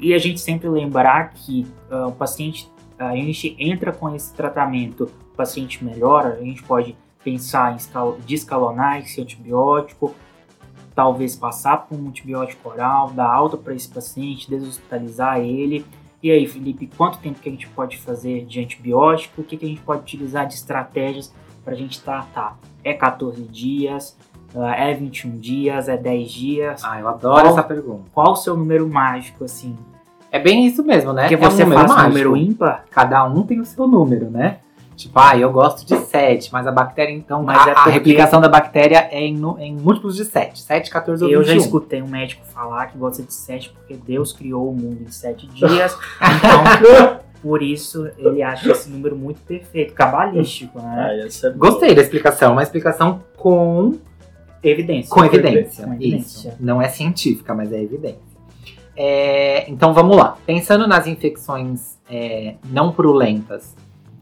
E 0.00 0.14
a 0.14 0.18
gente 0.18 0.40
sempre 0.40 0.68
lembrar 0.68 1.30
que 1.32 1.66
uh, 1.90 2.08
o 2.08 2.12
paciente, 2.12 2.70
a 2.98 3.14
gente 3.14 3.54
entra 3.58 3.92
com 3.92 4.14
esse 4.14 4.32
tratamento, 4.34 5.04
o 5.04 5.36
paciente 5.36 5.84
melhora, 5.84 6.34
a 6.40 6.42
gente 6.42 6.62
pode 6.62 6.96
pensar 7.22 7.74
em 7.74 8.22
descalonar 8.24 8.98
esse 8.98 9.20
antibiótico, 9.20 10.14
talvez 10.98 11.36
passar 11.36 11.86
por 11.86 11.96
um 11.96 12.08
antibiótico 12.08 12.70
oral, 12.70 13.10
dar 13.10 13.30
alta 13.30 13.56
para 13.56 13.72
esse 13.72 13.88
paciente, 13.88 14.50
deshospitalizar 14.50 15.38
ele. 15.38 15.86
E 16.20 16.28
aí, 16.28 16.44
Felipe, 16.44 16.90
quanto 16.98 17.18
tempo 17.18 17.38
que 17.38 17.48
a 17.48 17.52
gente 17.52 17.68
pode 17.68 17.96
fazer 17.98 18.44
de 18.46 18.58
antibiótico? 18.58 19.42
O 19.42 19.44
que, 19.44 19.56
que 19.56 19.64
a 19.64 19.68
gente 19.68 19.80
pode 19.80 20.00
utilizar 20.00 20.48
de 20.48 20.54
estratégias 20.54 21.32
para 21.64 21.74
a 21.74 21.76
gente 21.76 22.02
tratar? 22.02 22.58
É 22.82 22.92
14 22.92 23.40
dias? 23.44 24.16
Ah, 24.56 24.74
é 24.74 24.92
21 24.92 25.38
dias? 25.38 25.88
É 25.88 25.96
10 25.96 26.32
dias? 26.32 26.82
Ah, 26.84 26.98
eu 26.98 27.06
adoro 27.06 27.42
qual, 27.42 27.52
essa 27.52 27.62
pergunta. 27.62 28.02
Qual 28.12 28.32
o 28.32 28.36
seu 28.36 28.56
número 28.56 28.88
mágico, 28.88 29.44
assim? 29.44 29.76
É 30.32 30.40
bem 30.40 30.66
isso 30.66 30.82
mesmo, 30.82 31.12
né? 31.12 31.28
Porque 31.28 31.36
é 31.36 31.48
você 31.48 31.62
um 31.62 31.68
número 31.68 31.88
faz 31.88 32.08
número 32.08 32.36
ímpar? 32.36 32.86
Cada 32.90 33.24
um 33.24 33.44
tem 33.44 33.60
o 33.60 33.64
seu 33.64 33.86
número, 33.86 34.28
né? 34.28 34.58
Tipo, 34.98 35.16
ah, 35.20 35.38
eu 35.38 35.52
gosto 35.52 35.86
de 35.86 35.96
7, 35.96 36.52
mas 36.52 36.66
a 36.66 36.72
bactéria, 36.72 37.12
então, 37.12 37.44
mas 37.44 37.56
a, 37.56 37.70
é 37.70 37.74
porque... 37.74 37.88
a 37.88 37.92
replicação 37.92 38.40
da 38.40 38.48
bactéria 38.48 39.08
é 39.12 39.20
em, 39.20 39.40
em 39.60 39.76
múltiplos 39.76 40.16
de 40.16 40.24
7. 40.24 40.60
7, 40.60 40.90
14 40.90 41.22
ou 41.22 41.30
21. 41.30 41.40
Eu 41.40 41.46
já 41.46 41.54
escutei 41.54 42.02
um 42.02 42.08
médico 42.08 42.44
falar 42.46 42.86
que 42.86 42.98
gosta 42.98 43.22
de 43.22 43.32
7 43.32 43.70
porque 43.70 43.94
Deus 43.94 44.32
criou 44.32 44.68
o 44.68 44.74
mundo 44.74 45.04
em 45.06 45.08
7 45.08 45.46
dias. 45.54 45.96
então, 46.20 47.20
por 47.40 47.62
isso, 47.62 48.10
ele 48.18 48.42
acha 48.42 48.72
esse 48.72 48.90
número 48.90 49.14
muito 49.14 49.40
perfeito, 49.42 49.94
cabalístico, 49.94 50.80
né? 50.80 50.96
Ah, 50.98 51.46
é 51.46 51.50
Gostei 51.52 51.94
da 51.94 52.02
explicação. 52.02 52.50
Uma 52.54 52.64
explicação 52.64 53.22
com... 53.36 53.94
Evidência. 54.60 55.14
Com 55.14 55.24
evidência. 55.24 55.86
Com 55.86 55.94
evidência. 55.94 56.48
Isso. 56.48 56.56
Não 56.58 56.82
é 56.82 56.88
científica, 56.88 57.54
mas 57.54 57.72
é 57.72 57.80
evidência. 57.80 58.18
É, 58.96 59.70
então, 59.70 59.94
vamos 59.94 60.16
lá. 60.16 60.36
Pensando 60.44 60.88
nas 60.88 61.06
infecções 61.06 61.96
é, 62.10 62.56
não 62.68 62.90
purulentas 62.90 63.76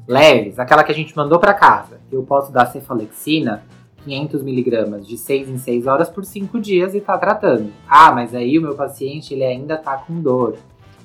leves, 0.06 0.58
aquela 0.58 0.84
que 0.84 0.92
a 0.92 0.94
gente 0.94 1.16
mandou 1.16 1.38
para 1.38 1.54
casa, 1.54 2.00
eu 2.10 2.22
posso 2.22 2.52
dar 2.52 2.66
cefalexina 2.66 3.64
500 4.04 4.42
miligramas 4.42 5.06
de 5.06 5.18
6 5.18 5.48
em 5.48 5.58
6 5.58 5.86
horas 5.86 6.08
por 6.08 6.24
5 6.24 6.60
dias 6.60 6.94
e 6.94 7.00
tá 7.00 7.18
tratando. 7.18 7.72
Ah, 7.88 8.12
mas 8.12 8.34
aí 8.34 8.56
o 8.56 8.62
meu 8.62 8.74
paciente 8.74 9.34
ele 9.34 9.44
ainda 9.44 9.76
tá 9.76 9.96
com 9.96 10.20
dor, 10.20 10.56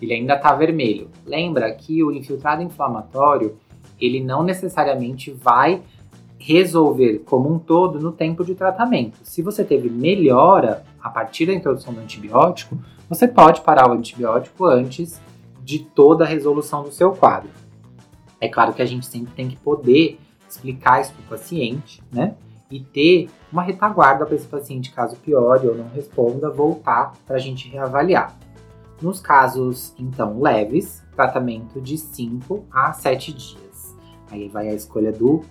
ele 0.01 0.13
ainda 0.13 0.37
tá 0.37 0.53
vermelho. 0.53 1.09
Lembra 1.25 1.71
que 1.73 2.03
o 2.03 2.11
infiltrado 2.11 2.61
inflamatório 2.61 3.57
ele 3.99 4.19
não 4.19 4.43
necessariamente 4.43 5.31
vai 5.31 5.81
resolver 6.37 7.19
como 7.19 7.53
um 7.53 7.59
todo 7.59 7.99
no 7.99 8.11
tempo 8.11 8.43
de 8.43 8.55
tratamento. 8.55 9.19
Se 9.23 9.43
você 9.43 9.63
teve 9.63 9.89
melhora 9.89 10.83
a 11.01 11.09
partir 11.09 11.45
da 11.45 11.53
introdução 11.53 11.93
do 11.93 11.99
antibiótico, 11.99 12.77
você 13.07 13.27
pode 13.27 13.61
parar 13.61 13.89
o 13.89 13.93
antibiótico 13.93 14.65
antes 14.65 15.21
de 15.63 15.79
toda 15.79 16.23
a 16.23 16.27
resolução 16.27 16.83
do 16.83 16.91
seu 16.91 17.11
quadro. 17.11 17.60
É 18.41 18.49
claro 18.49 18.73
que 18.73 18.81
a 18.81 18.85
gente 18.85 19.05
sempre 19.05 19.31
tem 19.33 19.47
que 19.47 19.55
poder 19.55 20.19
explicar 20.49 20.99
isso 20.99 21.13
para 21.13 21.21
o 21.23 21.39
paciente, 21.39 22.03
né? 22.11 22.35
E 22.71 22.79
ter 22.79 23.29
uma 23.51 23.61
retaguarda 23.61 24.25
para 24.25 24.35
esse 24.35 24.47
paciente, 24.47 24.91
caso 24.91 25.15
piore 25.17 25.67
ou 25.67 25.75
não 25.75 25.87
responda, 25.89 26.49
voltar 26.49 27.13
para 27.25 27.35
a 27.35 27.39
gente 27.39 27.69
reavaliar. 27.69 28.35
Nos 28.99 29.19
casos, 29.19 29.93
então, 29.99 30.39
leves, 30.41 31.03
tratamento 31.15 31.79
de 31.79 31.97
5 31.97 32.65
a 32.71 32.93
7 32.93 33.33
dias. 33.33 33.95
Aí 34.31 34.47
vai 34.47 34.69
a 34.69 34.73
escolha 34.73 35.11
do, 35.11 35.41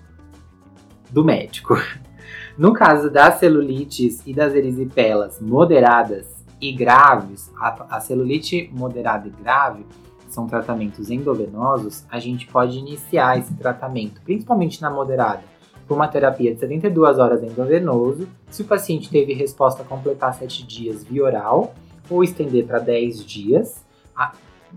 do 1.11 1.24
médico. 1.24 1.74
No 2.57 2.74
caso 2.74 3.11
das 3.11 3.36
celulites 3.36 4.22
e 4.26 4.34
das 4.34 4.55
erisipelas 4.55 5.41
moderadas 5.41 6.45
e 6.61 6.72
graves, 6.72 7.51
a, 7.59 7.97
a 7.97 8.01
celulite 8.01 8.70
moderada 8.72 9.26
e 9.26 9.30
grave 9.30 9.86
são 10.32 10.46
tratamentos 10.46 11.10
endovenosos, 11.10 12.04
a 12.10 12.18
gente 12.18 12.46
pode 12.46 12.78
iniciar 12.78 13.38
esse 13.38 13.54
tratamento, 13.54 14.20
principalmente 14.22 14.80
na 14.80 14.90
moderada, 14.90 15.42
com 15.86 15.94
uma 15.94 16.08
terapia 16.08 16.54
de 16.54 16.60
72 16.60 17.18
horas 17.18 17.42
endovenoso, 17.42 18.28
se 18.48 18.62
o 18.62 18.64
paciente 18.64 19.10
teve 19.10 19.32
resposta 19.32 19.82
a 19.82 19.84
completar 19.84 20.34
7 20.34 20.64
dias 20.64 21.04
via 21.04 21.24
oral, 21.24 21.74
ou 22.08 22.24
estender 22.24 22.66
para 22.66 22.78
10 22.78 23.24
dias, 23.24 23.84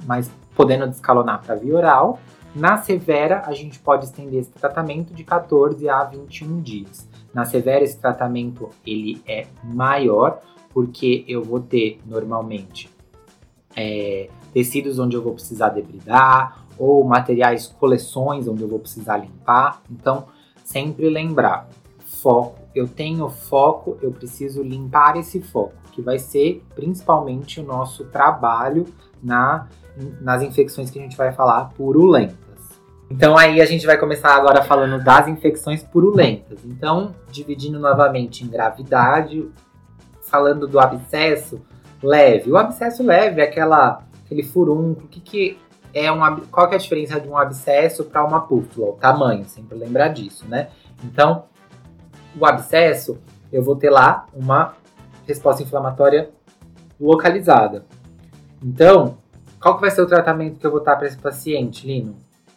mas 0.05 0.31
podendo 0.55 0.87
descalonar 0.87 1.43
para 1.43 1.55
via 1.55 1.75
oral. 1.75 2.19
Na 2.55 2.77
severa, 2.77 3.43
a 3.45 3.53
gente 3.53 3.79
pode 3.79 4.05
estender 4.05 4.39
esse 4.39 4.51
tratamento 4.51 5.13
de 5.13 5.23
14 5.23 5.89
a 5.89 6.03
21 6.03 6.61
dias. 6.61 7.07
Na 7.33 7.45
severa, 7.45 7.83
esse 7.83 7.97
tratamento 7.97 8.69
ele 8.85 9.21
é 9.27 9.47
maior, 9.63 10.39
porque 10.69 11.25
eu 11.27 11.41
vou 11.41 11.59
ter 11.59 11.99
normalmente 12.05 12.89
é, 13.75 14.29
tecidos 14.53 14.99
onde 14.99 15.15
eu 15.15 15.21
vou 15.21 15.33
precisar 15.33 15.69
debridar, 15.69 16.63
ou 16.77 17.03
materiais, 17.03 17.67
coleções 17.67 18.47
onde 18.47 18.61
eu 18.61 18.67
vou 18.67 18.79
precisar 18.79 19.17
limpar. 19.17 19.81
Então, 19.89 20.25
sempre 20.63 21.09
lembrar, 21.09 21.67
foco. 22.05 22.59
Eu 22.73 22.87
tenho 22.87 23.29
foco, 23.29 23.97
eu 24.01 24.11
preciso 24.11 24.63
limpar 24.63 25.17
esse 25.17 25.41
foco, 25.41 25.73
que 25.91 26.01
vai 26.01 26.17
ser 26.17 26.63
principalmente 26.73 27.59
o 27.59 27.63
nosso 27.63 28.05
trabalho 28.05 28.85
na, 29.21 29.67
nas 30.21 30.41
infecções 30.41 30.89
que 30.89 30.97
a 30.97 31.01
gente 31.01 31.15
vai 31.17 31.31
falar 31.31 31.69
purulentas. 31.75 32.37
Então 33.11 33.37
aí 33.37 33.61
a 33.61 33.65
gente 33.65 33.85
vai 33.85 33.97
começar 33.97 34.35
agora 34.35 34.63
falando 34.63 35.03
das 35.03 35.27
infecções 35.27 35.83
purulentas. 35.83 36.59
Então, 36.65 37.13
dividindo 37.29 37.77
novamente 37.77 38.43
em 38.43 38.47
gravidade, 38.47 39.47
falando 40.23 40.67
do 40.67 40.79
abscesso 40.79 41.61
leve. 42.01 42.51
O 42.51 42.57
abscesso 42.57 43.03
leve 43.03 43.39
é 43.39 43.43
aquela 43.43 44.01
aquele 44.33 44.43
furúnculo, 44.43 45.05
o 45.05 45.07
que, 45.07 45.19
que 45.19 45.57
é 45.93 46.11
um 46.11 46.19
qual 46.47 46.67
que 46.67 46.73
é 46.73 46.77
a 46.77 46.81
diferença 46.81 47.19
de 47.19 47.29
um 47.29 47.37
abscesso 47.37 48.03
para 48.05 48.25
uma 48.25 48.41
pústula, 48.41 48.89
o 48.89 48.93
tamanho, 48.93 49.45
sempre 49.45 49.77
lembrar 49.77 50.09
disso, 50.09 50.45
né? 50.47 50.69
Então, 51.03 51.45
o 52.37 52.45
abscesso, 52.45 53.19
eu 53.51 53.61
vou 53.61 53.75
ter 53.75 53.91
lá 53.91 54.25
uma 54.33 54.73
resposta 55.27 55.61
inflamatória 55.61 56.31
localizada. 56.99 57.85
Então, 58.61 59.17
qual 59.61 59.75
que 59.75 59.81
vai 59.81 59.91
ser 59.91 60.01
o 60.01 60.07
tratamento 60.07 60.59
que 60.59 60.65
eu 60.65 60.71
vou 60.71 60.83
dar 60.83 60.95
para 60.95 61.07
esse 61.07 61.17
paciente, 61.17 61.85
Lino? 61.85 62.15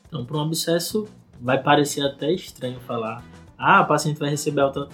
Então, 0.09 0.25
para 0.25 0.39
um 0.39 0.41
abscesso, 0.41 1.07
vai 1.41 1.63
parecer 1.63 2.03
até 2.03 2.33
estranho 2.33 2.81
falar, 2.81 3.23
ah, 3.59 3.83
o 3.83 3.87
paciente 3.87 4.19
vai 4.19 4.31
receber 4.31 4.63
alta. 4.63 4.89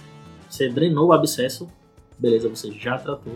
Você 0.49 0.69
drenou 0.69 1.07
o 1.07 1.13
abscesso, 1.13 1.67
beleza, 2.19 2.49
você 2.49 2.71
já 2.71 2.97
tratou, 2.97 3.33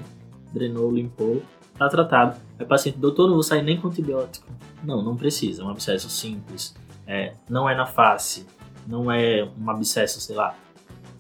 drenou, 0.53 0.91
limpou, 0.91 1.41
tá 1.77 1.89
tratado. 1.89 2.37
Aí 2.57 2.65
o 2.65 2.67
paciente, 2.67 2.97
doutor, 2.97 3.27
não 3.27 3.35
vou 3.35 3.43
sair 3.43 3.61
nem 3.61 3.79
com 3.79 3.87
antibiótico. 3.87 4.47
Não, 4.83 5.01
não 5.01 5.15
precisa, 5.15 5.61
é 5.61 5.65
um 5.65 5.69
abscesso 5.69 6.09
simples. 6.09 6.75
É, 7.05 7.33
não 7.49 7.69
é 7.69 7.75
na 7.75 7.85
face, 7.85 8.45
não 8.85 9.11
é 9.11 9.47
um 9.59 9.69
abscesso, 9.69 10.19
sei 10.19 10.35
lá. 10.35 10.55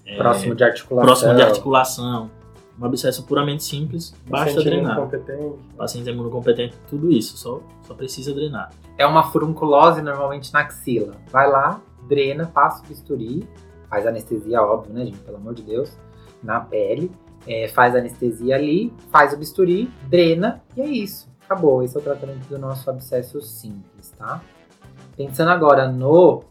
É, 0.05 0.17
próximo 0.17 0.55
de 0.55 0.63
articulação. 0.63 1.05
Próximo 1.05 1.35
de 1.35 1.41
articulação. 1.41 2.31
Um 2.79 2.85
abscesso 2.85 3.23
puramente 3.23 3.63
simples, 3.63 4.13
basta 4.27 4.61
drenar. 4.61 5.09
Paciente 5.75 6.09
imunocompetente, 6.09 6.75
tudo 6.87 7.11
isso, 7.11 7.35
só, 7.35 7.59
só 7.81 7.95
precisa 7.95 8.33
drenar. 8.33 8.71
É 8.97 9.05
uma 9.05 9.23
furunculose 9.23 10.01
normalmente 10.01 10.53
na 10.53 10.59
axila. 10.59 11.15
Vai 11.31 11.49
lá, 11.49 11.81
drena, 12.07 12.45
passa 12.45 12.83
o 12.83 12.87
bisturi, 12.87 13.47
faz 13.89 14.05
anestesia, 14.05 14.61
óbvio, 14.61 14.93
né, 14.93 15.05
gente? 15.05 15.17
Pelo 15.19 15.37
amor 15.37 15.55
de 15.55 15.63
Deus, 15.63 15.97
na 16.43 16.59
pele 16.59 17.11
é, 17.47 17.67
faz 17.67 17.95
anestesia 17.95 18.55
ali, 18.55 18.93
faz 19.11 19.33
o 19.33 19.37
bisturi, 19.37 19.91
drena 20.07 20.61
e 20.75 20.81
é 20.81 20.87
isso. 20.87 21.29
Acabou. 21.45 21.81
Esse 21.81 21.95
é 21.95 21.99
o 21.99 22.03
tratamento 22.03 22.45
do 22.47 22.59
nosso 22.59 22.89
abscesso 22.89 23.41
simples, 23.41 24.11
tá? 24.17 24.41
Pensando 25.15 25.49
agora 25.49 25.89
no 25.89 26.43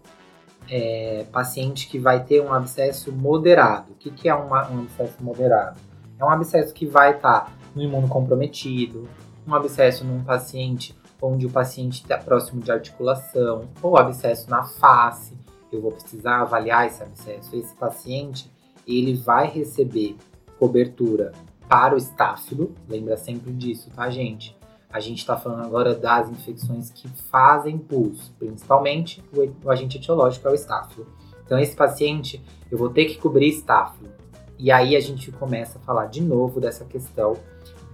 é, 0.68 1.26
paciente 1.30 1.86
que 1.88 1.98
vai 1.98 2.24
ter 2.24 2.40
um 2.40 2.52
abscesso 2.52 3.12
moderado. 3.12 3.92
O 3.92 3.94
que, 3.94 4.10
que 4.10 4.28
é 4.28 4.34
uma, 4.34 4.68
um 4.70 4.80
abscesso 4.80 5.22
moderado? 5.22 5.78
É 6.18 6.24
um 6.24 6.30
abscesso 6.30 6.72
que 6.72 6.86
vai 6.86 7.16
estar 7.16 7.40
tá 7.42 7.52
no 7.74 7.82
imuno 7.82 8.08
comprometido, 8.08 9.06
um 9.46 9.54
abscesso 9.54 10.04
num 10.04 10.24
paciente 10.24 10.96
onde 11.20 11.46
o 11.46 11.50
paciente 11.50 12.02
está 12.02 12.18
próximo 12.18 12.60
de 12.60 12.70
articulação, 12.70 13.68
ou 13.82 13.96
abscesso 13.96 14.50
na 14.50 14.64
face. 14.64 15.36
Eu 15.70 15.80
vou 15.80 15.92
precisar 15.92 16.40
avaliar 16.40 16.86
esse 16.86 17.02
abscesso. 17.02 17.54
Esse 17.54 17.74
paciente, 17.74 18.50
ele 18.86 19.14
vai 19.14 19.46
receber 19.48 20.16
cobertura 20.58 21.32
para 21.68 21.94
o 21.94 21.98
estáfilo, 21.98 22.74
lembra 22.88 23.16
sempre 23.16 23.52
disso, 23.52 23.90
tá, 23.90 24.08
gente? 24.08 24.56
A 24.90 25.00
gente 25.00 25.18
está 25.18 25.36
falando 25.36 25.64
agora 25.64 25.94
das 25.94 26.30
infecções 26.30 26.90
que 26.90 27.08
fazem 27.08 27.76
pus, 27.76 28.32
principalmente 28.38 29.22
o, 29.62 29.70
agente 29.70 29.98
etiológico 29.98 30.46
é 30.48 30.52
o 30.52 30.54
estáfilo. 30.54 31.06
Então, 31.44 31.58
esse 31.58 31.76
paciente, 31.76 32.42
eu 32.70 32.78
vou 32.78 32.88
ter 32.88 33.04
que 33.06 33.18
cobrir 33.18 33.48
estáfilo. 33.48 34.10
E 34.58 34.70
aí 34.70 34.96
a 34.96 35.00
gente 35.00 35.30
começa 35.32 35.78
a 35.78 35.82
falar 35.82 36.06
de 36.06 36.22
novo 36.22 36.60
dessa 36.60 36.84
questão 36.84 37.34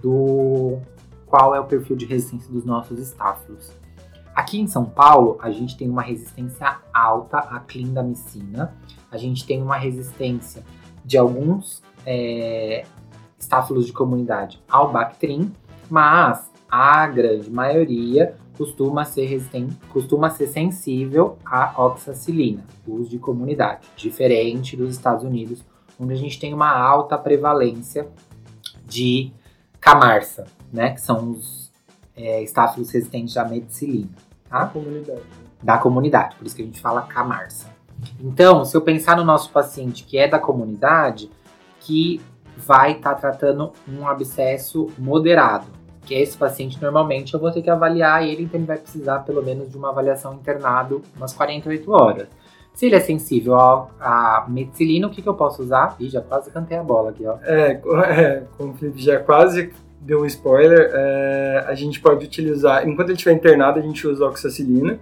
do 0.01 0.79
qual 1.25 1.53
é 1.53 1.59
o 1.59 1.65
perfil 1.65 1.95
de 1.95 2.05
resistência 2.05 2.51
dos 2.51 2.63
nossos 2.63 2.99
estáfilos. 2.99 3.71
Aqui 4.33 4.59
em 4.59 4.67
São 4.67 4.85
Paulo, 4.85 5.37
a 5.41 5.51
gente 5.51 5.77
tem 5.77 5.89
uma 5.89 6.01
resistência 6.01 6.79
alta 6.93 7.37
à 7.37 7.59
clindamicina, 7.59 8.73
a 9.11 9.17
gente 9.17 9.45
tem 9.45 9.61
uma 9.61 9.77
resistência 9.77 10.63
de 11.05 11.17
alguns 11.17 11.83
é, 12.05 12.85
estáfilos 13.37 13.85
de 13.85 13.93
comunidade 13.93 14.61
ao 14.69 14.91
Bactrim, 14.91 15.51
mas 15.89 16.51
a 16.69 17.05
grande 17.07 17.51
maioria 17.51 18.35
costuma 18.57 19.03
ser, 19.03 19.25
resistente, 19.25 19.75
costuma 19.89 20.29
ser 20.29 20.47
sensível 20.47 21.37
à 21.45 21.73
oxacilina, 21.83 22.63
uso 22.87 23.09
de 23.09 23.17
comunidade, 23.17 23.87
diferente 23.95 24.77
dos 24.77 24.95
Estados 24.95 25.23
Unidos, 25.23 25.63
onde 25.99 26.13
a 26.13 26.17
gente 26.17 26.39
tem 26.39 26.53
uma 26.53 26.69
alta 26.69 27.17
prevalência 27.17 28.07
de 28.85 29.31
camarsa, 29.79 30.45
né, 30.71 30.91
que 30.91 31.01
são 31.01 31.31
os 31.31 31.71
é, 32.15 32.41
estáfilos 32.41 32.91
resistentes 32.91 33.35
à 33.37 33.45
meticilina, 33.45 34.09
tá? 34.49 34.67
Comunidade. 34.67 35.21
Da 35.61 35.77
comunidade, 35.77 36.35
por 36.35 36.45
isso 36.45 36.55
que 36.55 36.61
a 36.61 36.65
gente 36.65 36.79
fala 36.79 37.03
camarsa. 37.03 37.71
Então, 38.19 38.65
se 38.65 38.75
eu 38.75 38.81
pensar 38.81 39.15
no 39.15 39.23
nosso 39.23 39.49
paciente 39.51 40.03
que 40.03 40.17
é 40.17 40.27
da 40.27 40.39
comunidade, 40.39 41.31
que 41.83 42.21
vai 42.57 42.93
estar 42.93 43.15
tá 43.15 43.19
tratando 43.19 43.71
um 43.87 44.07
abscesso 44.07 44.87
moderado, 44.97 45.65
que 46.05 46.13
esse 46.13 46.37
paciente 46.37 46.81
normalmente 46.81 47.33
eu 47.33 47.39
vou 47.39 47.51
ter 47.51 47.61
que 47.61 47.69
avaliar 47.69 48.23
ele, 48.23 48.43
então 48.43 48.59
ele 48.59 48.67
vai 48.67 48.77
precisar 48.77 49.19
pelo 49.19 49.43
menos 49.43 49.69
de 49.69 49.77
uma 49.77 49.89
avaliação 49.89 50.33
internado 50.33 51.01
umas 51.15 51.33
48 51.33 51.91
horas. 51.91 52.27
Se 52.73 52.87
ele 52.87 52.95
é 52.95 52.99
sensível 52.99 53.55
à 53.55 54.45
meticilina, 54.47 55.07
o 55.07 55.09
que, 55.11 55.21
que 55.21 55.29
eu 55.29 55.35
posso 55.35 55.61
usar? 55.61 55.95
Ih, 55.99 56.09
já 56.09 56.21
quase 56.21 56.49
cantei 56.49 56.75
a 56.75 56.83
bola 56.83 57.11
aqui, 57.11 57.25
ó. 57.25 57.37
É, 57.43 57.79
é 58.09 58.43
como 58.57 58.73
o 58.73 58.73
Felipe 58.75 59.01
já 59.01 59.19
quase 59.19 59.71
deu 60.01 60.21
um 60.21 60.25
spoiler, 60.25 60.91
é, 60.93 61.65
a 61.67 61.75
gente 61.75 62.01
pode 62.01 62.25
utilizar, 62.25 62.87
enquanto 62.87 63.09
ele 63.09 63.15
estiver 63.15 63.33
internado, 63.33 63.79
a 63.79 63.81
gente 63.81 64.05
usa 64.05 64.25
oxacilina, 64.25 64.99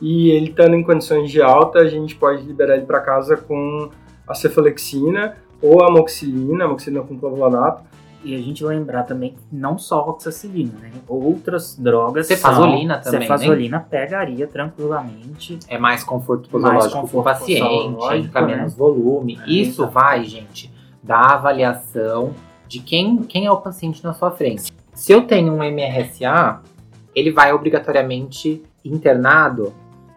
e 0.00 0.30
ele 0.30 0.50
estando 0.50 0.74
em 0.74 0.82
condições 0.82 1.30
de 1.30 1.40
alta, 1.40 1.78
a 1.78 1.86
gente 1.86 2.16
pode 2.16 2.42
liberar 2.42 2.76
ele 2.76 2.86
para 2.86 3.00
casa 3.00 3.36
com 3.36 3.90
a 4.26 4.34
cefalexina 4.34 5.36
ou 5.62 5.82
a 5.82 5.88
amoxicilina, 5.88 6.64
amoxicilina 6.64 7.02
com 7.04 7.18
clavulanato, 7.18 7.82
e 8.22 8.34
a 8.34 8.38
gente 8.38 8.62
lembrar 8.62 9.04
também 9.04 9.30
que 9.30 9.40
não 9.50 9.78
só 9.78 10.02
roxacilina, 10.02 10.78
né? 10.78 10.90
Outras 11.08 11.74
drogas. 11.78 12.26
Cefazolina 12.26 13.02
são, 13.02 13.12
também. 13.12 13.26
Cefazolina 13.26 13.78
né? 13.78 13.86
pegaria 13.88 14.46
tranquilamente. 14.46 15.58
É 15.66 15.78
mais 15.78 16.04
conforto 16.04 16.48
posológico 16.50 17.08
para 17.08 17.20
o 17.20 17.22
paciente, 17.22 18.22
fica 18.22 18.40
né? 18.42 18.56
menos 18.56 18.74
volume. 18.74 19.38
É, 19.40 19.50
Isso 19.50 19.82
exatamente. 19.82 19.94
vai, 19.94 20.24
gente, 20.24 20.70
da 21.02 21.34
avaliação 21.34 22.34
de 22.68 22.80
quem, 22.80 23.16
quem 23.22 23.46
é 23.46 23.50
o 23.50 23.56
paciente 23.56 24.04
na 24.04 24.12
sua 24.12 24.30
frente. 24.30 24.70
Se 24.92 25.12
eu 25.12 25.22
tenho 25.22 25.54
um 25.54 25.64
MRSA, 25.64 26.60
ele 27.14 27.32
vai 27.32 27.52
obrigatoriamente 27.52 28.62
internado 28.84 29.72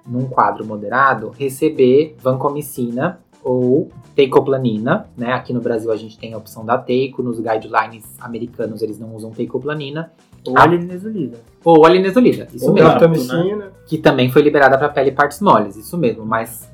num 0.06 0.26
quadro 0.26 0.66
moderado 0.66 1.32
receber 1.38 2.16
vancomicina 2.20 3.20
ou 3.42 3.90
teicoplanina, 4.16 5.10
né? 5.18 5.34
Aqui 5.34 5.54
no 5.54 5.62
Brasil 5.62 5.92
a 5.92 5.96
gente 5.96 6.18
tem 6.18 6.34
a 6.34 6.38
opção 6.38 6.66
da 6.66 6.78
teico, 6.78 7.24
nos 7.24 7.40
guidelines 7.40 8.06
americanos 8.20 8.82
eles 8.82 9.00
não 9.00 9.16
usam 9.16 9.32
teicoplanina. 9.32 10.12
Ou 10.46 10.58
a 10.58 10.66
linesolida. 10.66 11.40
Ou 11.64 11.86
a 11.86 11.90
linesolida, 11.90 12.48
isso 12.54 12.68
ou 12.68 12.74
mesmo. 12.74 12.90
Que 13.88 13.98
também 13.98 14.32
foi 14.32 14.42
liberada 14.42 14.78
para 14.78 14.90
pele 14.90 15.10
e 15.10 15.14
partes 15.14 15.40
moles, 15.40 15.78
isso 15.78 15.98
mesmo. 15.98 16.26
Mas 16.26 16.70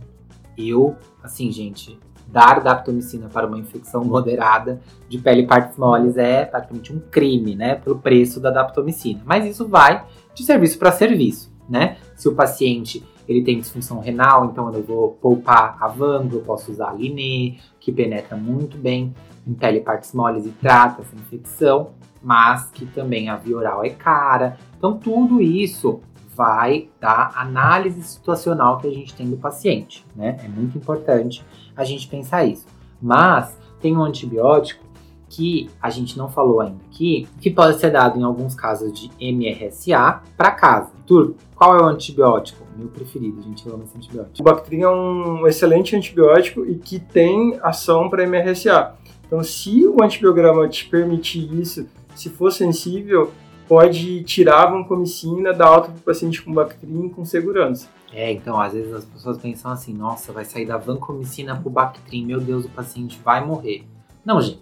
eu, 0.58 0.96
assim, 1.24 1.52
gente, 1.52 1.98
dar 2.28 2.62
daptomicina 2.62 3.30
para 3.32 3.48
uma 3.48 3.58
infecção 3.58 4.04
moderada 4.04 4.82
de 5.08 5.18
pele 5.18 5.42
e 5.42 5.48
partes 5.48 5.78
moles 5.78 6.18
é 6.18 6.46
praticamente 6.46 6.94
um 6.94 7.00
crime, 7.00 7.56
né? 7.56 7.76
Pelo 7.76 7.98
preço 8.00 8.40
da 8.40 8.50
daptomicina. 8.50 9.22
Mas 9.26 9.46
isso 9.46 9.68
vai 9.68 10.04
de 10.34 10.44
serviço 10.44 10.78
para 10.78 10.92
serviço, 10.92 11.52
né? 11.70 11.98
Se 12.16 12.28
o 12.28 12.36
paciente 12.36 13.04
ele 13.30 13.44
tem 13.44 13.60
disfunção 13.60 14.00
renal, 14.00 14.46
então 14.46 14.74
eu 14.74 14.82
vou 14.82 15.12
poupar 15.22 15.78
a 15.80 15.88
Vango, 15.88 16.38
eu 16.38 16.42
posso 16.42 16.72
usar 16.72 16.90
a 16.90 16.94
Linê, 16.94 17.58
que 17.80 17.92
penetra 17.92 18.36
muito 18.36 18.76
bem 18.76 19.14
em 19.46 19.54
pele 19.54 19.82
partes 19.82 20.14
moles 20.14 20.48
e 20.48 20.50
trata 20.50 21.04
essa 21.04 21.16
infecção, 21.16 21.92
mas 22.24 22.72
que 22.72 22.88
também 22.88 23.30
a 23.30 23.36
via 23.36 23.56
oral 23.56 23.86
é 23.86 23.92
cara. 23.92 24.58
Então 24.76 24.98
tudo 24.98 25.40
isso 25.40 26.02
vai 26.36 26.90
dar 27.00 27.34
análise 27.36 28.02
situacional 28.02 28.80
que 28.80 28.88
a 28.88 28.92
gente 28.92 29.14
tem 29.14 29.30
do 29.30 29.38
paciente, 29.38 30.04
né? 30.16 30.40
É 30.44 30.48
muito 30.48 30.76
importante 30.76 31.46
a 31.76 31.84
gente 31.84 32.08
pensar 32.08 32.46
isso. 32.46 32.66
Mas 33.00 33.56
tem 33.80 33.96
um 33.96 34.02
antibiótico 34.02 34.84
que 35.30 35.70
a 35.82 35.90
gente 35.90 36.18
não 36.18 36.28
falou 36.28 36.60
ainda 36.60 36.80
aqui, 36.92 37.28
que 37.40 37.50
pode 37.50 37.80
ser 37.80 37.92
dado 37.92 38.20
em 38.20 38.24
alguns 38.24 38.56
casos 38.56 38.92
de 38.92 39.10
MRSA 39.20 40.22
para 40.36 40.52
casa. 40.52 40.90
Tur, 41.06 41.36
qual 41.56 41.78
é 41.78 41.82
o 41.82 41.86
antibiótico? 41.86 42.66
Meu 42.76 42.88
preferido, 42.88 43.40
a 43.40 43.44
gente 43.44 43.68
ama 43.70 43.84
esse 43.84 43.96
antibiótico. 43.96 44.40
O 44.40 44.44
Bactrim 44.44 44.82
é 44.82 44.90
um 44.90 45.48
excelente 45.48 45.96
antibiótico 45.96 46.66
e 46.66 46.76
que 46.76 47.00
tem 47.00 47.60
ação 47.62 48.10
para 48.10 48.26
MRSA. 48.26 48.96
Então, 49.26 49.44
se 49.44 49.86
o 49.86 50.02
antibiograma 50.02 50.68
te 50.68 50.88
permitir 50.88 51.54
isso, 51.54 51.88
se 52.16 52.30
for 52.30 52.52
sensível, 52.52 53.32
pode 53.68 54.24
tirar 54.24 54.64
a 54.64 54.72
vancomicina 54.72 55.54
da 55.54 55.68
alta 55.68 55.92
do 55.92 56.02
paciente 56.02 56.42
com 56.42 56.52
Bactrim 56.52 57.10
com 57.10 57.24
segurança. 57.24 57.88
É, 58.12 58.32
então, 58.32 58.60
às 58.60 58.74
vezes 58.74 58.92
as 58.92 59.06
pessoas 59.06 59.38
pensam 59.38 59.70
assim, 59.70 59.94
nossa, 59.94 60.32
vai 60.32 60.44
sair 60.44 60.66
da 60.66 60.78
vancomicina 60.78 61.56
pro 61.56 61.70
Bactrim, 61.70 62.26
meu 62.26 62.40
Deus, 62.40 62.66
o 62.66 62.70
paciente 62.70 63.20
vai 63.24 63.46
morrer. 63.46 63.84
Não, 64.26 64.42
gente 64.42 64.60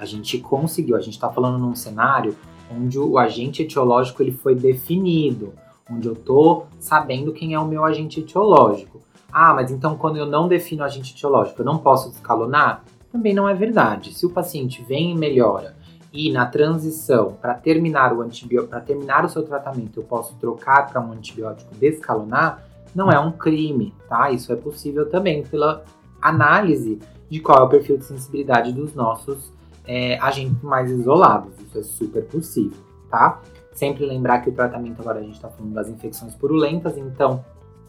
a 0.00 0.06
gente 0.06 0.38
conseguiu, 0.38 0.96
a 0.96 1.00
gente 1.00 1.12
está 1.12 1.28
falando 1.28 1.58
num 1.58 1.74
cenário 1.74 2.34
onde 2.74 2.98
o 2.98 3.18
agente 3.18 3.62
etiológico 3.62 4.22
ele 4.22 4.32
foi 4.32 4.54
definido, 4.54 5.52
onde 5.90 6.08
eu 6.08 6.14
estou 6.14 6.68
sabendo 6.78 7.34
quem 7.34 7.52
é 7.52 7.60
o 7.60 7.66
meu 7.66 7.84
agente 7.84 8.20
etiológico. 8.20 9.02
Ah, 9.30 9.52
mas 9.52 9.70
então 9.70 9.98
quando 9.98 10.16
eu 10.16 10.24
não 10.24 10.48
defino 10.48 10.80
o 10.80 10.86
agente 10.86 11.14
etiológico, 11.14 11.60
eu 11.60 11.66
não 11.66 11.76
posso 11.76 12.08
escalonar? 12.08 12.82
Também 13.12 13.34
não 13.34 13.46
é 13.46 13.52
verdade. 13.52 14.14
Se 14.14 14.24
o 14.24 14.30
paciente 14.30 14.82
vem 14.82 15.10
e 15.10 15.14
melhora 15.14 15.76
e 16.10 16.32
na 16.32 16.46
transição 16.46 17.36
para 17.38 17.52
terminar 17.52 18.14
o 18.14 18.22
antibiótico, 18.22 18.70
para 18.70 18.80
terminar 18.80 19.26
o 19.26 19.28
seu 19.28 19.42
tratamento, 19.42 20.00
eu 20.00 20.04
posso 20.04 20.34
trocar 20.36 20.88
para 20.88 21.02
um 21.02 21.12
antibiótico 21.12 21.74
descalonar, 21.74 22.64
não 22.94 23.12
é 23.12 23.18
um 23.20 23.32
crime, 23.32 23.92
tá? 24.08 24.30
Isso 24.30 24.50
é 24.50 24.56
possível 24.56 25.10
também 25.10 25.42
pela 25.42 25.84
análise 26.22 26.98
de 27.28 27.38
qual 27.38 27.58
é 27.58 27.62
o 27.62 27.68
perfil 27.68 27.98
de 27.98 28.06
sensibilidade 28.06 28.72
dos 28.72 28.94
nossos 28.94 29.59
é, 29.90 30.16
agentes 30.20 30.62
mais 30.62 30.88
isolados. 30.88 31.52
Isso 31.58 31.76
é 31.76 31.82
super 31.82 32.24
possível, 32.26 32.78
tá? 33.10 33.40
Sempre 33.72 34.06
lembrar 34.06 34.38
que 34.38 34.48
o 34.48 34.52
tratamento 34.52 35.00
agora 35.00 35.18
a 35.18 35.22
gente 35.22 35.34
está 35.34 35.48
falando 35.48 35.74
das 35.74 35.88
infecções 35.88 36.32
purulentas, 36.36 36.96
então 36.96 37.44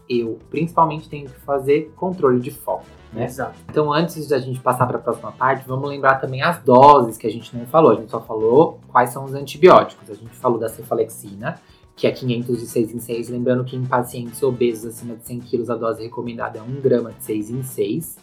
eu 0.10 0.40
principalmente 0.50 1.08
tenho 1.08 1.30
que 1.30 1.40
fazer 1.42 1.94
controle 1.96 2.40
de 2.40 2.50
foco. 2.50 2.86
Né? 3.14 3.26
Exato. 3.26 3.54
Então, 3.70 3.94
antes 3.94 4.28
da 4.28 4.40
gente 4.40 4.60
passar 4.60 4.88
para 4.88 4.98
a 4.98 5.02
próxima 5.02 5.32
parte, 5.32 5.68
vamos 5.68 5.88
lembrar 5.88 6.16
também 6.16 6.42
as 6.42 6.60
doses 6.64 7.18
que 7.18 7.28
a 7.28 7.32
gente 7.32 7.56
não 7.56 7.68
falou. 7.68 7.92
A 7.92 7.96
gente 7.96 8.10
só 8.10 8.20
falou 8.20 8.80
quais 8.88 9.12
são 9.12 9.24
os 9.24 9.36
antibióticos. 9.36 10.10
A 10.10 10.16
gente 10.16 10.36
falou 10.38 10.58
da 10.58 10.70
cefalexina, 10.70 11.62
que 11.96 12.08
é 12.08 12.12
500 12.12 12.60
de 12.60 12.66
6 12.66 12.96
em 12.96 13.00
6. 13.00 13.30
Lembrando 13.30 13.64
que 13.64 13.76
em 13.76 13.86
pacientes 13.86 14.42
obesos 14.42 14.96
acima 14.96 15.16
de 15.16 15.24
100 15.26 15.40
quilos, 15.42 15.70
a 15.70 15.76
dose 15.76 16.02
recomendada 16.02 16.58
é 16.58 16.62
1 16.62 16.82
grama 16.82 17.12
de 17.12 17.24
6 17.24 17.52
em 17.52 17.64
6. 17.64 18.18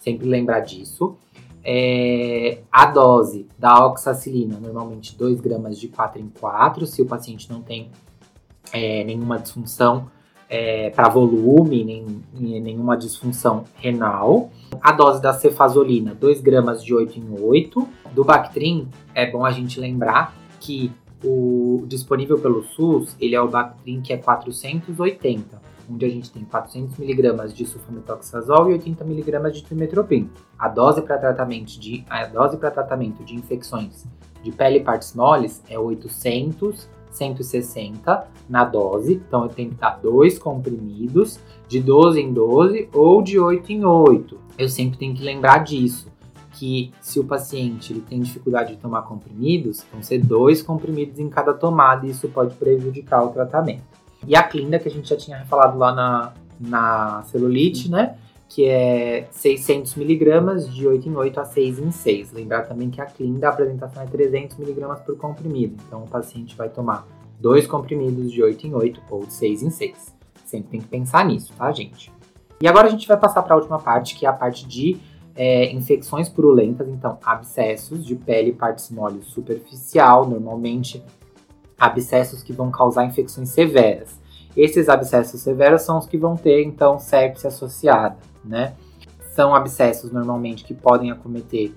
Sempre 0.00 0.28
lembrar 0.28 0.60
disso. 0.60 1.16
É, 1.64 2.58
a 2.70 2.86
dose 2.86 3.46
da 3.58 3.86
oxacilina, 3.86 4.58
normalmente 4.60 5.16
2 5.16 5.40
gramas 5.40 5.78
de 5.78 5.88
4 5.88 6.20
em 6.20 6.28
4, 6.28 6.86
se 6.86 7.00
o 7.00 7.06
paciente 7.06 7.50
não 7.50 7.62
tem 7.62 7.90
é, 8.72 9.02
nenhuma 9.04 9.38
disfunção 9.38 10.10
é, 10.48 10.90
para 10.90 11.08
volume, 11.08 11.84
nem, 11.84 12.60
nenhuma 12.60 12.96
disfunção 12.96 13.64
renal. 13.76 14.50
A 14.80 14.92
dose 14.92 15.22
da 15.22 15.32
cefazolina, 15.32 16.14
2 16.14 16.42
gramas 16.42 16.84
de 16.84 16.94
8 16.94 17.18
em 17.18 17.40
8. 17.40 17.88
Do 18.12 18.24
Bactrim, 18.24 18.88
é 19.14 19.30
bom 19.30 19.44
a 19.44 19.50
gente 19.50 19.80
lembrar 19.80 20.36
que 20.60 20.92
o 21.24 21.84
disponível 21.86 22.38
pelo 22.38 22.62
SUS, 22.62 23.16
ele 23.18 23.34
é 23.34 23.40
o 23.40 23.48
Bactrim 23.48 24.02
que 24.02 24.12
é 24.12 24.18
480 24.18 25.73
onde 25.90 26.04
a 26.04 26.08
gente 26.08 26.30
tem 26.30 26.44
400mg 26.44 27.52
de 27.52 27.66
sulfametoxazol 27.66 28.70
e 28.70 28.78
80mg 28.78 29.50
de 29.50 29.64
trimetropin. 29.64 30.30
A 30.58 30.68
dose 30.68 31.02
para 31.02 31.18
tratamento 31.18 31.78
de 31.78 32.04
a 32.08 32.26
dose 32.26 32.56
para 32.56 32.70
tratamento 32.70 33.24
de 33.24 33.34
infecções 33.34 34.06
de 34.42 34.52
pele 34.52 34.78
e 34.78 34.84
partes 34.84 35.14
moles 35.14 35.62
é 35.68 35.78
800 35.78 36.94
160 37.14 38.26
na 38.48 38.64
dose, 38.64 39.22
então 39.26 39.44
eu 39.44 39.48
tenho 39.48 39.70
que 39.70 39.76
dar 39.76 40.00
dois 40.02 40.38
comprimidos 40.38 41.38
de 41.68 41.80
12 41.80 42.20
em 42.20 42.32
12 42.32 42.88
ou 42.92 43.22
de 43.22 43.38
8 43.38 43.72
em 43.72 43.84
8. 43.84 44.38
Eu 44.58 44.68
sempre 44.68 44.98
tenho 44.98 45.14
que 45.14 45.22
lembrar 45.22 45.58
disso, 45.58 46.12
que 46.52 46.92
se 47.00 47.18
o 47.18 47.24
paciente 47.24 47.92
ele 47.92 48.00
tem 48.00 48.20
dificuldade 48.20 48.74
de 48.74 48.80
tomar 48.80 49.02
comprimidos, 49.02 49.84
vão 49.92 50.02
ser 50.02 50.18
dois 50.18 50.62
comprimidos 50.62 51.18
em 51.18 51.28
cada 51.28 51.52
tomada 51.52 52.06
e 52.06 52.10
isso 52.10 52.28
pode 52.28 52.54
prejudicar 52.56 53.24
o 53.24 53.28
tratamento. 53.28 53.82
E 54.26 54.36
a 54.36 54.42
Clinda, 54.42 54.78
que 54.78 54.88
a 54.88 54.90
gente 54.90 55.08
já 55.08 55.16
tinha 55.16 55.44
falado 55.44 55.78
lá 55.78 55.92
na, 55.92 56.32
na 56.60 57.22
celulite, 57.24 57.90
né? 57.90 58.16
Que 58.48 58.66
é 58.66 59.26
600 59.30 59.94
miligramas 59.96 60.72
de 60.72 60.86
8 60.86 61.08
em 61.08 61.16
8 61.16 61.40
a 61.40 61.44
6 61.44 61.78
em 61.78 61.90
6. 61.90 62.32
Lembrar 62.32 62.62
também 62.62 62.90
que 62.90 63.00
a 63.00 63.06
Clinda, 63.06 63.48
a 63.48 63.50
apresentação 63.50 64.02
é 64.02 64.06
300 64.06 64.56
miligramas 64.58 65.00
por 65.00 65.16
comprimido. 65.16 65.76
Então, 65.86 66.04
o 66.04 66.08
paciente 66.08 66.56
vai 66.56 66.68
tomar 66.68 67.06
dois 67.40 67.66
comprimidos 67.66 68.30
de 68.30 68.42
8 68.42 68.66
em 68.66 68.74
8 68.74 69.02
ou 69.10 69.26
de 69.26 69.32
6 69.32 69.62
em 69.62 69.70
6. 69.70 70.14
Sempre 70.44 70.70
tem 70.70 70.80
que 70.80 70.88
pensar 70.88 71.24
nisso, 71.24 71.52
tá, 71.56 71.70
gente? 71.72 72.12
E 72.60 72.68
agora 72.68 72.86
a 72.86 72.90
gente 72.90 73.08
vai 73.08 73.16
passar 73.16 73.42
para 73.42 73.54
a 73.54 73.56
última 73.58 73.78
parte, 73.78 74.14
que 74.14 74.24
é 74.24 74.28
a 74.28 74.32
parte 74.32 74.66
de 74.66 74.96
é, 75.34 75.72
infecções 75.72 76.28
purulentas, 76.28 76.88
então 76.88 77.18
abscessos 77.24 78.04
de 78.04 78.14
pele, 78.14 78.52
partes 78.52 78.90
moles 78.90 79.26
superficial, 79.26 80.28
normalmente 80.28 81.02
abscessos 81.78 82.42
que 82.42 82.52
vão 82.52 82.70
causar 82.70 83.04
infecções 83.04 83.50
severas. 83.50 84.18
Esses 84.56 84.88
abscessos 84.88 85.40
severos 85.40 85.82
são 85.82 85.98
os 85.98 86.06
que 86.06 86.16
vão 86.16 86.36
ter, 86.36 86.62
então, 86.62 86.98
sepse 86.98 87.46
associada, 87.46 88.16
né? 88.44 88.74
São 89.34 89.54
abscessos, 89.54 90.12
normalmente, 90.12 90.64
que 90.64 90.74
podem 90.74 91.10
acometer 91.10 91.74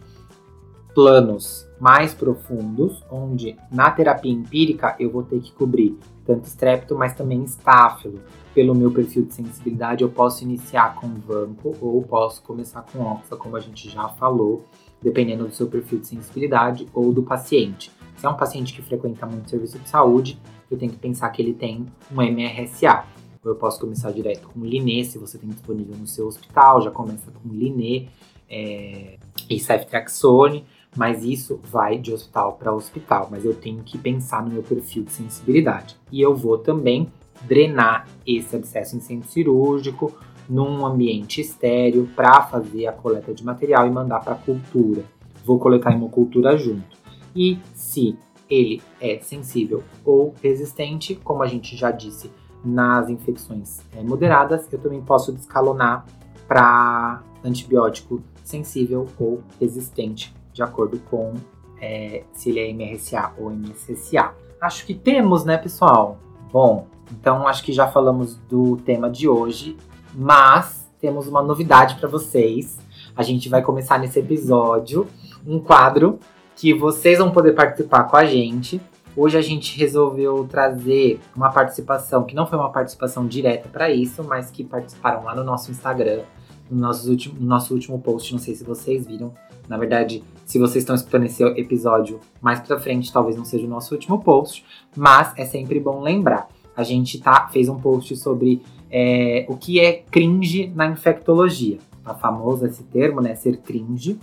planos 0.93 1.67
mais 1.79 2.13
profundos, 2.13 3.03
onde 3.11 3.55
na 3.71 3.91
terapia 3.91 4.31
empírica 4.31 4.95
eu 4.99 5.11
vou 5.11 5.23
ter 5.23 5.39
que 5.39 5.51
cobrir 5.51 5.97
tanto 6.25 6.45
estrépito, 6.45 6.95
mas 6.95 7.13
também 7.13 7.43
estáfilo. 7.43 8.19
Pelo 8.53 8.73
meu 8.73 8.91
perfil 8.91 9.23
de 9.23 9.33
sensibilidade, 9.33 10.03
eu 10.03 10.09
posso 10.09 10.43
iniciar 10.43 10.95
com 10.95 11.07
vanco 11.07 11.75
ou 11.79 12.01
posso 12.01 12.41
começar 12.41 12.83
com 12.91 12.99
oxa, 13.03 13.35
como 13.35 13.55
a 13.55 13.59
gente 13.59 13.89
já 13.89 14.09
falou, 14.09 14.65
dependendo 15.01 15.45
do 15.45 15.53
seu 15.53 15.67
perfil 15.67 15.99
de 15.99 16.07
sensibilidade 16.07 16.87
ou 16.93 17.13
do 17.13 17.21
paciente. 17.21 17.91
Se 18.17 18.25
é 18.25 18.29
um 18.29 18.35
paciente 18.35 18.73
que 18.73 18.81
frequenta 18.81 19.25
muito 19.25 19.49
serviço 19.49 19.79
de 19.79 19.87
saúde, 19.87 20.39
eu 20.69 20.77
tenho 20.77 20.91
que 20.91 20.97
pensar 20.97 21.29
que 21.29 21.41
ele 21.41 21.53
tem 21.53 21.85
um 22.11 22.21
MRSA. 22.21 23.05
Ou 23.43 23.51
eu 23.51 23.55
posso 23.55 23.79
começar 23.79 24.11
direto 24.11 24.49
com 24.49 24.59
Linê, 24.65 25.03
se 25.05 25.17
você 25.17 25.37
tem 25.37 25.49
disponível 25.49 25.95
no 25.95 26.07
seu 26.07 26.27
hospital, 26.27 26.81
já 26.81 26.91
começa 26.91 27.31
com 27.31 27.49
Linê 27.49 28.07
é, 28.49 29.17
e 29.49 29.59
ceftriaxone 29.59 30.65
mas 30.97 31.23
isso 31.23 31.59
vai 31.63 31.97
de 31.97 32.11
hospital 32.11 32.53
para 32.53 32.73
hospital. 32.73 33.27
Mas 33.29 33.45
eu 33.45 33.53
tenho 33.53 33.83
que 33.83 33.97
pensar 33.97 34.43
no 34.43 34.51
meu 34.51 34.63
perfil 34.63 35.03
de 35.03 35.11
sensibilidade. 35.11 35.95
E 36.11 36.19
eu 36.19 36.35
vou 36.35 36.57
também 36.57 37.07
drenar 37.41 38.07
esse 38.25 38.55
abscesso 38.55 38.97
em 38.97 38.99
centro 38.99 39.29
cirúrgico, 39.29 40.11
num 40.49 40.85
ambiente 40.85 41.39
estéreo, 41.39 42.09
para 42.15 42.41
fazer 42.41 42.87
a 42.87 42.91
coleta 42.91 43.31
de 43.33 43.45
material 43.45 43.85
e 43.85 43.91
mandar 43.91 44.21
para 44.21 44.33
a 44.33 44.37
cultura. 44.37 45.03
Vou 45.45 45.59
coletar 45.59 45.93
hemocultura 45.93 46.57
junto. 46.57 46.97
E 47.35 47.59
se 47.73 48.17
ele 48.49 48.81
é 49.01 49.19
sensível 49.19 49.83
ou 50.05 50.33
resistente, 50.41 51.15
como 51.15 51.43
a 51.43 51.47
gente 51.47 51.75
já 51.75 51.91
disse 51.91 52.31
nas 52.63 53.09
infecções 53.09 53.81
é, 53.95 54.01
moderadas, 54.01 54.67
eu 54.71 54.79
também 54.79 55.01
posso 55.01 55.31
descalonar 55.31 56.05
para 56.47 57.21
antibiótico 57.43 58.21
sensível 58.43 59.05
ou 59.19 59.43
resistente 59.59 60.33
de 60.53 60.63
acordo 60.63 60.99
com 61.09 61.33
é, 61.79 62.23
se 62.33 62.49
ele 62.49 62.59
é 62.59 62.73
MRSA 62.73 63.33
ou 63.37 63.51
MSSA. 63.51 64.33
Acho 64.59 64.85
que 64.85 64.93
temos, 64.93 65.45
né, 65.45 65.57
pessoal? 65.57 66.17
Bom, 66.51 66.87
então 67.11 67.47
acho 67.47 67.63
que 67.63 67.71
já 67.71 67.87
falamos 67.87 68.35
do 68.49 68.77
tema 68.77 69.09
de 69.09 69.27
hoje, 69.27 69.77
mas 70.13 70.89
temos 70.99 71.27
uma 71.27 71.43
novidade 71.43 71.95
para 71.95 72.09
vocês. 72.09 72.79
A 73.15 73.21
gente 73.21 73.49
vai 73.49 73.61
começar 73.61 73.99
nesse 73.99 74.19
episódio 74.19 75.07
um 75.45 75.59
quadro 75.59 76.19
que 76.57 76.73
vocês 76.73 77.19
vão 77.19 77.31
poder 77.31 77.53
participar 77.53 78.05
com 78.05 78.17
a 78.17 78.25
gente. 78.25 78.81
Hoje 79.15 79.37
a 79.37 79.41
gente 79.41 79.77
resolveu 79.77 80.45
trazer 80.49 81.19
uma 81.35 81.51
participação 81.51 82.23
que 82.23 82.35
não 82.35 82.47
foi 82.47 82.57
uma 82.57 82.71
participação 82.71 83.27
direta 83.27 83.69
para 83.69 83.91
isso, 83.91 84.23
mas 84.23 84.49
que 84.49 84.63
participaram 84.63 85.23
lá 85.23 85.35
no 85.35 85.43
nosso 85.43 85.69
Instagram, 85.71 86.23
no 86.69 86.79
nosso, 86.79 87.09
último, 87.09 87.39
no 87.39 87.45
nosso 87.45 87.73
último 87.73 87.99
post. 87.99 88.31
Não 88.33 88.39
sei 88.39 88.55
se 88.55 88.63
vocês 88.63 89.05
viram, 89.05 89.33
na 89.69 89.77
verdade, 89.77 90.23
se 90.45 90.57
vocês 90.57 90.83
estão 90.83 90.95
escutando 90.95 91.25
esse 91.25 91.43
episódio 91.43 92.19
mais 92.41 92.59
pra 92.59 92.79
frente, 92.79 93.13
talvez 93.13 93.37
não 93.37 93.45
seja 93.45 93.65
o 93.65 93.69
nosso 93.69 93.93
último 93.93 94.19
post, 94.19 94.65
mas 94.95 95.33
é 95.37 95.45
sempre 95.45 95.79
bom 95.79 96.01
lembrar. 96.01 96.47
A 96.75 96.81
gente 96.81 97.19
tá, 97.19 97.47
fez 97.51 97.69
um 97.69 97.79
post 97.79 98.15
sobre 98.17 98.63
é, 98.89 99.45
o 99.47 99.55
que 99.55 99.79
é 99.79 100.03
cringe 100.09 100.71
na 100.75 100.87
infectologia. 100.87 101.77
Tá 102.03 102.15
famoso 102.15 102.65
esse 102.65 102.83
termo, 102.83 103.21
né? 103.21 103.35
Ser 103.35 103.57
cringe. 103.57 104.17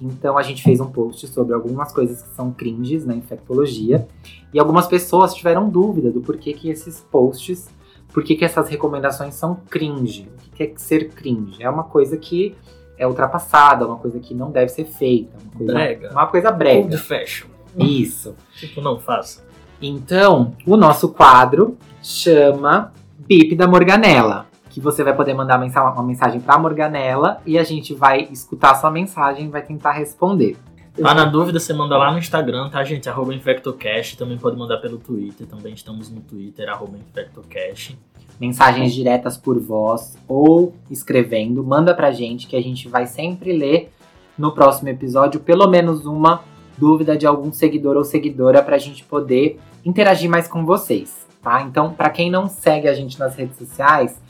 Então 0.00 0.38
a 0.38 0.42
gente 0.42 0.62
fez 0.62 0.80
um 0.80 0.90
post 0.90 1.26
sobre 1.28 1.54
algumas 1.54 1.92
coisas 1.92 2.22
que 2.22 2.34
são 2.34 2.52
cringes 2.52 3.04
na 3.04 3.14
infectologia. 3.14 4.06
E 4.52 4.58
algumas 4.58 4.86
pessoas 4.86 5.34
tiveram 5.34 5.68
dúvida 5.68 6.10
do 6.10 6.20
porquê 6.20 6.52
que 6.52 6.68
esses 6.68 7.00
posts, 7.00 7.68
por 8.12 8.22
que 8.22 8.44
essas 8.44 8.68
recomendações 8.68 9.34
são 9.34 9.56
cringe. 9.68 10.28
O 10.46 10.56
que 10.56 10.62
é 10.62 10.72
ser 10.76 11.10
cringe? 11.10 11.62
É 11.62 11.68
uma 11.68 11.84
coisa 11.84 12.16
que 12.16 12.56
é 12.96 13.06
ultrapassada, 13.06 13.86
uma 13.86 13.96
coisa 13.96 14.18
que 14.18 14.34
não 14.34 14.50
deve 14.50 14.70
ser 14.70 14.84
feita, 14.84 15.36
uma 15.40 15.52
coisa 15.56 15.72
brega. 15.72 16.10
Uma 16.10 16.26
coisa 16.26 16.50
brega. 16.50 16.80
Old 16.80 16.96
fashion. 16.98 17.46
Isso. 17.76 18.34
Tipo, 18.54 18.80
não 18.80 18.98
faça. 18.98 19.46
Então, 19.80 20.54
o 20.66 20.76
nosso 20.76 21.10
quadro 21.10 21.76
chama 22.02 22.92
Bip 23.18 23.54
da 23.54 23.68
Morganela. 23.68 24.47
Que 24.78 24.84
você 24.84 25.02
vai 25.02 25.12
poder 25.12 25.34
mandar 25.34 25.58
uma 25.58 26.02
mensagem 26.04 26.40
pra 26.40 26.56
Morganela 26.56 27.40
e 27.44 27.58
a 27.58 27.64
gente 27.64 27.94
vai 27.94 28.28
escutar 28.30 28.70
a 28.70 28.74
sua 28.76 28.92
mensagem 28.92 29.46
e 29.46 29.48
vai 29.48 29.62
tentar 29.62 29.90
responder. 29.90 30.56
Tá 31.00 31.14
na 31.14 31.24
dúvida, 31.24 31.58
você 31.58 31.72
manda 31.72 31.96
lá 31.96 32.12
no 32.12 32.18
Instagram, 32.18 32.68
tá, 32.70 32.84
gente? 32.84 33.08
Arroba 33.08 33.34
InfectoCast. 33.34 34.16
Também 34.16 34.38
pode 34.38 34.56
mandar 34.56 34.78
pelo 34.78 34.98
Twitter. 34.98 35.46
Também 35.46 35.74
estamos 35.74 36.10
no 36.10 36.20
Twitter, 36.20 36.68
arroba 36.68 36.96
InfectoCast 36.96 37.98
mensagens 38.40 38.94
diretas 38.94 39.36
por 39.36 39.58
voz 39.58 40.16
ou 40.28 40.72
escrevendo, 40.90 41.64
manda 41.64 41.92
pra 41.94 42.12
gente 42.12 42.46
que 42.46 42.54
a 42.56 42.62
gente 42.62 42.88
vai 42.88 43.06
sempre 43.06 43.52
ler 43.52 43.90
no 44.36 44.52
próximo 44.52 44.88
episódio 44.88 45.40
pelo 45.40 45.66
menos 45.66 46.06
uma 46.06 46.44
dúvida 46.76 47.16
de 47.16 47.26
algum 47.26 47.52
seguidor 47.52 47.96
ou 47.96 48.04
seguidora 48.04 48.62
pra 48.62 48.78
gente 48.78 49.02
poder 49.02 49.58
interagir 49.84 50.30
mais 50.30 50.46
com 50.46 50.64
vocês, 50.64 51.26
tá? 51.42 51.62
Então, 51.62 51.92
para 51.92 52.10
quem 52.10 52.30
não 52.30 52.48
segue 52.48 52.86
a 52.86 52.94
gente 52.94 53.18
nas 53.18 53.34
redes 53.34 53.58
sociais, 53.58 54.20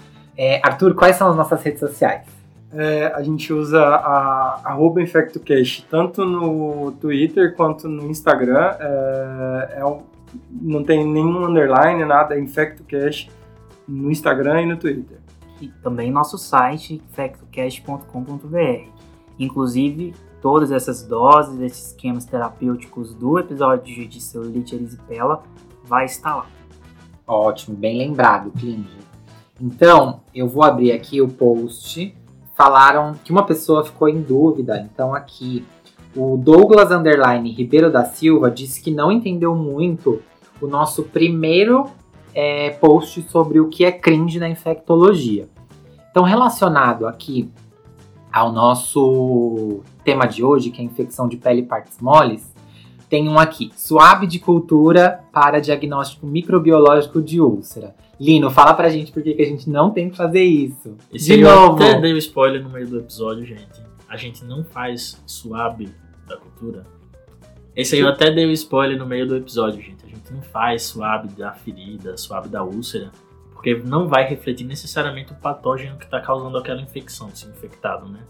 é, 0.41 0.61
Arthur, 0.65 0.95
quais 0.95 1.17
são 1.17 1.29
as 1.29 1.37
nossas 1.37 1.61
redes 1.65 1.81
sociais? 1.81 2.25
É, 2.73 3.07
a 3.13 3.21
gente 3.25 3.53
usa 3.53 3.83
a 3.83 4.61
arroba 4.71 5.03
InfectoCast 5.03 5.85
tanto 5.91 6.25
no 6.25 6.93
Twitter 6.93 7.57
quanto 7.57 7.89
no 7.89 8.09
Instagram. 8.09 8.77
É, 8.79 9.79
é 9.79 9.85
um, 9.85 10.03
não 10.53 10.85
tem 10.85 11.05
nenhum 11.05 11.45
underline, 11.45 12.05
nada, 12.05 12.37
é 12.37 12.39
InfectoCast 12.39 13.33
no 13.89 14.13
Instagram 14.13 14.63
e 14.63 14.67
no 14.67 14.77
Twitter. 14.77 15.19
E 15.61 15.67
também 15.83 16.13
nosso 16.13 16.39
site, 16.39 17.03
factocast.com.br. 17.09 18.89
Inclusive, 19.41 20.15
todas 20.41 20.71
essas 20.71 21.03
doses, 21.03 21.61
esses 21.61 21.89
esquemas 21.89 22.25
terapêuticos 22.25 23.13
do 23.13 23.41
episódio 23.41 24.07
de 24.07 24.21
celulite 24.21 24.77
erisipela 24.77 25.43
vai 25.83 26.05
estar 26.05 26.37
lá. 26.37 26.47
Ótimo, 27.27 27.77
bem 27.77 27.99
lembrado, 27.99 28.53
Clinge. 28.53 29.08
Então, 29.61 30.21
eu 30.35 30.47
vou 30.47 30.63
abrir 30.63 30.93
aqui 30.93 31.21
o 31.21 31.29
post. 31.29 32.15
Falaram 32.55 33.15
que 33.25 33.31
uma 33.31 33.45
pessoa 33.45 33.85
ficou 33.85 34.09
em 34.09 34.21
dúvida, 34.21 34.81
então 34.81 35.15
aqui 35.15 35.65
o 36.17 36.37
Douglas 36.37 36.91
Underline 36.91 37.53
Ribeiro 37.53 37.93
da 37.93 38.05
Silva 38.05 38.51
disse 38.51 38.83
que 38.83 38.91
não 38.91 39.13
entendeu 39.13 39.55
muito 39.55 40.21
o 40.61 40.67
nosso 40.67 41.05
primeiro 41.05 41.85
é, 42.35 42.71
post 42.71 43.23
sobre 43.31 43.61
o 43.61 43.69
que 43.69 43.85
é 43.85 43.93
cringe 43.93 44.41
na 44.41 44.49
infectologia. 44.49 45.49
Então, 46.11 46.25
relacionado 46.25 47.07
aqui 47.07 47.51
ao 48.33 48.53
nosso 48.53 49.81
tema 50.05 50.27
de 50.27 50.43
hoje, 50.43 50.71
que 50.71 50.81
é 50.81 50.85
infecção 50.85 51.29
de 51.29 51.37
pele 51.37 51.61
e 51.61 51.67
partes 51.67 52.01
moles, 52.01 52.53
tem 53.09 53.29
um 53.29 53.39
aqui, 53.39 53.71
suave 53.77 54.27
de 54.27 54.39
cultura 54.39 55.25
para 55.33 55.61
diagnóstico 55.61 56.27
microbiológico 56.27 57.23
de 57.23 57.41
úlcera. 57.41 57.95
Lino, 58.21 58.51
fala 58.51 58.75
pra 58.75 58.89
gente 58.89 59.13
por 59.13 59.23
que, 59.23 59.41
a 59.41 59.45
gente 59.45 59.71
não 59.71 59.91
tem 59.91 60.11
que 60.11 60.17
fazer 60.17 60.43
isso. 60.43 60.97
Esse 61.13 61.37
de 61.37 61.43
novo. 61.43 61.83
Eu 61.83 61.89
até 61.89 62.01
dei 62.01 62.13
o 62.13 62.17
um 62.17 62.19
spoiler 62.19 62.63
no 62.63 62.71
meio 62.71 62.87
do 62.87 62.99
episódio, 62.99 63.45
gente. 63.45 63.81
A 64.09 64.17
gente 64.17 64.45
não 64.45 64.65
faz 64.65 65.23
suave 65.27 65.89
da 66.27 66.37
cultura. 66.37 66.85
Esse 67.77 67.95
aí 67.95 68.01
eu 68.01 68.09
até 68.09 68.31
dei 68.31 68.47
o 68.47 68.49
um 68.49 68.53
spoiler 68.53 68.99
no 68.99 69.07
meio 69.07 69.27
do 69.27 69.37
episódio, 69.37 69.81
gente 70.29 70.33
não 70.33 70.43
faz 70.43 70.85
suave 70.85 71.29
da 71.29 71.53
ferida, 71.53 72.17
suave 72.17 72.49
da 72.49 72.63
úlcera, 72.63 73.11
porque 73.53 73.75
não 73.75 74.09
vai 74.09 74.25
refletir 74.29 74.65
necessariamente 74.65 75.33
o 75.33 75.37
patógeno 75.37 75.97
que 75.97 76.05
está 76.05 76.21
causando 76.21 76.57
aquela 76.59 76.81
infecção, 76.81 77.31
se 77.35 77.47
infectado, 77.47 78.09
né? 78.09 78.21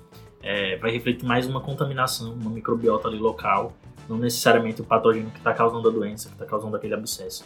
É, 0.40 0.76
vai 0.76 0.90
refletir 0.90 1.26
mais 1.26 1.46
uma 1.46 1.60
contaminação, 1.60 2.32
uma 2.32 2.50
microbiota 2.50 3.08
ali 3.08 3.18
local, 3.18 3.72
não 4.08 4.16
necessariamente 4.16 4.80
o 4.80 4.84
patógeno 4.84 5.30
que 5.30 5.38
está 5.38 5.52
causando 5.52 5.88
a 5.88 5.92
doença, 5.92 6.28
que 6.28 6.34
está 6.34 6.46
causando 6.46 6.76
aquele 6.76 6.94
abscesso. 6.94 7.44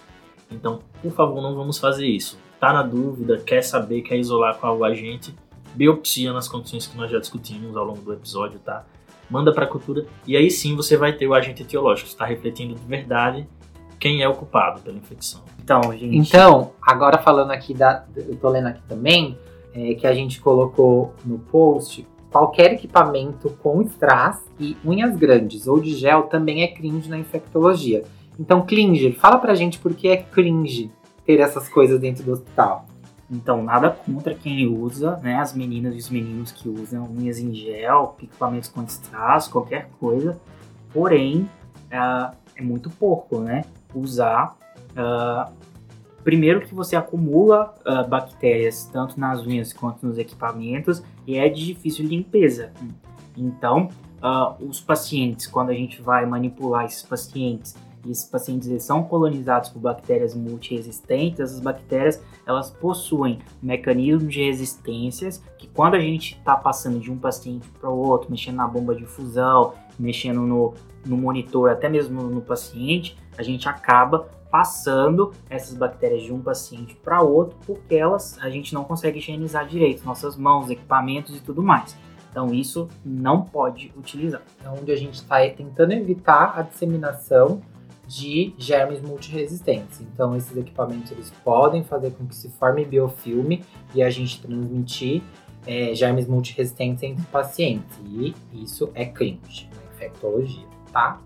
Então, 0.54 0.80
por 1.00 1.12
favor, 1.12 1.42
não 1.42 1.54
vamos 1.54 1.78
fazer 1.78 2.06
isso. 2.06 2.38
Tá 2.60 2.72
na 2.72 2.82
dúvida, 2.82 3.38
quer 3.38 3.62
saber, 3.62 4.02
quer 4.02 4.16
isolar 4.18 4.56
qual 4.58 4.84
agente, 4.84 5.34
biopsia 5.74 6.32
nas 6.32 6.48
condições 6.48 6.86
que 6.86 6.96
nós 6.96 7.10
já 7.10 7.18
discutimos 7.18 7.76
ao 7.76 7.84
longo 7.84 8.00
do 8.00 8.12
episódio, 8.12 8.58
tá? 8.60 8.84
Manda 9.28 9.52
para 9.52 9.64
a 9.64 9.68
cultura 9.68 10.06
e 10.26 10.36
aí 10.36 10.50
sim 10.50 10.76
você 10.76 10.96
vai 10.96 11.12
ter 11.12 11.26
o 11.26 11.34
agente 11.34 11.62
etiológico, 11.62 12.08
está 12.08 12.24
refletindo 12.24 12.74
de 12.74 12.84
verdade 12.84 13.48
quem 13.98 14.22
é 14.22 14.28
o 14.28 14.34
culpado 14.34 14.80
pela 14.80 14.96
infecção. 14.96 15.42
Então, 15.62 15.80
gente. 15.92 16.16
Então, 16.16 16.72
agora 16.82 17.18
falando 17.18 17.52
aqui 17.52 17.72
da. 17.72 18.04
Eu 18.16 18.36
tô 18.36 18.48
lendo 18.48 18.66
aqui 18.66 18.82
também, 18.88 19.38
é, 19.72 19.94
que 19.94 20.06
a 20.06 20.12
gente 20.12 20.40
colocou 20.40 21.14
no 21.24 21.38
post. 21.38 22.06
Qualquer 22.30 22.72
equipamento 22.72 23.50
com 23.62 23.80
strass 23.82 24.42
e 24.58 24.76
unhas 24.84 25.16
grandes 25.16 25.66
ou 25.68 25.78
de 25.78 25.94
gel 25.94 26.24
também 26.24 26.62
é 26.62 26.68
cringe 26.68 27.08
na 27.08 27.18
infectologia. 27.18 28.04
Então, 28.38 28.64
cringe, 28.64 29.12
fala 29.12 29.38
pra 29.38 29.54
gente 29.54 29.78
por 29.78 29.94
que 29.94 30.08
é 30.08 30.16
cringe 30.16 30.90
ter 31.24 31.40
essas 31.40 31.68
coisas 31.68 32.00
dentro 32.00 32.24
do 32.24 32.32
hospital. 32.32 32.86
Então, 33.30 33.62
nada 33.62 33.90
contra 33.90 34.34
quem 34.34 34.66
usa, 34.66 35.16
né? 35.22 35.36
As 35.36 35.54
meninas 35.54 35.94
e 35.94 35.98
os 35.98 36.10
meninos 36.10 36.52
que 36.52 36.68
usam 36.68 37.04
unhas 37.04 37.38
em 37.38 37.54
gel, 37.54 38.16
equipamentos 38.22 38.68
com 38.68 38.82
strass, 38.84 39.48
qualquer 39.48 39.88
coisa. 39.98 40.38
Porém, 40.92 41.48
é, 41.90 41.98
é 42.56 42.62
muito 42.62 42.90
pouco, 42.90 43.38
né? 43.38 43.64
usar 43.94 44.56
Uh, 44.92 45.50
primeiro 46.22 46.60
que 46.60 46.74
você 46.74 46.94
acumula 46.94 47.74
uh, 47.86 48.06
bactérias 48.08 48.84
tanto 48.84 49.18
nas 49.18 49.44
unhas 49.44 49.72
quanto 49.72 50.06
nos 50.06 50.18
equipamentos 50.18 51.02
e 51.26 51.36
é 51.36 51.48
de 51.48 51.66
difícil 51.66 52.06
limpeza. 52.06 52.72
Então, 53.36 53.88
uh, 54.22 54.64
os 54.64 54.80
pacientes, 54.80 55.46
quando 55.46 55.70
a 55.70 55.74
gente 55.74 56.00
vai 56.02 56.26
manipular 56.26 56.84
esses 56.84 57.02
pacientes, 57.02 57.74
e 58.04 58.10
esses 58.10 58.24
pacientes 58.24 58.68
eles 58.68 58.84
são 58.84 59.02
colonizados 59.02 59.68
por 59.70 59.80
bactérias 59.80 60.34
multiresistentes, 60.34 61.40
essas 61.40 61.60
bactérias 61.60 62.22
elas 62.46 62.70
possuem 62.70 63.38
mecanismos 63.62 64.32
de 64.32 64.44
resistências 64.44 65.42
que 65.58 65.68
quando 65.68 65.94
a 65.94 66.00
gente 66.00 66.36
está 66.36 66.56
passando 66.56 66.98
de 66.98 67.10
um 67.10 67.18
paciente 67.18 67.68
para 67.80 67.90
o 67.90 67.96
outro, 67.96 68.30
mexendo 68.30 68.56
na 68.56 68.66
bomba 68.66 68.94
de 68.94 69.06
fusão, 69.06 69.74
mexendo 69.98 70.40
no, 70.40 70.74
no 71.06 71.16
monitor, 71.16 71.70
até 71.70 71.88
mesmo 71.88 72.22
no 72.22 72.40
paciente, 72.40 73.16
a 73.36 73.42
gente 73.42 73.68
acaba 73.68 74.28
passando 74.50 75.32
essas 75.48 75.74
bactérias 75.74 76.22
de 76.22 76.32
um 76.32 76.42
paciente 76.42 76.94
para 76.96 77.22
outro 77.22 77.56
porque 77.66 77.94
elas 77.94 78.38
a 78.38 78.50
gente 78.50 78.74
não 78.74 78.84
consegue 78.84 79.18
higienizar 79.18 79.66
direito 79.66 80.04
nossas 80.04 80.36
mãos, 80.36 80.68
equipamentos 80.68 81.34
e 81.34 81.40
tudo 81.40 81.62
mais. 81.62 81.96
Então 82.30 82.52
isso 82.52 82.88
não 83.04 83.42
pode 83.42 83.92
utilizar. 83.96 84.42
É 84.64 84.68
onde 84.68 84.90
a 84.90 84.96
gente 84.96 85.14
está 85.14 85.36
tentando 85.50 85.92
evitar 85.92 86.58
a 86.58 86.62
disseminação 86.62 87.62
de 88.06 88.54
germes 88.58 89.00
multiresistentes. 89.00 90.00
Então 90.00 90.36
esses 90.36 90.56
equipamentos 90.56 91.10
eles 91.12 91.32
podem 91.44 91.82
fazer 91.82 92.10
com 92.12 92.26
que 92.26 92.34
se 92.34 92.48
forme 92.50 92.84
biofilme 92.84 93.64
e 93.94 94.02
a 94.02 94.10
gente 94.10 94.40
transmitir 94.40 95.22
é, 95.66 95.94
germes 95.94 96.26
multiresistentes 96.26 97.02
entre 97.02 97.24
pacientes. 97.26 97.98
E 98.04 98.34
isso 98.52 98.90
é 98.94 99.04
cringe 99.04 99.68
na 99.74 99.94
infectologia, 99.94 100.66
tá? 100.92 101.20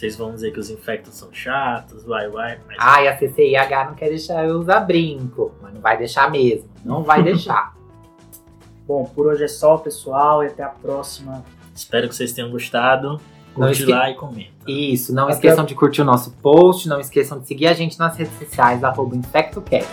Vocês 0.00 0.16
vão 0.16 0.32
dizer 0.32 0.50
que 0.52 0.58
os 0.58 0.70
infectos 0.70 1.14
são 1.14 1.30
chatos, 1.30 2.04
vai, 2.04 2.26
vai. 2.30 2.58
Mas... 2.66 2.76
Ai, 2.80 3.06
a 3.06 3.18
CCIH 3.18 3.84
não 3.84 3.94
quer 3.94 4.08
deixar 4.08 4.46
eu 4.46 4.58
usar 4.58 4.80
brinco, 4.80 5.54
mas 5.60 5.74
não 5.74 5.80
vai 5.82 5.98
deixar 5.98 6.30
mesmo. 6.30 6.70
Não 6.82 7.02
vai 7.02 7.22
deixar. 7.22 7.76
Bom, 8.88 9.04
por 9.04 9.26
hoje 9.26 9.44
é 9.44 9.48
só, 9.48 9.76
pessoal, 9.76 10.42
e 10.42 10.46
até 10.46 10.62
a 10.62 10.70
próxima. 10.70 11.44
Espero 11.74 12.08
que 12.08 12.14
vocês 12.14 12.32
tenham 12.32 12.50
gostado. 12.50 13.20
Curte 13.54 13.80
esque... 13.80 13.90
lá 13.90 14.10
e 14.10 14.14
comenta. 14.14 14.50
Isso, 14.66 15.14
não 15.14 15.24
até 15.24 15.34
esqueçam 15.34 15.64
de 15.64 15.74
curtir 15.74 16.02
o 16.02 16.04
nosso 16.04 16.30
post, 16.42 16.88
não 16.88 17.00
esqueçam 17.00 17.38
de 17.38 17.46
seguir 17.46 17.66
a 17.66 17.72
gente 17.72 17.98
nas 17.98 18.16
redes 18.16 18.32
sociais, 18.38 18.84
arroba 18.84 19.16
InfectoCast. 19.16 19.88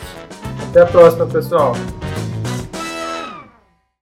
Até 0.69 0.81
a 0.81 0.85
próxima, 0.85 1.25
pessoal. 1.25 1.73